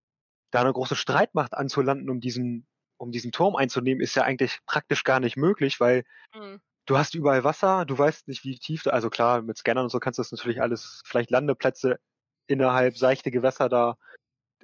[0.51, 2.67] da eine große Streitmacht anzulanden, um diesen,
[2.97, 6.61] um diesen Turm einzunehmen, ist ja eigentlich praktisch gar nicht möglich, weil Mhm.
[6.85, 9.89] Du hast überall Wasser, du weißt nicht, wie tief, da- also klar, mit Scannern und
[9.89, 11.99] so kannst du das natürlich alles, vielleicht Landeplätze
[12.47, 13.97] innerhalb seichte Gewässer da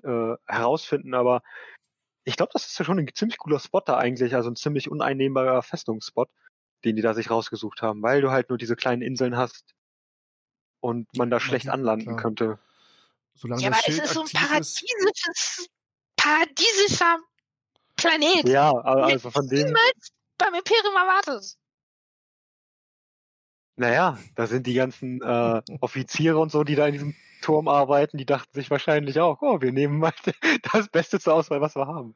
[0.04, 1.41] äh, herausfinden, aber
[2.26, 4.90] ich glaube, das ist ja schon ein ziemlich cooler Spot da eigentlich, also ein ziemlich
[4.91, 6.30] uneinnehmbarer Festungsspot,
[6.86, 9.74] den die da sich rausgesucht haben, weil du halt nur diese kleinen Inseln hast
[10.82, 12.18] und man da Ja, schlecht anlanden klar.
[12.18, 12.60] könnte.
[13.36, 15.68] Solange Ja, das aber es Schild ist so ein paradiesisches,
[16.18, 17.18] paradiesischer
[17.96, 18.48] Planet.
[18.48, 21.56] Ja, also von dem, Niemals beim Imperium erwartet.
[23.80, 28.18] Naja, da sind die ganzen äh, Offiziere und so, die da in diesem Turm arbeiten,
[28.18, 30.14] die dachten sich wahrscheinlich auch, oh, wir nehmen mal
[30.73, 32.15] das Beste zur Auswahl, was wir haben.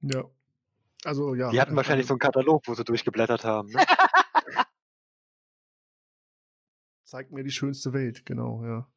[0.00, 0.24] Ja.
[1.04, 1.50] Also ja.
[1.50, 3.70] Die hatten wahrscheinlich so also, einen Katalog, wo sie durchgeblättert haben.
[3.70, 3.84] Ne?
[7.04, 8.88] Zeigt mir die schönste Welt, genau, ja.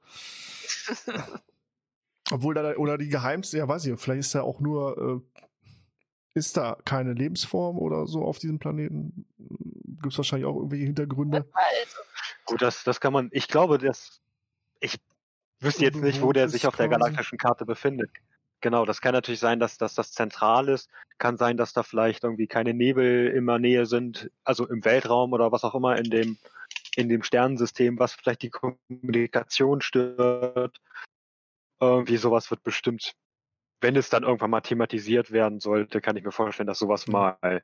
[2.31, 5.41] Obwohl da, oder die geheimste, ja weiß ich, vielleicht ist da auch nur, äh,
[6.37, 9.25] ist da keine Lebensform oder so auf diesem Planeten?
[9.37, 11.45] Gibt es wahrscheinlich auch irgendwelche Hintergründe?
[11.53, 11.97] Also,
[12.45, 14.21] Gut, das, das kann man, ich glaube, dass,
[14.79, 14.97] ich
[15.59, 18.09] wüsste jetzt nicht, wo der sich auf der galaktischen Karte befindet.
[18.61, 20.89] Genau, das kann natürlich sein, dass, dass das zentral ist.
[21.17, 25.33] Kann sein, dass da vielleicht irgendwie keine Nebel in der Nähe sind, also im Weltraum
[25.33, 26.37] oder was auch immer in dem,
[26.95, 30.79] in dem Sternensystem, was vielleicht die Kommunikation stört.
[31.79, 33.13] Irgendwie sowas wird bestimmt,
[33.81, 37.13] wenn es dann irgendwann mal thematisiert werden sollte, kann ich mir vorstellen, dass sowas Mhm.
[37.13, 37.63] mal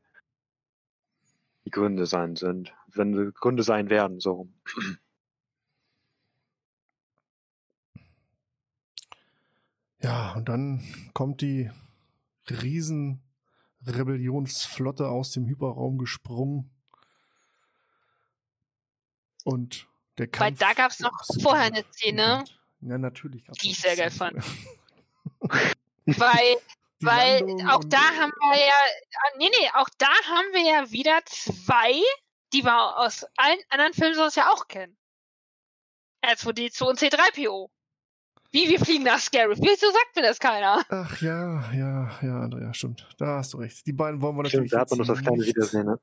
[1.65, 4.49] die Gründe sein sind, wenn sie Gründe sein werden, so.
[10.01, 10.83] Ja, und dann
[11.13, 11.69] kommt die
[12.49, 16.69] Riesen-Rebellionsflotte aus dem Hyperraum gesprungen.
[19.45, 19.87] Und
[20.17, 20.59] der Weil Kampf.
[20.59, 22.43] da gab's noch ist vorher eine Szene,
[22.81, 23.45] Ja, natürlich.
[23.45, 24.43] Gab's die noch ich sehr geil fand.
[26.05, 26.55] weil,
[27.01, 31.19] weil auch da haben wir ja, ah, nee, nee, auch da haben wir ja wieder
[31.25, 31.93] zwei,
[32.53, 34.97] die wir aus allen anderen Filmen sonst ja auch kennen.
[36.25, 37.69] R2D2 und C3PO.
[38.51, 39.57] Wie, wir fliegen nach Scarif.
[39.59, 40.85] Wieso sagt mir das keiner?
[40.89, 43.07] Ach ja, ja, ja, Andrea, stimmt.
[43.17, 43.85] Da hast du recht.
[43.87, 44.69] Die beiden wollen wir natürlich.
[44.69, 45.99] Stimmt, da hat man noch das kleine nicht- Wiedersehen, ne?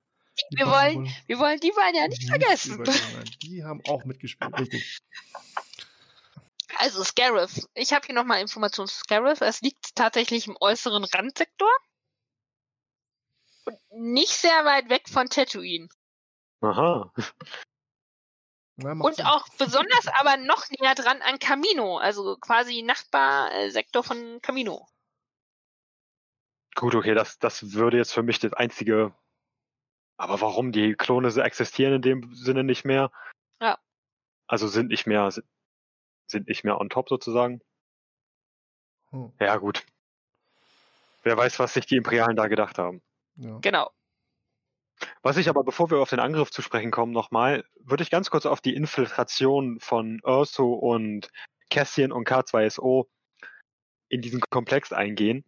[0.53, 2.75] die Wir beiden wollen, wir wollen die beiden ja nicht vergessen.
[2.75, 3.01] übergehen.
[3.15, 4.99] Nein, Die haben auch mitgespielt, richtig.
[6.81, 7.67] Also Scarif.
[7.75, 9.43] Ich habe hier nochmal Informationen zu Scarif.
[9.43, 11.69] Es liegt tatsächlich im äußeren Randsektor.
[13.67, 15.91] Und nicht sehr weit weg von Tatooine.
[16.63, 17.13] Aha.
[18.77, 19.27] Na, Und Sinn.
[19.27, 21.99] auch besonders aber noch näher dran an Camino.
[21.99, 24.89] Also quasi Nachbarsektor von Camino.
[26.77, 29.15] Gut, okay, das, das würde jetzt für mich das einzige.
[30.17, 30.73] Aber warum?
[30.73, 33.13] Die Klone so existieren in dem Sinne nicht mehr.
[33.61, 33.79] Ja.
[34.47, 35.31] Also sind nicht mehr,
[36.31, 37.61] sind, nicht mehr on top sozusagen.
[39.11, 39.85] Hm, Ja, gut.
[41.23, 43.03] Wer weiß, was sich die Imperialen da gedacht haben.
[43.37, 43.59] ja.
[43.61, 43.91] Genau.
[45.23, 48.31] Was ich aber, bevor wir auf den Angriff zu sprechen kommen, nochmal, würde ich ganz
[48.31, 51.31] kurz auf die Infiltration von Urso und
[51.71, 53.07] Cassian und K2SO
[54.11, 55.45] in diesen Komplex eingehen.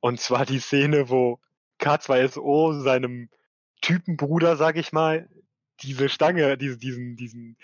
[0.00, 1.40] Und zwar die Szene, wo
[1.80, 3.30] K2SO seinem
[3.80, 5.28] Typenbruder, sag ich mal,
[5.80, 7.56] diese Stange, diese, diesen, diesen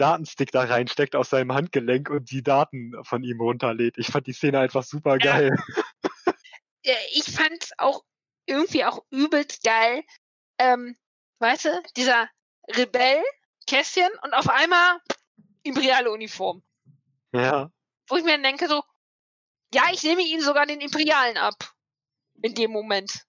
[0.00, 3.98] Datenstick da reinsteckt aus seinem Handgelenk und die Daten von ihm runterlädt.
[3.98, 5.54] Ich fand die Szene einfach super geil.
[6.82, 8.02] Ja, Ich fand auch
[8.46, 10.02] irgendwie auch übelst geil,
[10.58, 10.96] ähm,
[11.38, 12.28] weißt du, dieser
[12.68, 13.22] Rebell,
[13.66, 14.98] Kästchen und auf einmal
[15.62, 16.62] imperiale Uniform.
[17.32, 17.70] Ja.
[18.08, 18.82] Wo ich mir dann denke so,
[19.74, 21.54] ja, ich nehme ihnen sogar den Imperialen ab.
[22.42, 23.26] In dem Moment.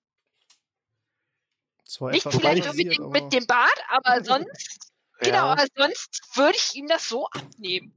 [1.86, 4.92] Zwar Nicht vielleicht mit mit dem Bart, aber sonst,
[5.22, 5.52] genau, ja.
[5.54, 7.94] aber sonst würde ich ihm das so abnehmen.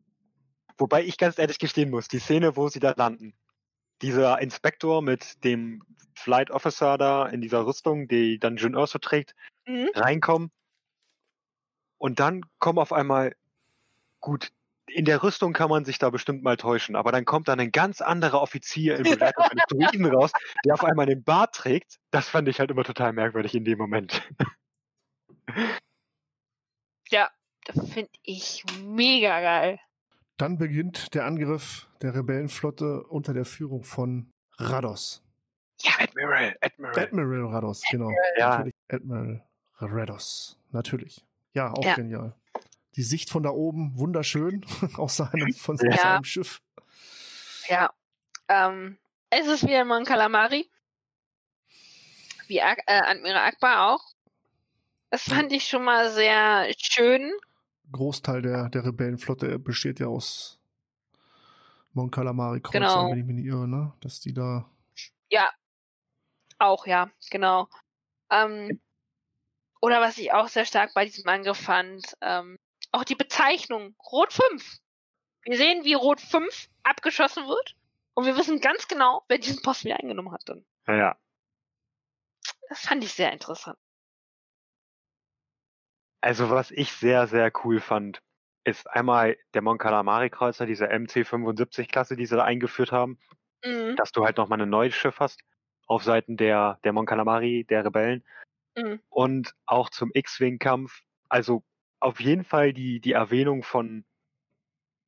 [0.79, 3.35] Wobei ich ganz ehrlich gestehen muss, die Szene, wo sie da landen,
[4.03, 5.83] dieser Inspektor mit dem
[6.17, 9.35] Flight Officer da in dieser Rüstung, die dann Jun Erso trägt,
[9.67, 9.89] Mhm.
[9.95, 10.51] reinkommen
[12.05, 13.35] und dann kommen auf einmal,
[14.21, 14.51] gut,
[14.87, 17.73] in der Rüstung kann man sich da bestimmt mal täuschen, aber dann kommt dann ein
[17.73, 20.31] ganz anderer Offizier in Begleitung eines Druiden raus,
[20.65, 21.99] der auf einmal den Bart trägt.
[22.11, 24.23] Das fand ich halt immer total merkwürdig in dem Moment.
[27.11, 27.31] Ja,
[27.67, 29.81] das finde ich mega geil.
[30.37, 35.23] Dann beginnt der Angriff der Rebellenflotte unter der Führung von Rados.
[35.99, 36.99] Admiral, Admiral.
[36.99, 38.11] Admiral Rados, genau.
[38.37, 38.51] Ja.
[38.59, 38.75] Natürlich.
[38.89, 39.43] Admiral
[39.79, 41.25] Rados, natürlich.
[41.53, 41.95] Ja, auch Ja.
[41.95, 42.35] genial.
[42.97, 44.65] Die Sicht von da oben, wunderschön,
[44.97, 45.97] aus seinem, von Ja.
[45.97, 46.61] seinem Schiff.
[47.69, 47.93] Ja.
[48.49, 48.99] Ähm,
[49.31, 50.71] es ist wieder Mon Calamari.
[52.47, 54.14] Wie Ak äh, Admiral Akbar auch.
[55.15, 57.33] Das fand ich schon mal sehr schön.
[57.93, 60.59] Großteil der, der Rebellenflotte besteht ja aus
[61.93, 63.11] Mon Calamari Kreuzern, Genau.
[63.13, 63.93] wenn ich mich nicht irre, ne?
[64.01, 64.69] Dass die da.
[65.31, 65.49] Ja.
[66.59, 67.69] Auch, ja, genau.
[68.29, 68.81] Ähm,
[69.81, 72.59] oder was ich auch sehr stark bei diesem Angriff fand, ähm,
[72.91, 74.81] auch die Bezeichnung Rot 5.
[75.45, 77.77] Wir sehen, wie Rot 5 abgeschossen wird.
[78.15, 80.65] Und wir wissen ganz genau, wer diesen Posten wieder eingenommen hat dann.
[80.89, 81.17] Ja.
[82.69, 83.79] Das fand ich sehr interessant.
[86.25, 88.23] Also was ich sehr, sehr cool fand,
[88.65, 93.19] ist einmal der Mon Calamari Kreuzer, diese MC-75-Klasse, die sie da eingeführt haben,
[93.63, 93.97] Mhm.
[93.97, 95.43] dass du halt nochmal ein neues Schiff hast
[95.87, 98.25] auf Seiten der, der Mon Calamari, der Rebellen.
[98.75, 99.01] Mhm.
[99.11, 101.63] Und auch zum X-Wing-Kampf, also
[102.01, 104.07] auf jeden Fall die, die Erwähnung von,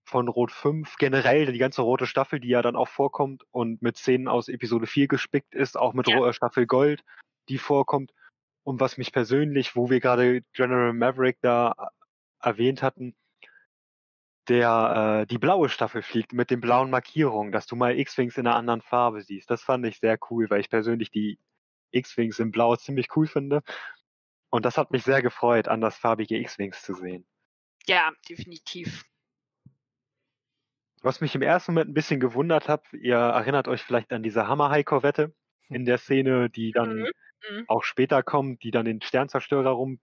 [0.04, 3.96] von Rot 5, generell die ganze rote Staffel, die ja dann auch vorkommt und mit
[3.96, 6.30] Szenen aus Episode 4 gespickt ist, auch mit Ja.
[6.34, 7.04] Staffel Gold,
[7.48, 8.12] die vorkommt.
[8.66, 13.14] Und was mich persönlich, wo wir gerade General Maverick da äh, erwähnt hatten,
[14.48, 18.46] der äh, die blaue Staffel fliegt mit den blauen Markierungen, dass du mal X-Wings in
[18.48, 19.48] einer anderen Farbe siehst.
[19.52, 21.38] Das fand ich sehr cool, weil ich persönlich die
[21.92, 23.62] X-Wings in Blau ziemlich cool finde.
[24.50, 27.24] Und das hat mich sehr gefreut, andersfarbige X-Wings zu sehen.
[27.86, 29.04] Ja, definitiv.
[31.02, 34.48] Was mich im ersten Moment ein bisschen gewundert hat, ihr erinnert euch vielleicht an diese
[34.48, 35.32] Hammerhai-Korvette
[35.68, 37.10] in der Szene, die dann Mhm.
[37.50, 37.64] Mhm.
[37.68, 40.00] auch später kommt, die dann den Sternzerstörer rum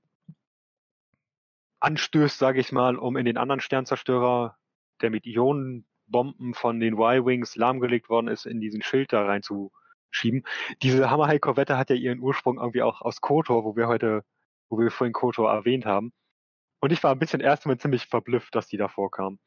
[1.80, 4.58] anstößt, sage ich mal, um in den anderen Sternzerstörer,
[5.02, 10.44] der mit Ionenbomben von den Y-Wings lahmgelegt worden ist, in diesen Schild da reinzuschieben.
[10.82, 14.24] Diese Hammerhai-Korvette hat ja ihren Ursprung irgendwie auch aus KOTOR, wo wir heute,
[14.70, 16.14] wo wir vorhin KOTOR erwähnt haben.
[16.80, 19.40] Und ich war ein bisschen erst mal ziemlich verblüfft, dass die da vorkam.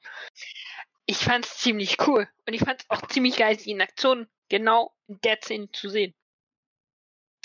[1.06, 2.28] Ich fand's ziemlich cool.
[2.46, 6.14] Und ich fand's auch ziemlich geil, sie in Aktion genau in der Szene zu sehen.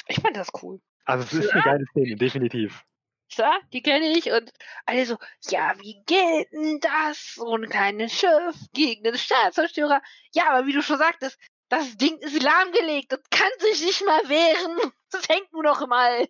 [0.07, 0.82] Ich fand das cool.
[1.06, 2.84] Also es ist eine geile Szene, definitiv.
[3.30, 4.52] Ja, die kenne ich und
[4.86, 5.18] alle so,
[5.49, 7.36] ja, wie geht denn das?
[7.36, 10.02] So ein kleines Schiff gegen den Sternzerstörer.
[10.34, 14.28] Ja, aber wie du schon sagtest, das Ding ist lahmgelegt und kann sich nicht mal
[14.30, 14.91] wehren.
[15.14, 16.26] Das hängt nur noch im All.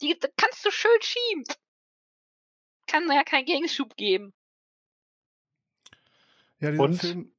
[0.00, 1.44] Die das kannst du schön schieben.
[2.88, 4.34] Kann ja keinen Gegenschub geben.
[6.58, 6.94] Ja, dieser Und?
[6.94, 7.36] Film.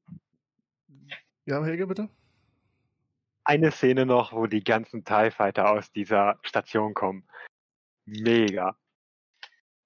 [1.44, 2.10] Ja, Helge, bitte?
[3.50, 7.28] Eine Szene noch, wo die ganzen TIE Fighter aus dieser Station kommen.
[8.06, 8.78] Mega.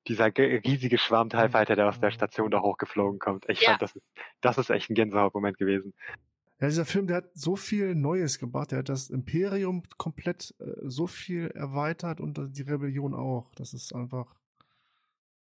[0.07, 3.47] Dieser ge- riesige Schwarm TIE Fighter, der aus der Station da hochgeflogen kommt.
[3.47, 3.69] Ich Ja.
[3.69, 4.05] fand, das ist,
[4.41, 5.93] das ist echt ein Gänsehautmoment gewesen.
[6.59, 8.71] Ja, dieser Film, der hat so viel Neues gebracht.
[8.71, 13.49] Der hat das Imperium komplett äh, so viel erweitert und die Rebellion auch.
[13.55, 14.35] Das ist einfach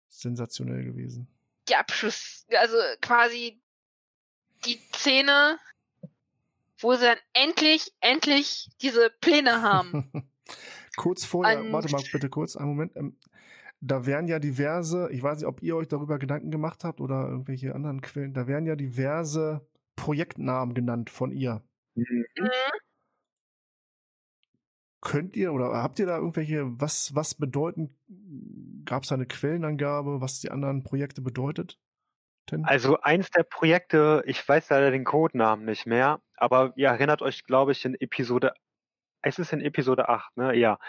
[0.10, 1.28] sensationell gewesen.
[1.70, 3.62] Die Abschluss, also quasi
[4.66, 5.58] die Szene,
[6.82, 10.12] wo sie dann endlich, endlich diese Pläne haben.
[10.98, 12.96] kurz vorher, Und- warte mal bitte kurz, einen Moment.
[12.96, 13.18] Ähm,
[13.82, 17.30] da wären ja diverse, ich weiß nicht, ob ihr euch darüber Gedanken gemacht habt oder
[17.30, 19.66] irgendwelche anderen Quellen, da wären ja diverse
[19.96, 21.64] Projektnamen genannt von ihr.
[21.96, 22.26] Mhm.
[25.02, 27.98] Könnt ihr oder habt ihr da irgendwelche, was, was bedeuten,
[28.84, 31.80] gab es da eine Quellenangabe, was die anderen Projekte bedeutet?
[32.64, 37.44] Also eins der Projekte, ich weiß leider den Codenamen nicht mehr, aber ihr erinnert euch,
[37.44, 38.54] glaube ich, in Episode,
[39.22, 40.56] es ist in Episode 8, ne?
[40.56, 40.80] Ja.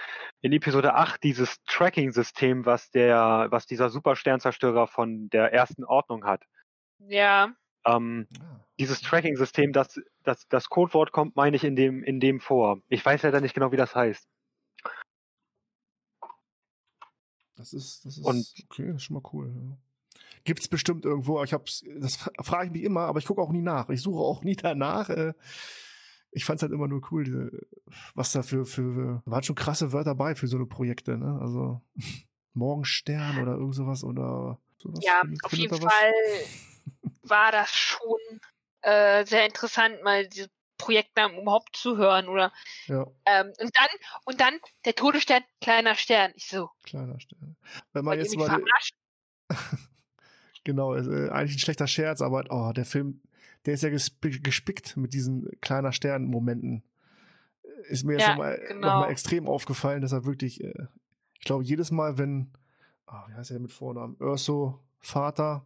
[0.41, 6.45] In Episode 8 dieses Tracking-System, was der, was dieser Supersternzerstörer von der ersten Ordnung hat.
[6.99, 7.53] Ja.
[7.87, 8.61] Ähm, Ah.
[8.79, 12.81] dieses Tracking-System, das, das, das Codewort kommt, meine ich, in dem, in dem vor.
[12.89, 14.29] Ich weiß leider nicht genau, wie das heißt.
[17.57, 19.49] Das ist, das ist Und- okay, das ist schon mal cool.
[19.55, 19.77] Ja.
[20.45, 23.63] Gibt's bestimmt irgendwo, ich hab's, das frage ich mich immer, aber ich gucke auch nie
[23.63, 23.89] nach.
[23.89, 25.11] Ich suche auch nie danach.
[25.11, 25.35] Äh,
[26.33, 27.51] ich fand's halt immer nur cool, diese,
[28.15, 31.39] was da für, für, waren schon krasse Wörter bei für so eine Projekte, ne?
[31.41, 31.81] Also
[32.55, 35.05] Morgenstern oder irgend sowas oder sowas.
[35.05, 35.79] Ja, auf jeden?
[35.79, 36.13] Fall
[37.23, 38.41] war das schon
[38.83, 42.53] äh, sehr interessant, mal diese Projektnamen überhaupt zu hören oder
[42.87, 43.89] Ja, ähm, und dann
[44.25, 44.55] und dann
[44.85, 46.33] der Todesstern, kleiner Stern.
[46.35, 47.57] Ich so, kleiner Stern.
[47.93, 48.63] Wenn man wollt jetzt mal?
[50.65, 53.21] genau, ist, äh, eigentlich ein schlechter Scherz, aber oh, der Film,
[53.67, 56.83] der ist ja gesp gespickt mit diesen kleiner Stern-Momenten.
[57.89, 58.87] Ist mir jetzt Ja, nochmal genau.
[58.89, 60.87] noch mal extrem aufgefallen, dass er wirklich, äh,
[61.39, 62.51] ich glaube, jedes Mal, wenn,
[63.07, 64.17] ah, wie heißt er mit Vornamen?
[64.21, 65.65] Urso Vater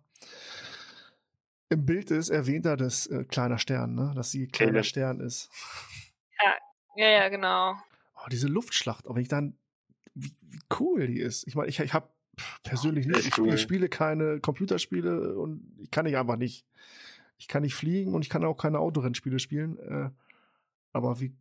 [1.68, 4.12] im Bild ist, erwähnt er das äh, kleiner Stern, ne?
[4.14, 4.84] Dass sie kleiner Caleb.
[4.86, 5.50] Stern ist.
[6.96, 7.74] Ja, ja, genau.
[8.14, 9.56] Oh, diese Luftschlacht, aber ich dann,
[10.14, 11.46] wie, wie cool die ist.
[11.48, 12.08] Ich meine, ich, ich habe
[12.62, 13.58] persönlich nicht, ich spiele, cool.
[13.58, 16.66] spiele keine Computerspiele und ich kann nicht einfach nicht.
[17.36, 19.78] Ich kann nicht fliegen und ich kann auch keine Autorennspiele spielen.
[19.78, 20.10] Äh,
[20.92, 21.34] aber wie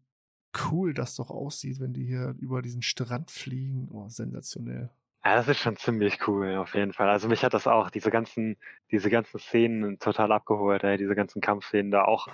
[0.72, 3.90] cool das doch aussieht, wenn die hier über diesen Strand fliegen.
[3.92, 4.90] Oh, sensationell.
[5.26, 7.10] Ja, das ist schon ziemlich cool, auf jeden Fall.
[7.10, 8.58] Also mich hat das auch, diese ganzen,
[8.92, 12.28] diese ganzen Szenen total abgeholt, ey, diese ganzen Kampfszenen da auch,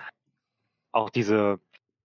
[0.91, 1.59] auch diese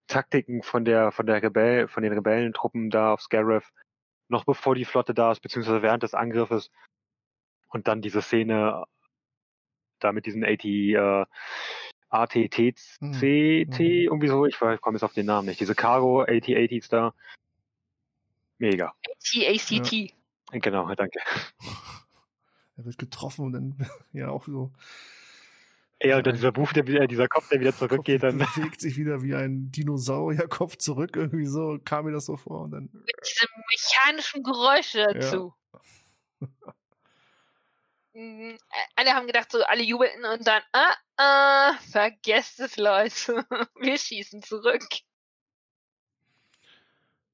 [0.07, 3.73] Taktiken von der, von der Rebell, von den Rebellentruppen da auf Scarif,
[4.29, 6.71] noch bevor die Flotte da ist, beziehungsweise während des Angriffes.
[7.69, 8.85] Und dann diese Szene
[10.01, 11.25] da mit diesen AT, äh,
[12.09, 13.21] ATTCT, Mhm.
[13.23, 17.13] irgendwie so, ich komme jetzt auf den Namen nicht, diese Cargo AT-80s da.
[18.59, 18.95] Mega.
[19.21, 20.13] T-A-C-T.
[20.53, 21.19] Genau, danke.
[22.77, 23.77] Er wird getroffen und dann,
[24.13, 24.73] ja, auch so.
[26.03, 28.39] Ja, und dann dieser Buch, der wieder, dieser Kopf, der wieder zurückgeht, dann.
[28.57, 31.17] bewegt sich wieder wie ein Dinosaurierkopf zurück.
[31.17, 32.63] Irgendwie so kam mir das so vor.
[32.63, 32.91] Und dann,
[33.25, 35.55] Diese mechanischen Geräusche dazu.
[38.13, 38.59] Mhm,
[38.95, 43.45] Alle haben gedacht, so alle jubelten und dann, ah, ah, vergesst es, Leute.
[43.81, 44.85] Wir schießen zurück.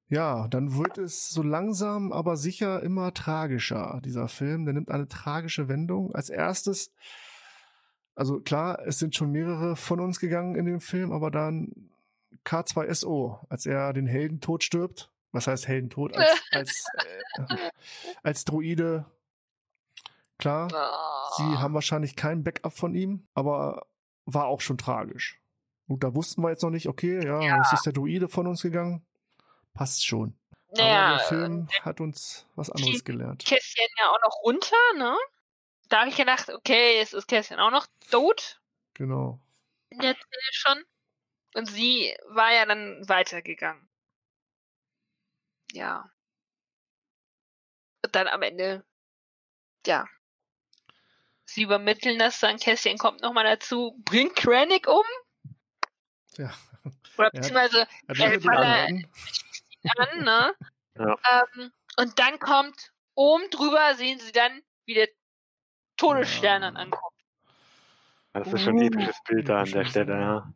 [0.09, 4.65] Ja, dann wird es so langsam, aber sicher immer tragischer, dieser Film.
[4.65, 6.13] Der nimmt eine tragische Wendung.
[6.13, 6.91] Als erstes,
[8.15, 11.89] also klar, es sind schon mehrere von uns gegangen in dem Film, aber dann
[12.45, 15.09] K2SO, als er den Heldentod stirbt.
[15.33, 16.13] Was heißt Heldentod?
[16.17, 16.85] Als, als,
[17.37, 17.55] äh,
[18.21, 19.05] als Droide.
[20.37, 20.69] Klar,
[21.37, 21.59] sie Oh.
[21.59, 23.85] haben wahrscheinlich kein Backup von ihm, aber
[24.25, 25.39] war auch schon tragisch.
[25.87, 28.61] Gut, da wussten wir jetzt noch nicht, okay, ja, es ist der Druide von uns
[28.61, 29.05] gegangen.
[29.73, 30.35] Passt schon.
[30.75, 33.45] naja, Aber der Film hat uns was anderes die- gelernt.
[33.45, 35.15] Kästchen ja auch noch runter, ne?
[35.91, 38.61] Da habe ich gedacht, okay, jetzt ist Kästchen auch noch tot
[38.93, 39.39] Genau.
[39.89, 40.83] in der Szene schon.
[41.53, 43.89] Und sie war ja dann weitergegangen.
[45.73, 46.09] Ja.
[48.05, 48.85] Und dann am Ende,
[49.85, 50.07] ja.
[51.43, 55.03] Sie übermitteln das dann, Kästchen kommt nochmal dazu, bringt Krennic um?
[56.37, 56.53] Ja.
[57.17, 59.11] Oder hat- beziehungsweise Hat Äh, er- durchgehalten.
[59.97, 60.55] an, ne?
[60.95, 61.17] Ja.
[61.57, 65.09] Ähm, und dann kommt oben drüber, sehen sie dann, wie der
[66.01, 66.79] Todesstern dann Ja.
[66.81, 67.13] ankommt.
[68.33, 70.19] Das ist schon ein episches Bild da an der Stelle, ja.
[70.21, 70.53] ja.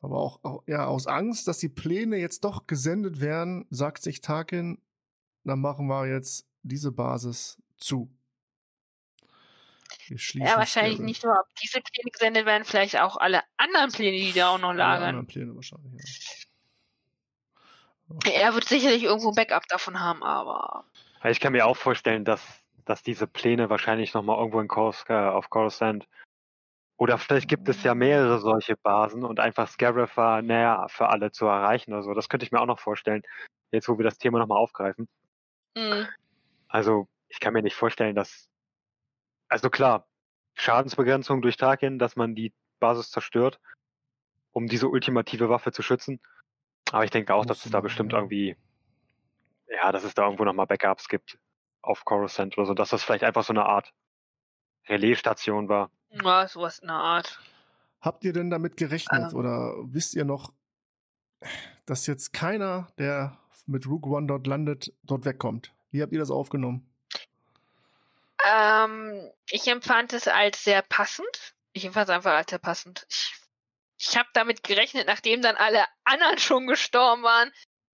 [0.00, 4.20] Aber auch, auch, ja, aus Angst, dass die Pläne jetzt doch gesendet werden, sagt sich
[4.20, 4.80] Tarkin,
[5.44, 8.10] dann machen wir jetzt diese Basis zu.
[10.08, 11.00] Ja, wahrscheinlich Scarif.
[11.00, 14.58] nicht nur, ob diese Pläne gesendet werden, vielleicht auch alle anderen Pläne, die da auch
[14.58, 15.08] noch Alle lagern.
[15.08, 16.46] anderen Pläne wahrscheinlich,
[18.26, 20.84] Er wird sicherlich irgendwo ein Backup davon haben, Aber
[21.24, 22.40] Ich kann mir auch vorstellen, dass,
[22.84, 26.06] dass diese Pläne wahrscheinlich nochmal irgendwo in Kors, äh, auf Coruscant
[26.96, 31.32] oder vielleicht gibt es ja mehrere solche Basen und einfach Scarif war näher für alle
[31.32, 32.14] zu erreichen oder so.
[32.14, 33.22] Das könnte ich mir auch noch vorstellen,
[33.72, 35.08] jetzt wo wir das Thema nochmal aufgreifen.
[35.76, 36.08] mh,
[36.68, 38.48] Also ich kann mir nicht vorstellen, dass.
[39.48, 40.06] Also klar,
[40.54, 43.60] Schadensbegrenzung durch Tarkin, dass man die Basis zerstört,
[44.52, 46.20] um diese ultimative Waffe zu schützen.
[46.92, 48.56] Aber ich denke auch, dass es da bestimmt irgendwie,
[49.68, 51.38] ja, dass es da irgendwo nochmal Backups gibt
[51.86, 53.92] auf Coruscant oder so, dass das vielleicht einfach so eine Art
[54.88, 55.90] Relaisstation war.
[56.10, 57.38] ja, sowas in der Art.
[58.00, 59.38] Habt ihr denn damit gerechnet Ähm.
[59.38, 60.52] oder wisst ihr noch,
[61.86, 65.72] dass jetzt keiner, der mit Rook One dort landet, dort wegkommt?
[65.90, 66.86] Wie habt ihr das aufgenommen?
[68.46, 71.54] Ähm, ich empfand es als sehr passend.
[71.72, 73.06] Ich empfand es einfach als sehr passend.
[73.08, 73.34] Ich,
[73.96, 77.50] ich habe damit gerechnet, nachdem dann alle anderen schon gestorben waren,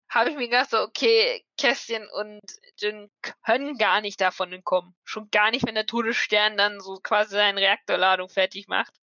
[0.09, 2.41] habe ich mir gedacht, so, okay, Kästchen und
[2.79, 3.11] Jin
[3.45, 4.95] können gar nicht davon entkommen.
[5.05, 8.95] Schon gar nicht, wenn der Todesstern dann so quasi seine Reaktorladung fertig macht.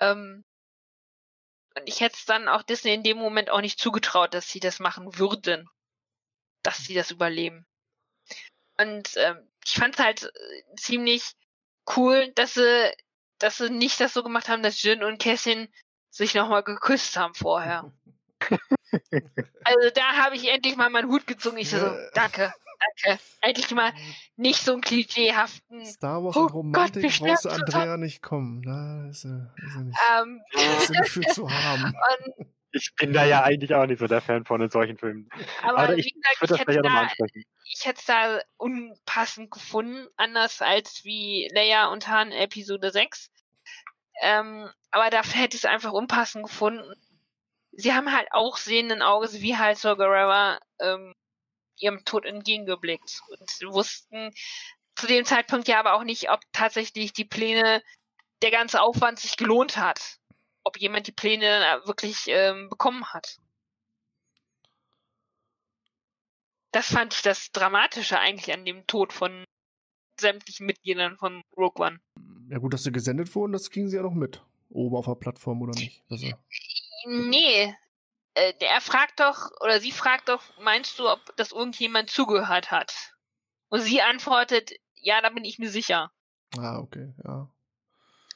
[0.00, 0.44] Ähm,
[1.76, 4.60] und ich hätte es dann auch Disney in dem Moment auch nicht zugetraut, dass sie
[4.60, 5.68] das machen würden.
[6.62, 7.66] Dass sie das überleben.
[8.78, 11.32] Und ähm, ich fand es halt äh, ziemlich
[11.96, 12.92] cool, dass sie,
[13.38, 15.72] dass sie nicht das so gemacht haben, dass Jin und Kessin
[16.10, 17.92] sich nochmal geküsst haben vorher.
[19.64, 21.56] Also da habe ich endlich mal meinen Hut gezogen.
[21.56, 21.78] Ich so,
[22.14, 22.52] danke,
[23.04, 23.20] danke.
[23.40, 23.92] Endlich mal
[24.36, 25.84] nicht so einen klischeehaften.
[25.86, 28.62] Star Wars Oh und Gott, Romantik wie brauchst du Andrea nicht kommen.
[28.62, 29.98] Da ist er, ist nicht.
[30.82, 31.84] Ist er nicht für zu haben.
[32.38, 35.28] und, Ich bin da ja eigentlich auch nicht so der Fan von in solchen Filmen.
[35.62, 37.44] aber, Aber wie ich, gesagt, ich würde das hätte gleich auch nochmal da, ansprechen.
[37.64, 43.30] ich hätte es da unpassend gefunden, anders als wie Leia und Han Episode 6.
[44.22, 46.94] Ähm, aber dafür hätte ich es einfach unpassend gefunden.
[47.72, 51.14] Sie haben halt auch sehenden Auges, wie halt Saw Gerrera ähm,
[51.78, 54.32] ihrem Tod entgegengeblickt und wussten
[54.94, 57.82] zu dem Zeitpunkt ja aber auch nicht, ob tatsächlich die Pläne,
[58.42, 60.18] der ganze Aufwand sich gelohnt hat.
[60.64, 63.38] Ob jemand die Pläne wirklich ähm, bekommen hat.
[66.70, 69.44] Das fand ich das Dramatische eigentlich an dem Tod von
[70.20, 72.00] sämtlichen Mitgliedern von Rogue One.
[72.48, 74.42] Ja gut, dass sie gesendet wurden, das kriegen sie ja noch mit.
[74.70, 76.02] Oben auf der Plattform oder nicht?
[76.10, 76.34] Äh,
[77.06, 77.74] Nee,
[78.34, 83.14] äh, er fragt doch, oder sie fragt doch, meinst du, ob das irgendjemand zugehört hat?
[83.68, 86.12] Und sie antwortet, ja, da bin ich mir sicher.
[86.58, 87.48] ah, okay, ja.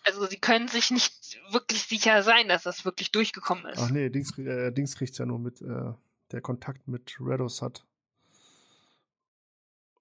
[0.04, 3.80] Also sie können sich nicht wirklich sicher sein, dass das wirklich durchgekommen ist.
[3.80, 5.92] Ach nee, Dings, äh, Dings kriegt's ja nur mit, äh,
[6.30, 7.84] der Kontakt mit Redos hat.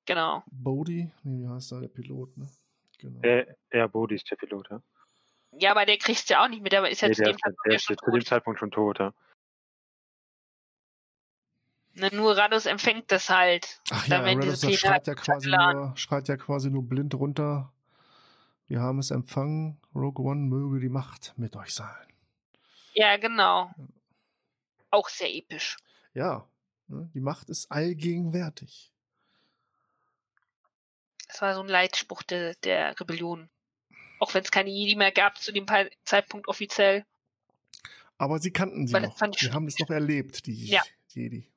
[0.05, 0.43] Genau.
[0.51, 1.11] Bodhi?
[1.23, 2.47] Nee, wie heißt da der Pilot, ne?
[2.99, 3.19] Genau.
[3.21, 4.81] Der, der Bodhi ist der Pilot, ja.
[5.57, 7.36] Ja, aber der kriegt's ja auch nicht mit, aber ist ja Nee, zu der, dem
[7.36, 8.27] ist, Zeitpunkt der schon zu dem tot.
[8.27, 9.14] Zeitpunkt schon tot, ja.
[11.94, 13.82] Ne, Nur Radus empfängt das halt.
[13.90, 17.72] Ach ja, Pläne schreit ja halt quasi nur, schreit ja quasi nur blind runter.
[18.68, 19.80] Wir haben es empfangen.
[19.94, 22.14] Rogue One möge die Macht mit euch sein.
[22.94, 23.72] Ja, genau.
[24.90, 25.77] Auch sehr episch.
[26.14, 26.48] Ja,
[26.88, 28.91] ne, die Macht ist allgegenwärtig.
[31.27, 33.49] Das war so ein Leitspruch der, der Rebellion.
[34.19, 35.65] Auch wenn es keine Jedi mehr gab zu dem
[36.03, 37.05] Zeitpunkt offiziell.
[38.17, 39.17] Aber sie kannten sie Weil das noch.
[39.17, 40.81] fand ich Sie haben es noch erlebt, die Ja.
[41.09, 41.47] Jedi.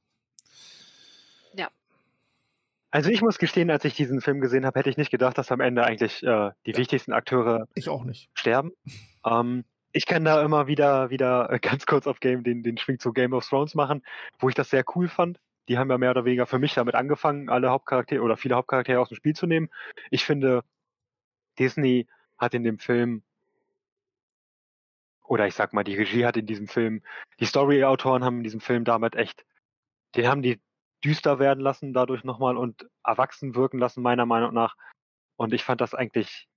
[2.91, 5.53] Also ich muss gestehen, als ich diesen Film gesehen habe, hätte ich nicht gedacht, dass
[5.53, 8.31] am Ende eigentlich äh, die wichtigsten Akteure Ich auch nicht.
[8.35, 8.73] sterben.
[9.27, 12.99] Ähm, ich kann da immer wieder, wieder äh, ganz kurz auf Game den, den Schwing
[13.01, 14.03] zu Game of Thrones machen,
[14.39, 15.39] wo ich das sehr cool fand.
[15.69, 19.01] Die haben ja mehr oder weniger für mich damit angefangen, alle Hauptcharaktere oder viele Hauptcharaktere
[19.01, 19.69] aus dem Spiel zu nehmen.
[20.11, 20.63] Ich finde,
[21.59, 22.07] Disney
[22.39, 23.23] hat in dem Film
[25.29, 27.03] oder ich sag mal, die Regie hat in diesem Film,
[27.39, 29.45] die Story-Autoren haben in diesem Film damit echt,
[30.17, 30.61] den haben die
[31.05, 34.75] düster werden lassen dadurch nochmal und erwachsen wirken lassen, meiner Meinung nach.
[35.37, 36.49] Und ich fand das eigentlich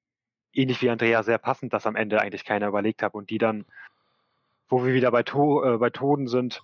[0.54, 3.66] ähnlich wie Andrea sehr passend, dass am Ende eigentlich keiner überlegt hat und die dann,
[4.70, 6.64] wo wir wieder bei, to äh, bei Toten sind,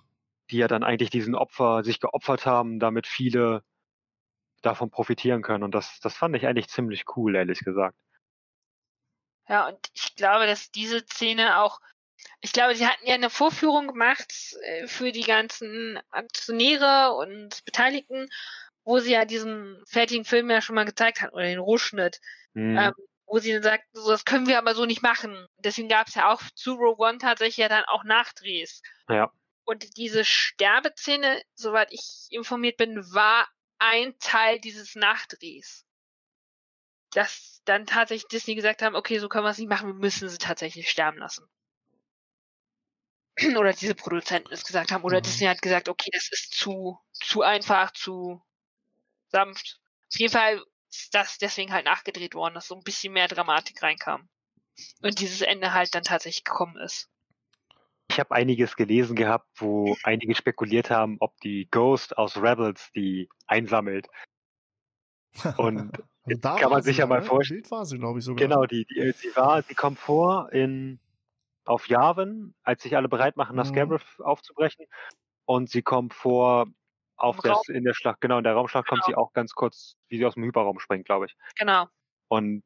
[0.50, 3.62] die ja dann eigentlich diesen Opfer sich geopfert haben, damit viele
[4.62, 5.62] davon profitieren können.
[5.62, 7.96] Und das, das fand ich eigentlich ziemlich cool, ehrlich gesagt.
[9.48, 11.80] Ja, und ich glaube, dass diese Szene auch,
[12.40, 18.28] ich glaube, sie hatten ja eine Vorführung gemacht äh, für die ganzen Aktionäre und Beteiligten,
[18.84, 22.20] wo sie ja diesen fertigen Film ja schon mal gezeigt hatten, oder den Rohschnitt,
[22.54, 22.76] Hm.
[22.78, 22.92] ähm,
[23.26, 25.46] wo sie dann sagten, so, das können wir aber so nicht machen.
[25.58, 28.82] Deswegen gab es ja auch zu Rogue One tatsächlich ja dann auch Nachdrehs.
[29.08, 29.30] ja.
[29.64, 33.46] Und diese Sterbeszene, soweit ich informiert bin, war
[33.78, 35.84] ein Teil dieses Nachdrehs.
[37.12, 40.28] Dass dann tatsächlich Disney gesagt haben, okay, so können wir es nicht machen, wir müssen
[40.28, 41.48] sie tatsächlich sterben lassen.
[43.58, 45.04] Oder diese Produzenten es gesagt haben.
[45.04, 45.22] Oder Mhm.
[45.22, 48.42] Disney hat gesagt, okay, das ist zu, zu einfach, zu
[49.28, 49.80] sanft.
[50.12, 53.82] Auf jeden Fall ist das deswegen halt nachgedreht worden, dass so ein bisschen mehr Dramatik
[53.82, 54.28] reinkam.
[55.02, 57.08] Und dieses Ende halt dann tatsächlich gekommen ist.
[58.10, 63.28] Ich habe einiges gelesen gehabt, wo einige spekuliert haben, ob die Ghost aus Rebels die
[63.46, 64.08] einsammelt.
[65.56, 65.92] Und
[66.28, 67.62] Also da kann man sich ja mal vorstellen.
[67.62, 68.46] Bild war sie, glaube ich, sogar.
[68.46, 71.00] Genau, die, die sie war, sie kommt vor in
[71.64, 73.98] auf Yavin, als sich alle bereit machen, nach Mhm.
[74.18, 74.86] Aufzubrechen.
[75.44, 76.66] Und sie kommt vor
[77.16, 80.18] auf der, in der Schlacht, genau, in der Raumschlacht kommt sie auch ganz kurz, wie
[80.18, 81.36] sie aus dem Hyperraum springt, glaube ich.
[81.58, 81.86] Genau.
[82.28, 82.62] Und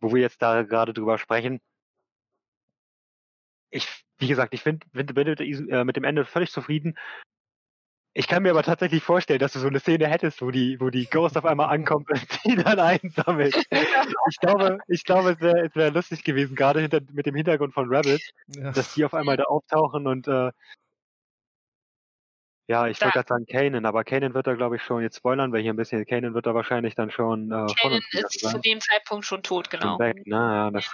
[0.00, 1.60] wo wir jetzt da gerade drüber sprechen,
[3.70, 3.86] ich,
[4.18, 6.98] wie gesagt, ich find, find, bin äh, mit dem Ende völlig zufrieden.
[8.12, 10.90] Ich kann mir aber tatsächlich vorstellen, dass du so eine Szene hättest, wo die, wo
[10.90, 13.54] die Ghost auf einmal ankommt und die dann einsammelt.
[13.56, 17.72] Ich glaube, ich glaube, es wäre es wär lustig gewesen, gerade hinter, mit dem Hintergrund
[17.72, 18.72] von Rebels, Ja.
[18.72, 20.50] dass die auf einmal da auftauchen und äh,
[22.66, 25.52] ja, ich wollte gerade sagen Kanan, aber Kanan wird da glaube ich schon, jetzt spoilern
[25.52, 28.80] wir hier ein bisschen, Kanan wird da wahrscheinlich dann schon äh, Kanan ist zu dem
[28.80, 29.98] Zeitpunkt schon tot, genau.
[30.00, 30.36] weg, ne?
[30.36, 30.90] Ja, das,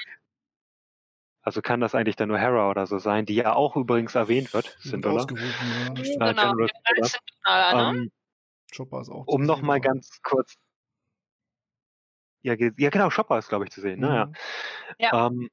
[1.46, 4.52] also kann das eigentlich dann nur Hera oder so sein, die ja auch übrigens erwähnt
[4.52, 5.14] wird, Sind sind, oder?
[5.14, 5.94] ausgerufen, ja.
[5.94, 7.20] Genau, General der 13.
[7.44, 7.98] Mal, ne?
[8.00, 8.12] Ähm,
[8.76, 9.28] Chopper ist auch.
[9.28, 10.56] um zu nochmal ganz kurz
[12.42, 14.00] ja, ja genau, Chopper ist, glaube ich, zu sehen.
[14.00, 14.26] Ne?
[14.26, 14.34] Mhm.
[14.98, 15.26] Ja.
[15.28, 15.48] Ähm,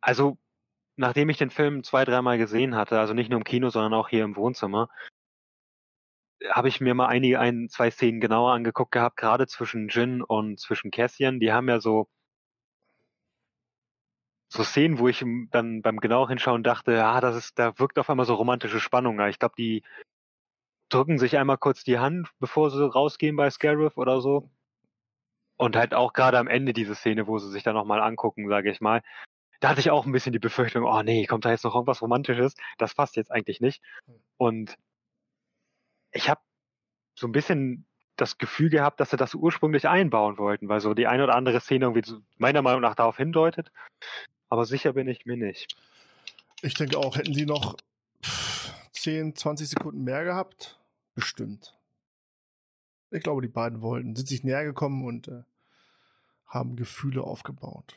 [0.00, 0.38] also,
[0.96, 4.08] nachdem ich den Film zwei, dreimal gesehen hatte, also nicht nur im Kino, sondern auch
[4.08, 4.88] hier im Wohnzimmer,
[6.50, 10.58] habe ich mir mal einige, ein, zwei Szenen genauer angeguckt gehabt, gerade zwischen Jin und
[10.58, 11.38] zwischen Cassian.
[11.38, 12.08] Die haben ja so
[14.54, 18.08] so Szenen, wo ich dann beim genauer hinschauen dachte, ja, das ist, da wirkt auf
[18.08, 19.20] einmal so romantische Spannung.
[19.28, 19.82] Ich glaube, die
[20.90, 24.48] drücken sich einmal kurz die Hand, bevor sie rausgehen bei Scarif oder so.
[25.56, 28.70] Und halt auch gerade am Ende diese Szene, wo sie sich dann nochmal angucken, sage
[28.70, 29.02] ich mal.
[29.60, 32.02] Da hatte ich auch ein bisschen die Befürchtung, oh nee, kommt da jetzt noch irgendwas
[32.02, 32.54] Romantisches?
[32.78, 33.82] Das passt jetzt eigentlich nicht.
[34.36, 34.76] Und
[36.12, 36.40] ich habe
[37.16, 37.86] so ein bisschen
[38.16, 41.60] das Gefühl gehabt, dass sie das ursprünglich einbauen wollten, weil so die eine oder andere
[41.60, 43.72] Szene irgendwie meiner Meinung nach darauf hindeutet.
[44.48, 45.74] Aber sicher bin ich mir nicht.
[46.62, 47.76] Ich denke auch, hätten sie noch
[48.22, 50.78] pff, 10, 20 Sekunden mehr gehabt,
[51.14, 51.74] bestimmt.
[53.10, 55.42] Ich glaube, die beiden wollten, sind sich näher gekommen und äh,
[56.46, 57.94] haben Gefühle aufgebaut.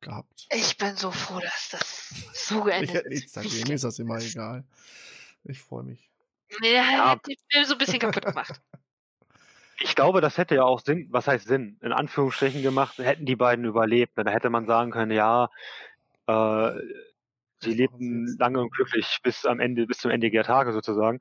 [0.00, 0.46] Gehabt.
[0.52, 2.08] Ich bin so froh, dass das
[2.48, 3.14] so Ich geendet hätte ist.
[3.14, 4.64] nichts dagegen, mir ist das immer egal.
[5.44, 6.10] Ich freue mich.
[6.62, 7.10] Der Ja.
[7.10, 8.60] hat den Film so ein bisschen kaputt gemacht.
[9.80, 13.36] Ich glaube, das hätte ja auch Sinn, was heißt Sinn, in Anführungsstrichen gemacht, hätten die
[13.36, 14.16] beiden überlebt.
[14.16, 15.48] Dann hätte man sagen können, ja,
[16.26, 16.72] äh,
[17.60, 21.18] sie lebten lange und glücklich bis am Ende, bis zum Ende der Tage sozusagen.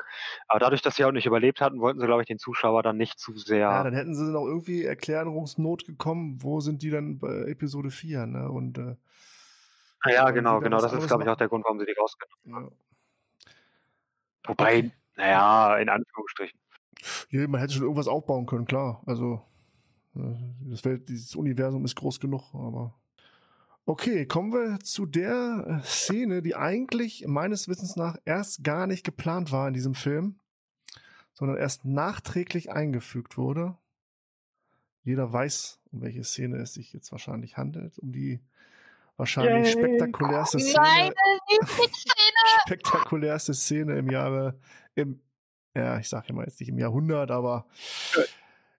[0.48, 2.98] Aber dadurch, dass sie auch nicht überlebt hatten, wollten sie, glaube ich, den Zuschauer dann
[2.98, 3.60] nicht zu sehr.
[3.60, 8.26] Ja, dann hätten sie noch irgendwie Erklärungsnot gekommen, wo sind die dann bei Episode 4,
[8.26, 8.50] ne?
[8.50, 8.96] Und äh,
[10.06, 10.82] Ah ja, genau, genau.
[10.82, 12.76] Das ist, glaube ich, auch der Grund, warum sie die rausgenommen haben.
[12.76, 13.52] ja.
[14.46, 14.92] Wobei, Okay.
[15.16, 16.60] naja, in Anführungsstrichen.
[17.30, 19.02] Ja, man hätte schon irgendwas aufbauen können, klar.
[19.06, 19.42] Also,
[20.16, 20.20] äh,
[20.70, 22.96] das Welt, dieses Universum ist groß genug, aber.
[23.86, 29.04] Okay, kommen wir zu der äh, Szene, die eigentlich meines Wissens nach erst gar nicht
[29.04, 30.40] geplant war in diesem Film,
[31.34, 33.78] sondern erst nachträglich eingefügt wurde.
[35.04, 38.40] Jeder weiß, um welche Szene es sich jetzt wahrscheinlich handelt, um die
[39.18, 39.84] wahrscheinlich Yay.
[39.84, 41.14] spektakulärste Szene Meine
[41.50, 42.62] Lieblingsszene!
[42.66, 44.58] spektakulärste Szene im Jahre,
[44.96, 45.22] im,
[45.76, 47.66] ja, ich sage immer jetzt nicht im Jahrhundert, aber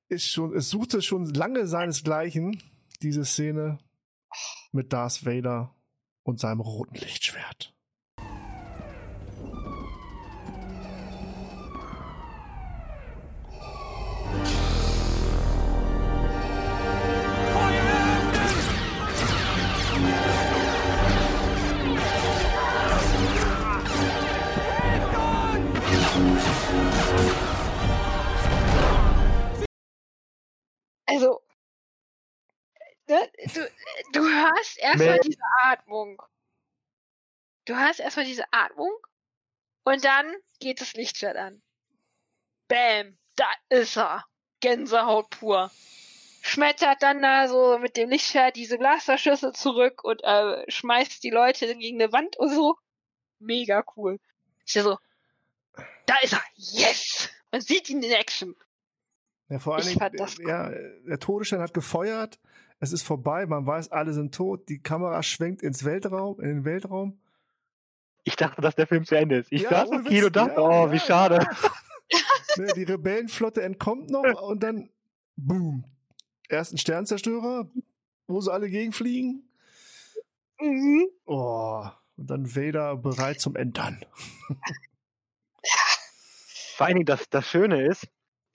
[0.09, 2.63] ist schon, es suchte schon lange seinesgleichen,
[3.03, 3.79] diese Szene
[4.73, 5.75] mit Darth Vader
[6.23, 7.74] und seinem roten Lichtschwert.
[33.15, 33.71] Ne, du,
[34.13, 36.23] du hörst erstmal diese Atmung.
[37.67, 38.93] Du hörst erstmal diese Atmung
[39.85, 41.63] und dann geht das Lichtschwert an.
[42.69, 44.25] Bam, da ist er.
[44.61, 45.71] Gänsehaut pur.
[46.43, 51.75] Schmettert dann da so mit dem Lichtschwert diese Blasterschüsse zurück und äh, schmeißt die Leute
[51.77, 52.77] gegen eine Wand und so.
[53.39, 54.19] Mega cool.
[54.65, 54.99] Ist ja so,
[56.07, 56.43] da ist er.
[56.55, 57.31] Yes!
[57.51, 58.57] Man sieht ihn in Action.
[59.49, 62.41] Ja, vor allen Dingen, äh, ja, der Todesstern hat gefeuert,
[62.81, 66.65] es ist vorbei, man weiß, alle sind tot, die Kamera schwenkt ins Weltraum, in den
[66.65, 67.19] Weltraum.
[68.25, 69.53] Ich dachte, dass der Film zu Ende ist.
[69.53, 71.03] Ich Ja, saß im Kino und dachte, Ja, oh, ja, wie ja.
[71.03, 71.47] schade.
[72.57, 74.89] Ne, die Rebellenflotte entkommt noch und dann
[75.35, 75.85] boom.
[76.49, 77.69] Erst ein Sternzerstörer,
[78.29, 79.49] wo sie alle gegenfliegen.
[80.61, 81.09] Mhm.
[81.25, 81.85] Oh,
[82.17, 84.05] und dann Vader bereit zum Entern.
[86.77, 88.07] Vor allen Dingen, das, das Schöne ist,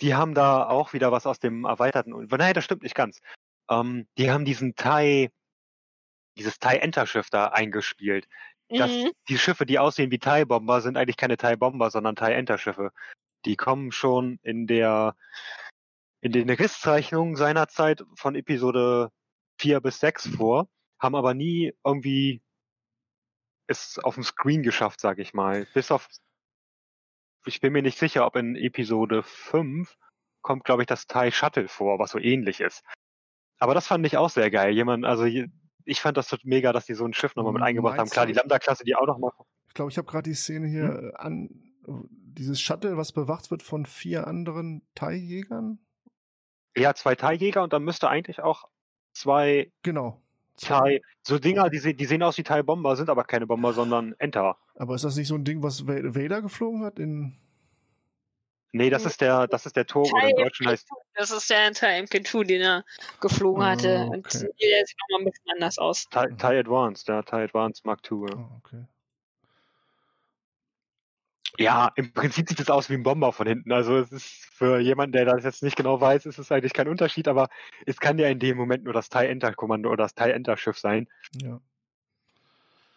[0.01, 2.11] die haben da auch wieder was aus dem erweiterten.
[2.29, 3.19] Nein, das stimmt nicht ganz.
[3.69, 5.31] Ähm, die haben diesen Thai,
[6.37, 8.27] dieses Thai-Enter-Schiff da eingespielt.
[8.69, 9.11] Das, Mhm.
[9.29, 12.91] Die Schiffe, die aussehen wie Thai-Bomber, sind eigentlich keine Thai-Bomber, sondern Thai-Enter-Schiffe.
[13.45, 15.15] Die kommen schon in der
[16.21, 19.09] in den Risszeichnungen seinerzeit von Episode
[19.59, 20.67] 4 bis 6 vor,
[20.99, 22.41] haben aber nie irgendwie
[23.67, 25.65] es auf dem Screen geschafft, sag ich mal.
[25.73, 26.09] Bis auf
[27.45, 29.95] ich bin mir nicht sicher, ob in Episode 5
[30.41, 32.83] kommt, glaube ich, das Thai Shuttle vor, was so ähnlich ist.
[33.59, 34.73] Aber das fand ich auch sehr geil.
[34.73, 37.97] Jemand, also ich fand das mega, dass die so ein Schiff nochmal mit eingebracht haben.
[38.01, 39.31] Meinst Klar, du- die Lambda-Klasse, die auch nochmal.
[39.67, 41.49] Ich glaube, ich habe gerade die Szene hier äh, an.
[41.87, 45.79] Dieses Shuttle, was bewacht wird von vier anderen Thai-Jägern.
[46.77, 48.69] Ja, zwei Thai-Jäger und dann müsste eigentlich auch
[49.13, 50.21] zwei Genau.
[50.61, 54.57] Thai, so Dinger, die, die sehen aus wie Thai-Bomber, sind aber keine Bomber, sondern Enter.
[54.75, 56.99] Aber ist das nicht so ein Ding, was Va- Vader geflogen hat?
[56.99, 57.37] In
[58.71, 60.09] Nee, das ist der, das ist der Tore.
[60.11, 62.85] Thai Im Deutschen heißt, Das ist der Thai MK2, den er
[63.19, 63.99] geflogen hatte.
[63.99, 64.47] Ah, Und okay.
[64.61, 66.07] der sieht nochmal ein bisschen anders aus.
[66.11, 68.27] Thai, Thai Advanced, der Thai Advanced Mark II.
[68.29, 68.35] ja.
[68.35, 68.85] Oh, okay.
[71.57, 73.71] Ja, im Prinzip sieht es aus wie ein Bomber von hinten.
[73.73, 76.87] Also es ist für jemanden, der das jetzt nicht genau weiß, ist es eigentlich kein
[76.87, 77.49] Unterschied, aber
[77.85, 81.09] es kann ja in dem Moment nur das TIE-Enter-Kommando oder das TIE-Enter-Schiff sein.
[81.41, 81.59] Ja.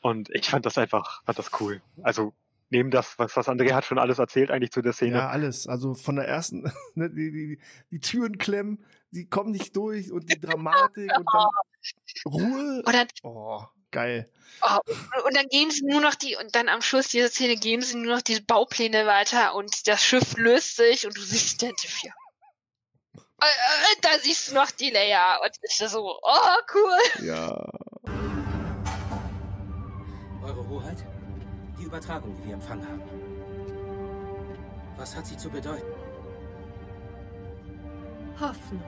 [0.02, 1.80] Und ich fand das einfach, fand das cool.
[2.02, 2.34] Also
[2.72, 5.18] neben das, was, was André hat schon alles erzählt eigentlich zu der Szene.
[5.18, 5.66] Ja, alles.
[5.68, 6.62] Also von der ersten,
[6.94, 11.48] ne, die, die, die Türen klemmen, die kommen nicht durch und die Dramatik und dann
[12.26, 12.82] Ruhe.
[12.84, 14.28] Dann, Oh, geil.
[14.62, 14.78] oh,
[15.26, 17.96] und- dann gehen sie nur noch die, und dann am Schluss dieser Szene gehen sie
[17.96, 22.08] nur noch diese Baupläne weiter und das Schiff löst sich und du siehst den Tiffy.
[23.16, 23.46] Äh,
[24.02, 27.26] Da siehst du noch die Leia und ist so, oh, cool.
[27.26, 27.70] Ja.
[31.97, 33.02] Übertragung, die wir empfangen haben.
[34.97, 35.85] Was hat sie zu bedeuten?
[38.40, 38.82] Hoffnung.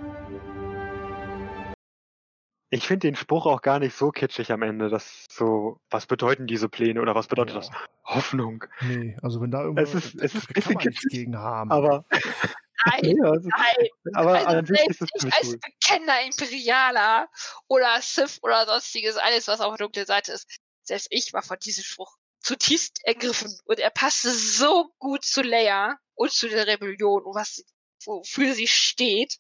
[2.70, 4.88] Ich finde den Spruch auch gar nicht so kitschig am Ende.
[4.88, 7.60] Das so, was bedeuten diese Pläne oder was bedeutet Ja.
[7.60, 7.70] das?
[8.04, 8.64] Hoffnung.
[8.80, 11.70] Nee, also wenn da irgendwas, Es ist- es ist kann man nichts gegen haben.
[11.70, 12.06] Aber,
[12.86, 13.88] Nein, ja, ist, nein.
[14.14, 15.58] aber Also an sich ist selbst es als cool.
[15.58, 17.28] bekennender Imperialer
[17.68, 20.48] oder Sith oder sonstiges, alles was auf der dunklen Seite ist,
[20.82, 25.98] selbst ich war von diesem Spruch zutiefst ergriffen und er passte so gut zu Leia
[26.14, 27.64] und zu der Rebellion und was
[28.04, 29.38] wofür sie steht,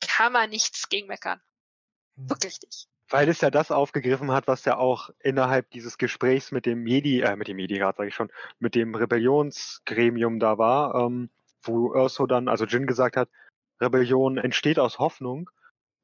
[0.00, 1.40] kann man nichts gegen meckern.
[2.16, 2.28] Hm.
[2.28, 2.88] Wirklich nicht.
[3.08, 7.20] Weil es ja das aufgegriffen hat, was ja auch innerhalb dieses Gesprächs mit dem Jedi,
[7.20, 11.30] äh, mit dem Jedi-Rat, sage ich schon, mit dem Rebellionsgremium da war, ähm,
[11.62, 13.30] wo Urso dann, also Jin gesagt hat,
[13.80, 15.50] Rebellion entsteht aus Hoffnung.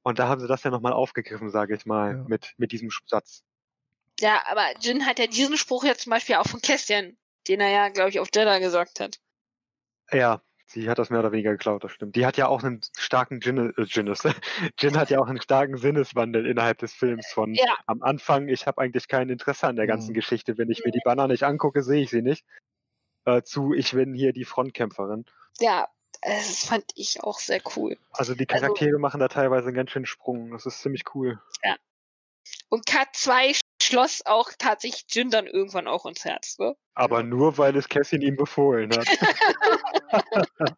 [0.02, 2.24] Und da haben sie das ja nochmal aufgegriffen, sage ich mal, Ja.
[2.26, 3.44] mit, mit diesem Satz.
[4.20, 7.16] Ja, aber Jin hat ja diesen Spruch ja zum Beispiel auch von Kästchen,
[7.48, 9.18] den er ja, glaube ich, auf Jeddah gesagt hat.
[10.12, 12.16] Ja, sie hat das mehr oder weniger geklaut, das stimmt.
[12.16, 14.22] Die hat ja auch einen starken Gin, äh, Ginnes.
[14.78, 17.74] Jin hat ja auch einen starken Sinneswandel innerhalb des Films von Ja.
[17.86, 20.14] am Anfang, ich habe eigentlich kein Interesse an der ganzen Mhm.
[20.14, 20.58] Geschichte.
[20.58, 22.44] Wenn ich mir die Banner nicht angucke, sehe ich sie nicht.
[23.24, 25.26] Äh, zu, ich bin hier die Frontkämpferin.
[25.60, 25.88] Ja,
[26.22, 27.96] das fand ich auch sehr cool.
[28.12, 30.50] Also die Also- Charaktere machen da teilweise einen ganz schönen Sprung.
[30.50, 31.40] Das ist ziemlich cool.
[32.68, 33.52] Und Cut 2
[33.82, 36.76] schloss auch tatsächlich Jin dann irgendwann auch ins Herz, ne?
[36.94, 39.06] Aber nur, weil es Cassin ihm befohlen hat.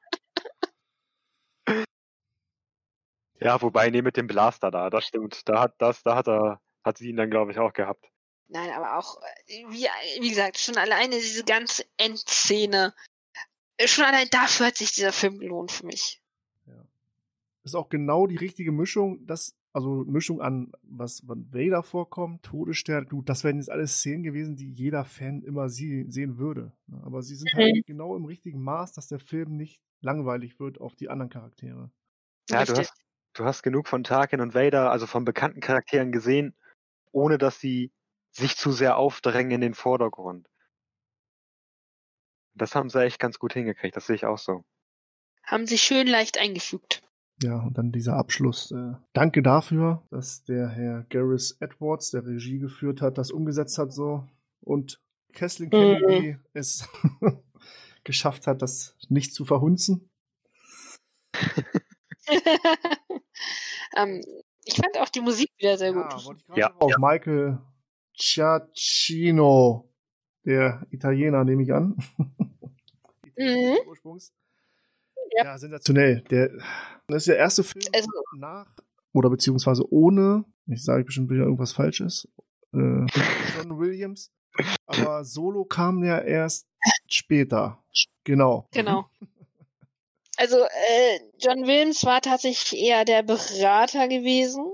[3.41, 5.49] ja, wobei, nee, mit dem Blaster da, das stimmt.
[5.49, 8.07] Da hat das, da hat er, hat sie ihn dann, glaube ich, auch gehabt.
[8.49, 9.87] Nein, aber auch, äh, wie,
[10.21, 12.95] wie gesagt, schon alleine diese ganze Endszene,
[13.79, 16.21] äh, schon allein dafür hat sich dieser Film gelohnt für mich.
[17.65, 23.07] ist auch genau die richtige Mischung, das, also Mischung an, was von Vader vorkommt, Todesstern,
[23.07, 26.73] gut, das wären jetzt alles Szenen gewesen, die jeder Fan immer sie, sehen würde.
[26.87, 27.01] ne?
[27.05, 30.95] Aber sie sind halt genau im richtigen Maß, dass der Film nicht langweilig wird auf
[30.95, 31.91] die anderen Charaktere.
[32.51, 32.93] Ja, du hast,
[33.33, 36.55] du hast genug von Tarkin und Vader, also von bekannten Charakteren gesehen,
[37.13, 37.93] ohne dass sie
[38.31, 40.49] sich zu sehr aufdrängen in den Vordergrund.
[42.55, 44.65] Das haben sie echt ganz gut hingekriegt, das sehe ich auch so.
[45.45, 47.03] Haben sich schön leicht eingefügt.
[47.43, 48.71] Ja, und dann dieser Abschluss.
[48.71, 53.93] Äh, danke dafür, dass der Herr Gareth Edwards, der Regie geführt hat, das umgesetzt hat
[53.93, 54.27] so.
[54.61, 55.01] Und
[55.33, 56.89] Kathleen Kennedy es
[58.05, 60.09] geschafft hat, das nicht zu verhunzen.
[63.97, 64.21] ähm,
[64.65, 66.05] ich fand auch die Musik wieder sehr gut.
[66.25, 66.99] wollte ich gerade Ja.
[66.99, 67.59] Michael
[68.17, 69.91] Giacchino,
[70.45, 71.97] der Italiener, nehme ich an.
[73.35, 73.79] Mhm.
[73.89, 74.31] Ursprungs.
[75.37, 75.45] Ja.
[75.45, 75.59] Ja.
[75.59, 76.23] sensationell.
[76.31, 76.51] Der,
[77.09, 78.67] das ist der erste Film Also, nach
[79.13, 82.29] oder beziehungsweise ohne, ich sage bestimmt wieder irgendwas Falsches,
[82.73, 83.07] äh,
[83.57, 84.31] John Williams.
[84.87, 86.67] Aber Solo kam ja erst
[87.07, 87.83] später.
[88.25, 88.69] Genau.
[88.73, 89.07] genau.
[90.37, 94.73] Also, äh, John Williams war tatsächlich eher der Berater gewesen.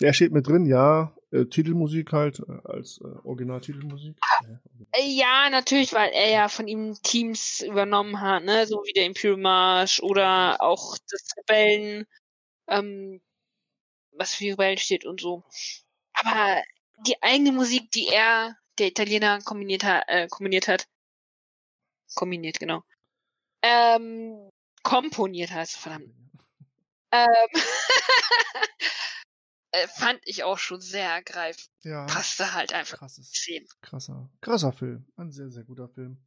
[0.00, 1.15] Der steht mit drin, ja.
[1.32, 4.16] Äh, Titelmusik halt, äh, als äh, Original-Titelmusik.
[4.42, 4.60] Ja.
[4.92, 9.06] Äh, Ja, natürlich, weil er ja von ihm Teams übernommen hat, ne, so wie der
[9.06, 12.06] Imperial March oder auch das Rebellen,
[12.68, 13.20] ähm,
[14.12, 15.44] was für Rebellen steht und so.
[16.14, 16.62] Aber
[17.06, 20.86] die eigene Musik, die er, der Italiener, kombiniert hat, äh, kombiniert hat,
[22.14, 22.82] kombiniert, genau,
[23.62, 24.50] ähm,
[24.82, 26.14] komponiert hat, verdammt,
[27.12, 27.52] ähm,
[29.76, 31.68] äh, fand ich auch schon sehr ergreifend.
[31.82, 32.06] ja.
[32.06, 33.32] Passte halt einfach Krasses.
[33.80, 35.06] Krasser, krasser Film.
[35.16, 36.18] Ein sehr, sehr guter Film.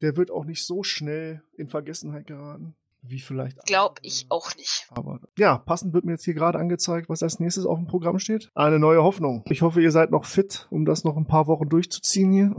[0.00, 3.62] Der wird auch nicht so schnell in Vergessenheit geraten, wie vielleicht.
[3.66, 4.06] Glaub andere.
[4.06, 4.86] ich auch nicht.
[4.90, 8.18] Aber ja, passend wird mir jetzt hier gerade angezeigt, was als nächstes auf dem Programm
[8.18, 8.50] steht.
[8.54, 9.44] Eine neue Hoffnung.
[9.50, 12.56] Ich hoffe, ihr seid noch fit, um das noch ein paar Wochen durchzuziehen hier.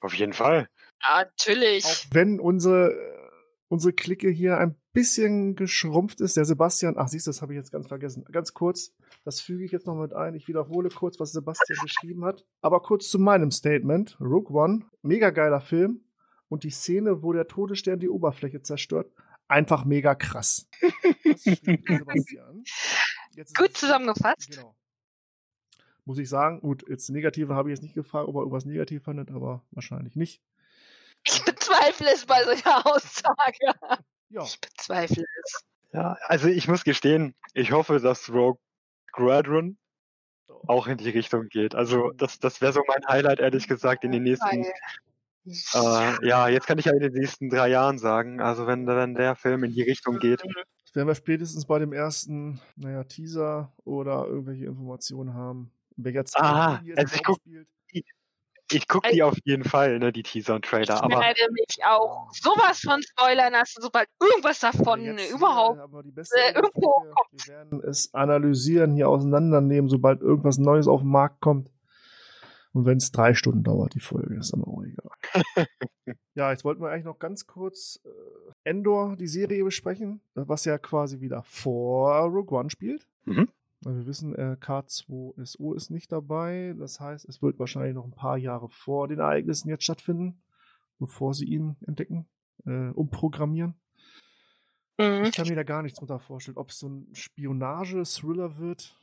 [0.00, 0.68] Auf jeden Fall.
[1.02, 1.84] Ja, natürlich.
[1.84, 2.94] Auch wenn unsere
[3.68, 6.36] unsere Clique hier ein bisschen geschrumpft ist.
[6.36, 8.24] Der Sebastian, ach siehst du, das habe ich jetzt ganz vergessen.
[8.30, 8.94] Ganz kurz,
[9.24, 10.34] das füge ich jetzt noch mit ein.
[10.34, 12.44] Ich wiederhole kurz, was Sebastian geschrieben hat.
[12.60, 14.16] Aber kurz zu meinem Statement.
[14.20, 16.04] Rogue One, mega geiler Film.
[16.48, 19.12] Und die Szene, wo der Todesstern die Oberfläche zerstört,
[19.48, 20.66] einfach mega krass.
[23.56, 24.50] Gut zusammengefasst.
[24.50, 24.74] Genau.
[26.04, 29.02] Muss ich sagen, gut, jetzt Negative habe ich jetzt nicht gefragt, ob er irgendwas negativ
[29.02, 30.42] fandet, aber wahrscheinlich nicht.
[31.24, 34.06] Ich bezweifle es bei solcher Aussage.
[34.30, 35.64] Ja, Ich bezweifle es.
[35.92, 38.60] Ja, also ich muss gestehen, ich hoffe, dass Rogue
[39.08, 39.78] Squadron
[40.66, 41.74] auch in die Richtung geht.
[41.74, 44.64] Also das, das wäre so mein Highlight, ehrlich gesagt, in den nächsten,
[45.46, 48.40] äh, ja, jetzt kann ich ja in den nächsten drei Jahren sagen.
[48.40, 50.42] Also wenn, wenn der Film in die Richtung geht,
[50.84, 55.70] das werden wir spätestens bei dem ersten, naja, Teaser oder irgendwelche Informationen haben.
[55.96, 57.68] Welcher Zeit Aha, also ich guck- spielt.
[58.70, 60.96] Ich gucke die auf jeden Fall, ne, die Teaser und Trailer.
[60.96, 65.80] Ich Aber werde mich auch sowas von spoilern lassen, sobald irgendwas davon jetzt überhaupt.
[66.04, 67.46] Die beste äh, irgendwo hier.
[67.46, 71.70] Wir werden es analysieren, hier auseinandernehmen, sobald irgendwas Neues auf den Markt kommt.
[72.72, 75.66] Und wenn es drei Stunden dauert, die Folge, ist dann auch egal.
[76.34, 80.76] ja, jetzt wollten wir eigentlich noch ganz kurz äh, Endor, die Serie, besprechen, was ja
[80.78, 83.06] quasi wieder vor Rogue One spielt.
[83.24, 83.48] Mhm.
[83.82, 86.74] Weil wir wissen, äh, K2SO ist nicht dabei.
[86.78, 90.42] Das heißt, es wird wahrscheinlich noch ein paar Jahre vor den Ereignissen jetzt stattfinden,
[90.98, 92.28] bevor sie ihn entdecken,
[92.66, 93.74] äh, umprogrammieren.
[94.98, 95.24] Mhm.
[95.24, 98.98] Ich kann mir da gar nichts drunter vorstellen, ob es so ein Spionage-Thriller wird,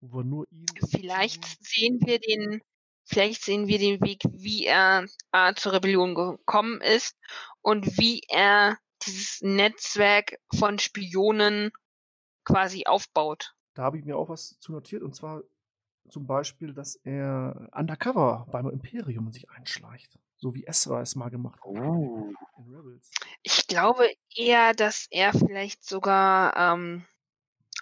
[0.00, 0.66] wo wir nur ihn.
[0.90, 2.62] Vielleicht sehen wir den,
[3.04, 7.18] vielleicht sehen wir den Weg, wie er äh, zur Rebellion gekommen ist
[7.60, 11.70] und wie er dieses Netzwerk von Spionen
[12.44, 13.54] quasi aufbaut.
[13.78, 15.44] Da habe ich mir auch was zu notiert, und zwar
[16.08, 20.18] zum Beispiel, dass er undercover beim Imperium sich einschleicht.
[20.36, 22.34] So wie Ezra es mal gemacht hat in
[22.74, 23.08] Rebels.
[23.44, 27.04] Ich glaube eher, dass er vielleicht sogar ähm,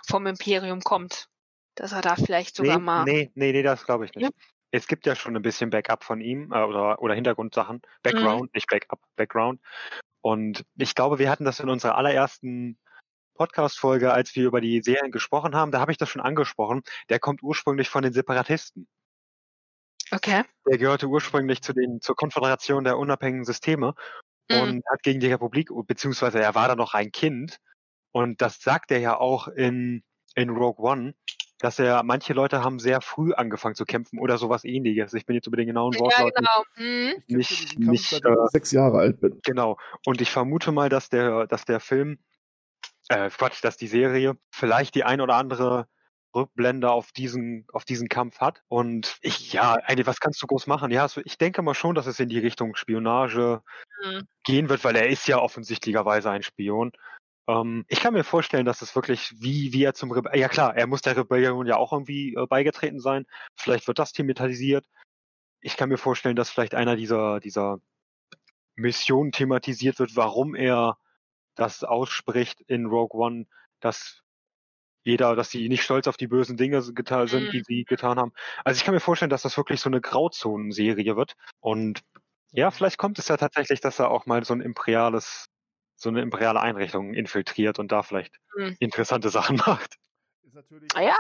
[0.07, 1.31] vom Imperium kommt.
[1.77, 3.05] Dass er da vielleicht sogar nee, mal.
[3.05, 4.25] nee, nee, nee, das glaube ich nicht.
[4.25, 4.31] Ja.
[4.73, 7.77] Es gibt ja schon ein bisschen Backup von ihm äh, oder, oder Hintergrundsachen.
[7.77, 8.03] Mhm.
[8.03, 9.63] Background, nicht Backup, Background.
[10.21, 12.79] Und ich glaube, wir hatten das in unserer allerersten
[13.37, 16.83] Podcast-Folge, als wir über die Serien gesprochen haben, da habe ich das schon angesprochen.
[17.09, 18.89] Der kommt ursprünglich von den Separatisten.
[20.13, 20.45] Okay.
[20.69, 23.95] Der gehörte ursprünglich zu den, zur Konföderation der unabhängigen Systeme
[24.49, 24.61] Mhm.
[24.61, 27.59] und hat gegen die Republik, beziehungsweise er war da noch ein Kind.
[28.13, 30.05] Und das sagt er ja auch in,
[30.37, 31.15] in Rogue One,
[31.59, 35.15] dass er, manche Leute haben sehr früh angefangen zu kämpfen oder sowas ähnliches.
[35.15, 36.63] Ich bin jetzt über den genauen Ja, Wortlaut nicht- genau.
[36.77, 37.23] Mhm.
[37.27, 39.41] Nicht- diesen Kampf, nicht, äh, sechs Jahre alt bin.
[39.45, 39.79] Genau.
[40.05, 42.19] Und ich vermute mal, dass der, dass der Film,
[43.09, 45.89] äh, Quatsch, dass die Serie vielleicht die ein oder andere
[46.35, 48.63] Rückblende auf diesen, auf diesen Kampf hat.
[48.69, 50.91] Und ich, ja, eine, was kannst du groß machen?
[50.91, 53.63] Ja, also ich denke mal schon, dass es in die Richtung Spionage
[54.03, 54.27] Mhm.
[54.45, 56.93] gehen wird, weil er ist ja offensichtlicherweise ein Spion.
[57.49, 60.77] Ähm, ich kann mir vorstellen, dass es wirklich, wie, wie er zum Rebe ja klar,
[60.77, 63.27] er muss der Rebellion ja auch irgendwie äh, beigetreten sein.
[63.57, 64.87] Vielleicht wird das thematisiert.
[65.61, 67.81] Ich kann mir vorstellen, dass vielleicht einer dieser, dieser
[68.75, 70.99] Missionen thematisiert wird, warum er
[71.57, 73.47] das ausspricht in Rogue One,
[73.81, 74.23] dass
[75.05, 77.67] jeder, dass sie nicht stolz auf die bösen Dinge getan sind, die Mhm.
[77.67, 78.33] sie getan haben.
[78.65, 81.35] Also ich kann mir vorstellen, dass das wirklich so eine Grauzonenserie wird.
[81.61, 82.03] Und
[82.53, 85.47] ja, vielleicht kommt es ja tatsächlich, dass er auch mal so ein imperiales,
[85.97, 88.77] so eine imperiale Einrichtung infiltriert und da vielleicht Mhm.
[88.79, 89.97] interessante Sachen macht.
[90.45, 91.15] Ist natürlich Ah Ja,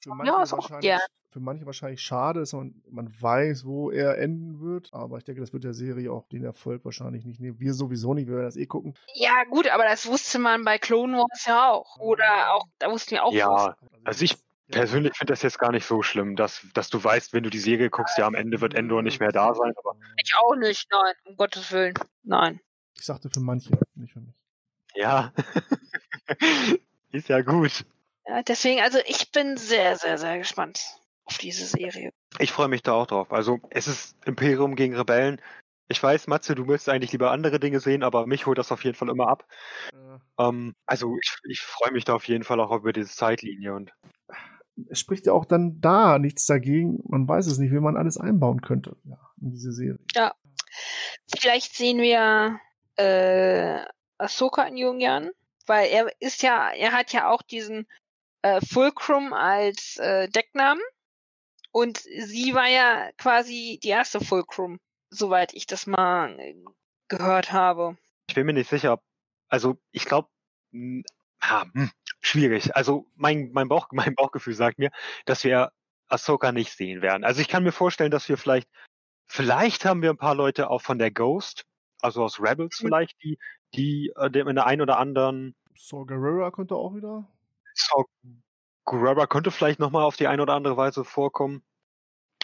[0.00, 1.00] für ja, manche, ist auch wahrscheinlich, gern.
[1.30, 4.88] für manche wahrscheinlich schade ist und man weiß, wo er enden wird.
[4.92, 7.60] Aber ich denke, das wird der Serie auch den Erfolg wahrscheinlich nicht nehmen.
[7.60, 8.94] Wir sowieso nicht, wir werden das eh gucken.
[9.14, 11.98] ja, gut, aber das wusste man bei Clone Wars ja auch.
[11.98, 13.32] Oder auch, da wussten wir auch.
[13.32, 13.74] Ja, Also,
[14.04, 14.38] Also ich ja.
[14.70, 17.58] persönlich finde das jetzt gar nicht so schlimm, dass, dass du weißt, wenn du die
[17.58, 19.72] Serie guckst, ja, am Ende wird Endor nicht mehr da sein.
[19.76, 21.94] Aber Ich auch nicht, nein, um Gottes Willen.
[22.22, 22.60] Nein.
[22.96, 24.34] Ich sagte für manche, nicht für mich.
[24.94, 25.32] ja,
[27.12, 27.84] ist ja gut.
[28.26, 30.82] Ja, deswegen, also ich bin sehr, sehr, sehr gespannt
[31.24, 32.12] auf diese Serie.
[32.38, 33.32] Ich freue mich da auch drauf.
[33.32, 35.40] Also es ist Imperium gegen Rebellen.
[35.88, 38.84] Ich weiß, Matze, du willst eigentlich lieber andere Dinge sehen, aber mich holt das auf
[38.84, 39.46] jeden Fall immer ab.
[39.92, 39.96] Äh,
[40.38, 43.92] Ähm, also ich, ich freue mich da auf jeden Fall auch über diese Zeitlinie und
[44.88, 47.00] es spricht ja auch dann da nichts dagegen.
[47.06, 49.98] Man weiß es nicht, wie man alles einbauen könnte ja, in diese Serie.
[51.38, 52.60] Vielleicht sehen wir
[52.96, 53.84] äh,
[54.18, 55.30] Ahsoka in jungen Jahren,
[55.66, 57.86] weil er ist ja, er hat ja auch diesen
[58.42, 60.82] äh, Fulcrum als äh, Decknamen
[61.72, 64.78] und sie war ja quasi die erste Fulcrum,
[65.10, 66.54] soweit ich das mal äh,
[67.08, 67.96] gehört habe.
[68.28, 68.94] ich bin mir nicht sicher.
[68.94, 69.04] ob-
[69.48, 70.28] Also ich glaube,
[70.72, 71.04] hm,
[72.20, 72.74] schwierig.
[72.76, 74.90] Also mein, mein, Bauch, mein Bauchgefühl sagt mir,
[75.26, 75.72] dass wir
[76.08, 77.24] Ahsoka nicht sehen werden.
[77.24, 78.68] Also ich kann mir vorstellen, dass wir vielleicht,
[79.28, 81.64] vielleicht haben wir ein paar Leute auch von der Ghost,
[82.00, 83.38] also aus Rebels vielleicht, die,
[83.74, 87.28] die äh, dem in der einen oder anderen Saw Gerrera könnte auch wieder.
[87.74, 88.04] Saw
[88.86, 91.62] Gerrera könnte vielleicht nochmal auf die eine oder andere Weise vorkommen.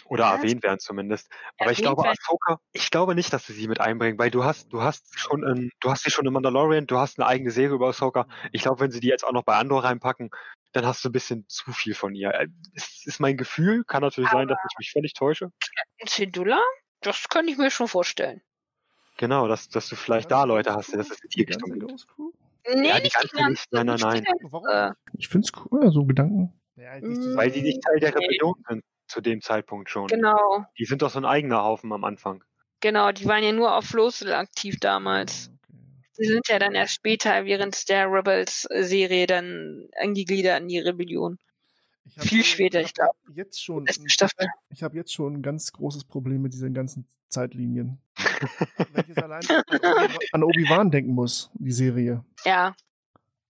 [0.05, 1.29] Oder Ja, erwähnt werden zumindest.
[1.57, 2.07] Aber ich glaube.
[2.07, 5.43] Ahsoka, ich glaube nicht, dass sie sie mit einbringen, weil du hast, du hast schon
[5.43, 8.27] in, du hast sie schon in Mandalorian, du hast eine eigene Serie über Ahsoka.
[8.53, 10.29] Ich glaube, wenn sie die jetzt auch noch bei Andor reinpacken,
[10.71, 12.33] dann hast du ein bisschen zu viel von ihr.
[12.33, 15.51] Äh, Es ist mein Gefühl, kann natürlich sein, dass ich mich völlig täusche.
[16.05, 16.61] Cedula?
[17.01, 18.41] Das könnte ich mir schon vorstellen.
[19.17, 22.07] Genau, dass, dass du vielleicht da Leute hast, die das in die Richtung geht.
[22.75, 23.49] Nee, Ja, die nicht die ganze.
[23.51, 23.71] nicht.
[23.71, 24.23] Nein, nein, nein.
[24.49, 24.93] Warum?
[25.17, 26.53] Ich find's cool, so Gedanken.
[26.75, 28.25] Ja, so Weil die nicht Teil der Nee.
[28.25, 30.07] Rebellion sind zu dem Zeitpunkt schon.
[30.07, 32.43] genau, Die sind doch so ein eigener Haufen am Anfang.
[32.81, 33.11] genau.
[33.11, 35.49] Die waren ja nur auf Losel aktiv damals.
[36.11, 41.37] Sie sind ja dann erst später während der Rebels-Serie dann angegliedert in die Rebellion.
[42.07, 43.35] Ich hab Viel später, ich hab glaub.
[43.35, 43.85] Jetzt schon.
[44.69, 47.99] Ich habe jetzt schon ein ganz großes Problem mit diesen ganzen Zeitlinien.
[48.93, 49.63] Welches allein an
[50.13, 52.23] Obi- an Obi-Wan denken muss, die Serie.
[52.45, 52.75] Ja,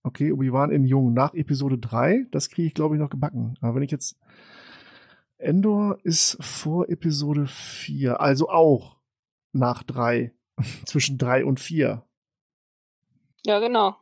[0.08, 3.58] Okay, Obi-Wan in Jung nach Episode 3, das kriege ich glaube ich noch gebacken.
[3.60, 4.18] Aber wenn ich jetzt
[5.38, 8.96] Endor ist vor Episode 4, also auch
[9.52, 10.34] nach 3,
[10.86, 12.08] zwischen 3 und 4.
[13.46, 13.98] ja, genau.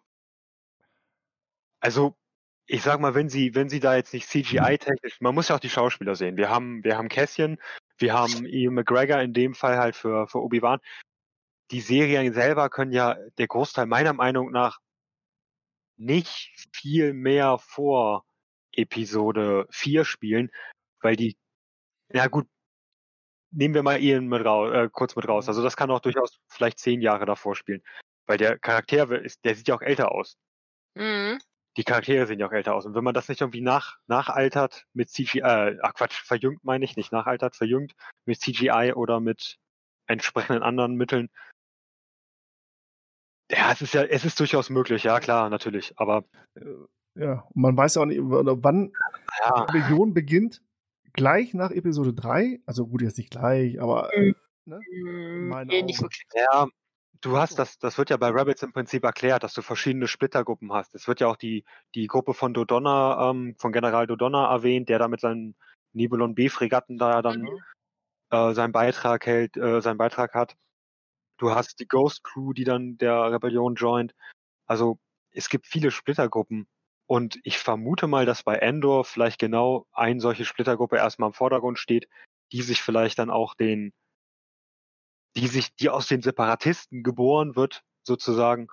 [1.79, 2.15] Also,
[2.67, 5.59] ich sag mal, wenn sie, wenn sie da jetzt nicht CGI-technisch, man muss ja auch
[5.59, 6.37] die Schauspieler sehen.
[6.37, 7.59] Wir haben, wir haben Cassian,
[7.97, 10.79] wir haben Ian McGregor in dem Fall halt für, für Obi-Wan.
[11.71, 14.79] Die Serien selber können ja der Großteil meiner Meinung nach
[15.97, 18.25] nicht viel mehr vor
[18.73, 20.51] Episode 4 spielen,
[21.01, 21.37] weil die,
[22.11, 22.47] ja gut,
[23.51, 25.47] nehmen wir mal Ian mit raus, äh, kurz mit raus.
[25.47, 27.83] Also das kann auch durchaus vielleicht zehn Jahre davor spielen.
[28.27, 30.35] Weil der Charakter ist, der sieht ja auch älter aus
[30.95, 31.39] Mhm.
[31.77, 32.85] Die Charaktere sehen ja auch älter aus.
[32.85, 36.85] Und wenn man das nicht irgendwie nach, nachaltert mit CGI, äh, ach Quatsch, verjüngt meine
[36.85, 37.93] ich, nicht nachaltert, verjüngt
[38.25, 39.57] mit CGI oder mit
[40.07, 41.29] entsprechenden anderen Mitteln.
[43.51, 45.93] Ja, es ist ja, es ist durchaus möglich, ja klar, natürlich.
[45.97, 46.25] Aber
[47.15, 48.93] Ja, und man weiß ja auch nicht, wann
[49.43, 50.61] ja, die Rebellion beginnt.
[51.13, 54.33] Gleich nach Episode 3, also gut, jetzt nicht gleich, aber äh,
[54.65, 54.81] ne?
[54.91, 55.47] Mhm.
[55.47, 56.25] Meine Nee, nicht wirklich.
[56.33, 56.67] ja,
[57.21, 60.71] du hast das, das wird ja bei Rabbits im Prinzip erklärt, dass du verschiedene Splittergruppen
[60.73, 60.95] hast.
[60.95, 61.63] Es wird ja auch die,
[61.93, 65.55] die Gruppe von Dodonna, ähm, von General Dodonna erwähnt, der da mit seinen
[65.93, 67.59] Nibelon B-Fregatten da dann Mhm.
[68.31, 70.55] äh, seinen Beitrag hält, äh, seinen Beitrag hat.
[71.37, 74.13] Du hast die Ghost Crew, die dann der Rebellion joint.
[74.65, 74.99] Also
[75.31, 76.67] es gibt viele Splittergruppen.
[77.07, 81.77] Und ich vermute mal, dass bei Endor vielleicht genau eine solche Splittergruppe erstmal im Vordergrund
[81.77, 82.07] steht,
[82.51, 83.93] die sich vielleicht dann auch den,
[85.35, 88.67] die sich, die aus den Separatisten geboren wird, sozusagen,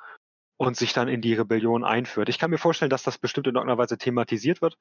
[0.56, 2.28] und sich dann in die Rebellion einführt.
[2.28, 4.78] Ich kann mir vorstellen, dass das bestimmt in irgendeiner Weise thematisiert wird.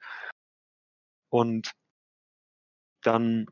[1.30, 1.72] Und
[3.02, 3.48] dann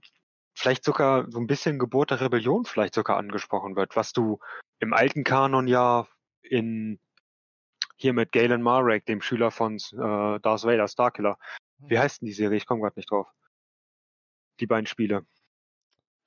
[0.53, 4.39] vielleicht sogar so ein bisschen Geburt der Rebellion vielleicht sogar angesprochen wird, was du
[4.80, 6.07] im alten Kanon ja
[6.43, 6.99] in
[7.95, 11.38] hier mit Galen Marek, dem Schüler von äh, Darth Vader, Starkiller.
[11.80, 12.57] Wie heißt denn die Serie?
[12.57, 13.27] Ich komme gerade nicht drauf.
[14.60, 15.26] Die beiden Spiele.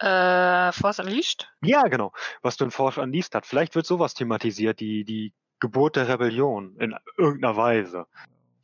[0.02, 1.48] Äh, Force Unleashed?
[1.62, 2.12] Ja, genau.
[2.42, 3.46] Was du in Force Unleashed hat.
[3.46, 8.06] Vielleicht wird sowas thematisiert, die, die Geburt der Rebellion in irgendeiner Weise.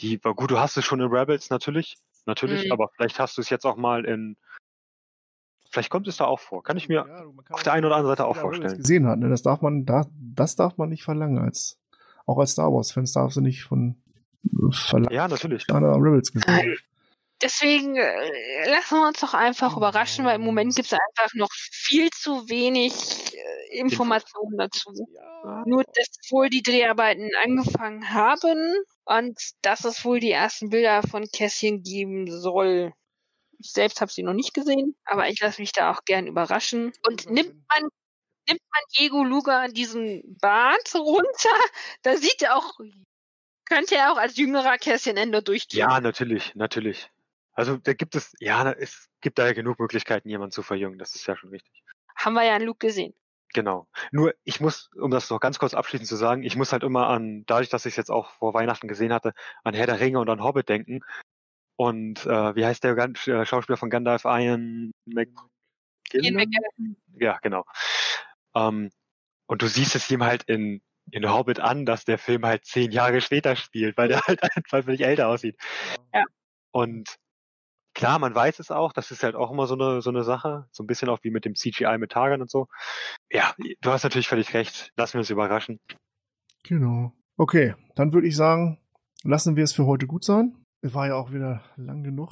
[0.00, 1.96] Die war gut, du hast es schon in Rebels natürlich,
[2.26, 2.72] natürlich, Mhm.
[2.72, 4.36] aber vielleicht hast du es jetzt auch mal in
[5.70, 6.62] Vielleicht kommt es da auch vor.
[6.62, 8.78] Kann ich mir Ja, kann auf der einen oder anderen Seite auch vorstellen.
[8.78, 9.18] gesehen hat.
[9.18, 9.28] Ne?
[9.28, 11.38] Das darf man, da, das darf man nicht verlangen.
[11.38, 11.78] Als,
[12.26, 14.02] auch als Star Wars-Fans darfst du nicht von
[14.70, 15.12] verlangen.
[15.14, 15.66] Ja, natürlich.
[15.68, 16.78] Rebels gesehen.
[17.40, 21.50] Deswegen äh, lassen wir uns doch einfach überraschen, weil im Moment gibt es einfach noch
[21.52, 22.92] viel zu wenig
[23.34, 24.90] äh, Informationen dazu.
[25.66, 28.74] Nur, dass wohl die Dreharbeiten angefangen haben
[29.04, 32.92] und dass es wohl die ersten Bilder von Kässchen geben soll.
[33.60, 36.92] Ich selbst habe sie noch nicht gesehen, aber ich lasse mich da auch gern überraschen.
[37.06, 37.88] Und nimmt man
[38.48, 41.24] nimmt man Diego Luga diesen Bart runter,
[42.02, 42.78] da sieht er auch,
[43.66, 45.80] könnte er auch als jüngerer Kässchen Ende durchgehen.
[45.80, 47.10] Ja, natürlich, natürlich.
[47.58, 50.96] Also da gibt es, ja, es gibt da ja genug Möglichkeiten, jemanden zu verjüngen.
[50.96, 51.82] Das ist ja schon richtig.
[52.14, 53.14] Haben wir ja an Luke gesehen.
[53.52, 53.88] Genau.
[54.12, 57.08] Nur ich muss, um das noch ganz kurz abschließend zu sagen, ich muss halt immer
[57.08, 60.20] an, dadurch, dass ich es jetzt auch vor Weihnachten gesehen hatte, an Herr der Ringe
[60.20, 61.00] und an Hobbit denken.
[61.74, 64.24] Und äh, wie heißt der Gan- äh, Schauspieler von Gandalf?
[64.24, 65.42] Ian McGillen?
[67.14, 67.64] Ja, genau.
[68.54, 68.92] Ähm,
[69.46, 70.80] und du siehst es ihm halt in,
[71.10, 74.84] in Hobbit an, dass der Film halt zehn Jahre später spielt, weil der halt einfach
[74.84, 75.56] völlig älter aussieht.
[76.14, 76.22] Ja.
[76.70, 77.18] Und
[77.98, 80.66] klar, man weiß es auch, das ist halt auch immer so eine, so eine Sache,
[80.70, 82.68] so ein bisschen auch wie mit dem CGI mit Targan und so.
[83.28, 84.92] Ja, du hast natürlich völlig recht.
[84.96, 85.80] Lassen wir uns überraschen.
[86.62, 87.12] Genau.
[87.36, 88.78] Okay, dann würde ich sagen,
[89.24, 90.56] lassen wir es für heute gut sein.
[90.80, 92.30] Es war ja auch wieder lang genug.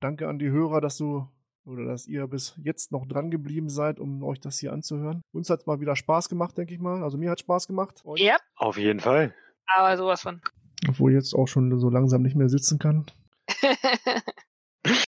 [0.00, 1.28] Danke an die Hörer, dass du
[1.64, 5.22] oder dass ihr bis jetzt noch dran geblieben seid, um euch das hier anzuhören.
[5.32, 7.02] Uns hat mal wieder Spaß gemacht, denke ich mal.
[7.02, 8.02] Also mir hat Spaß gemacht.
[8.04, 8.20] Euch?
[8.20, 9.34] Ja, Auf jeden Fall.
[9.66, 10.40] aber sowas von.
[10.88, 13.06] Obwohl ich jetzt auch schon so langsam nicht mehr sitzen kann.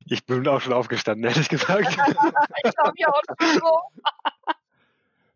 [0.09, 1.87] Ich bin auch schon aufgestanden, ehrlich gesagt.
[2.63, 3.81] ich glaube ja auch schon so.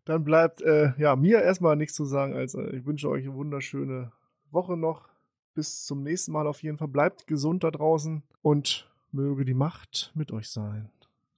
[0.04, 3.34] Dann bleibt äh, ja mir erstmal nichts zu sagen, als äh, ich wünsche euch eine
[3.34, 4.12] wunderschöne
[4.50, 5.08] Woche noch.
[5.54, 6.88] Bis zum nächsten Mal auf jeden Fall.
[6.88, 10.90] Bleibt gesund da draußen und möge die Macht mit euch sein.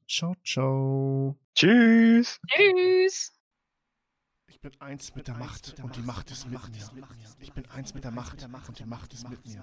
[0.08, 1.36] Ciao, ciao.
[1.54, 2.40] Tschüss.
[2.46, 3.32] Tschüss.
[4.46, 7.08] Ich bin eins mit der Macht und die Macht ist mit mir.
[7.40, 9.62] Ich bin eins mit der Macht und die Macht ist mit mir.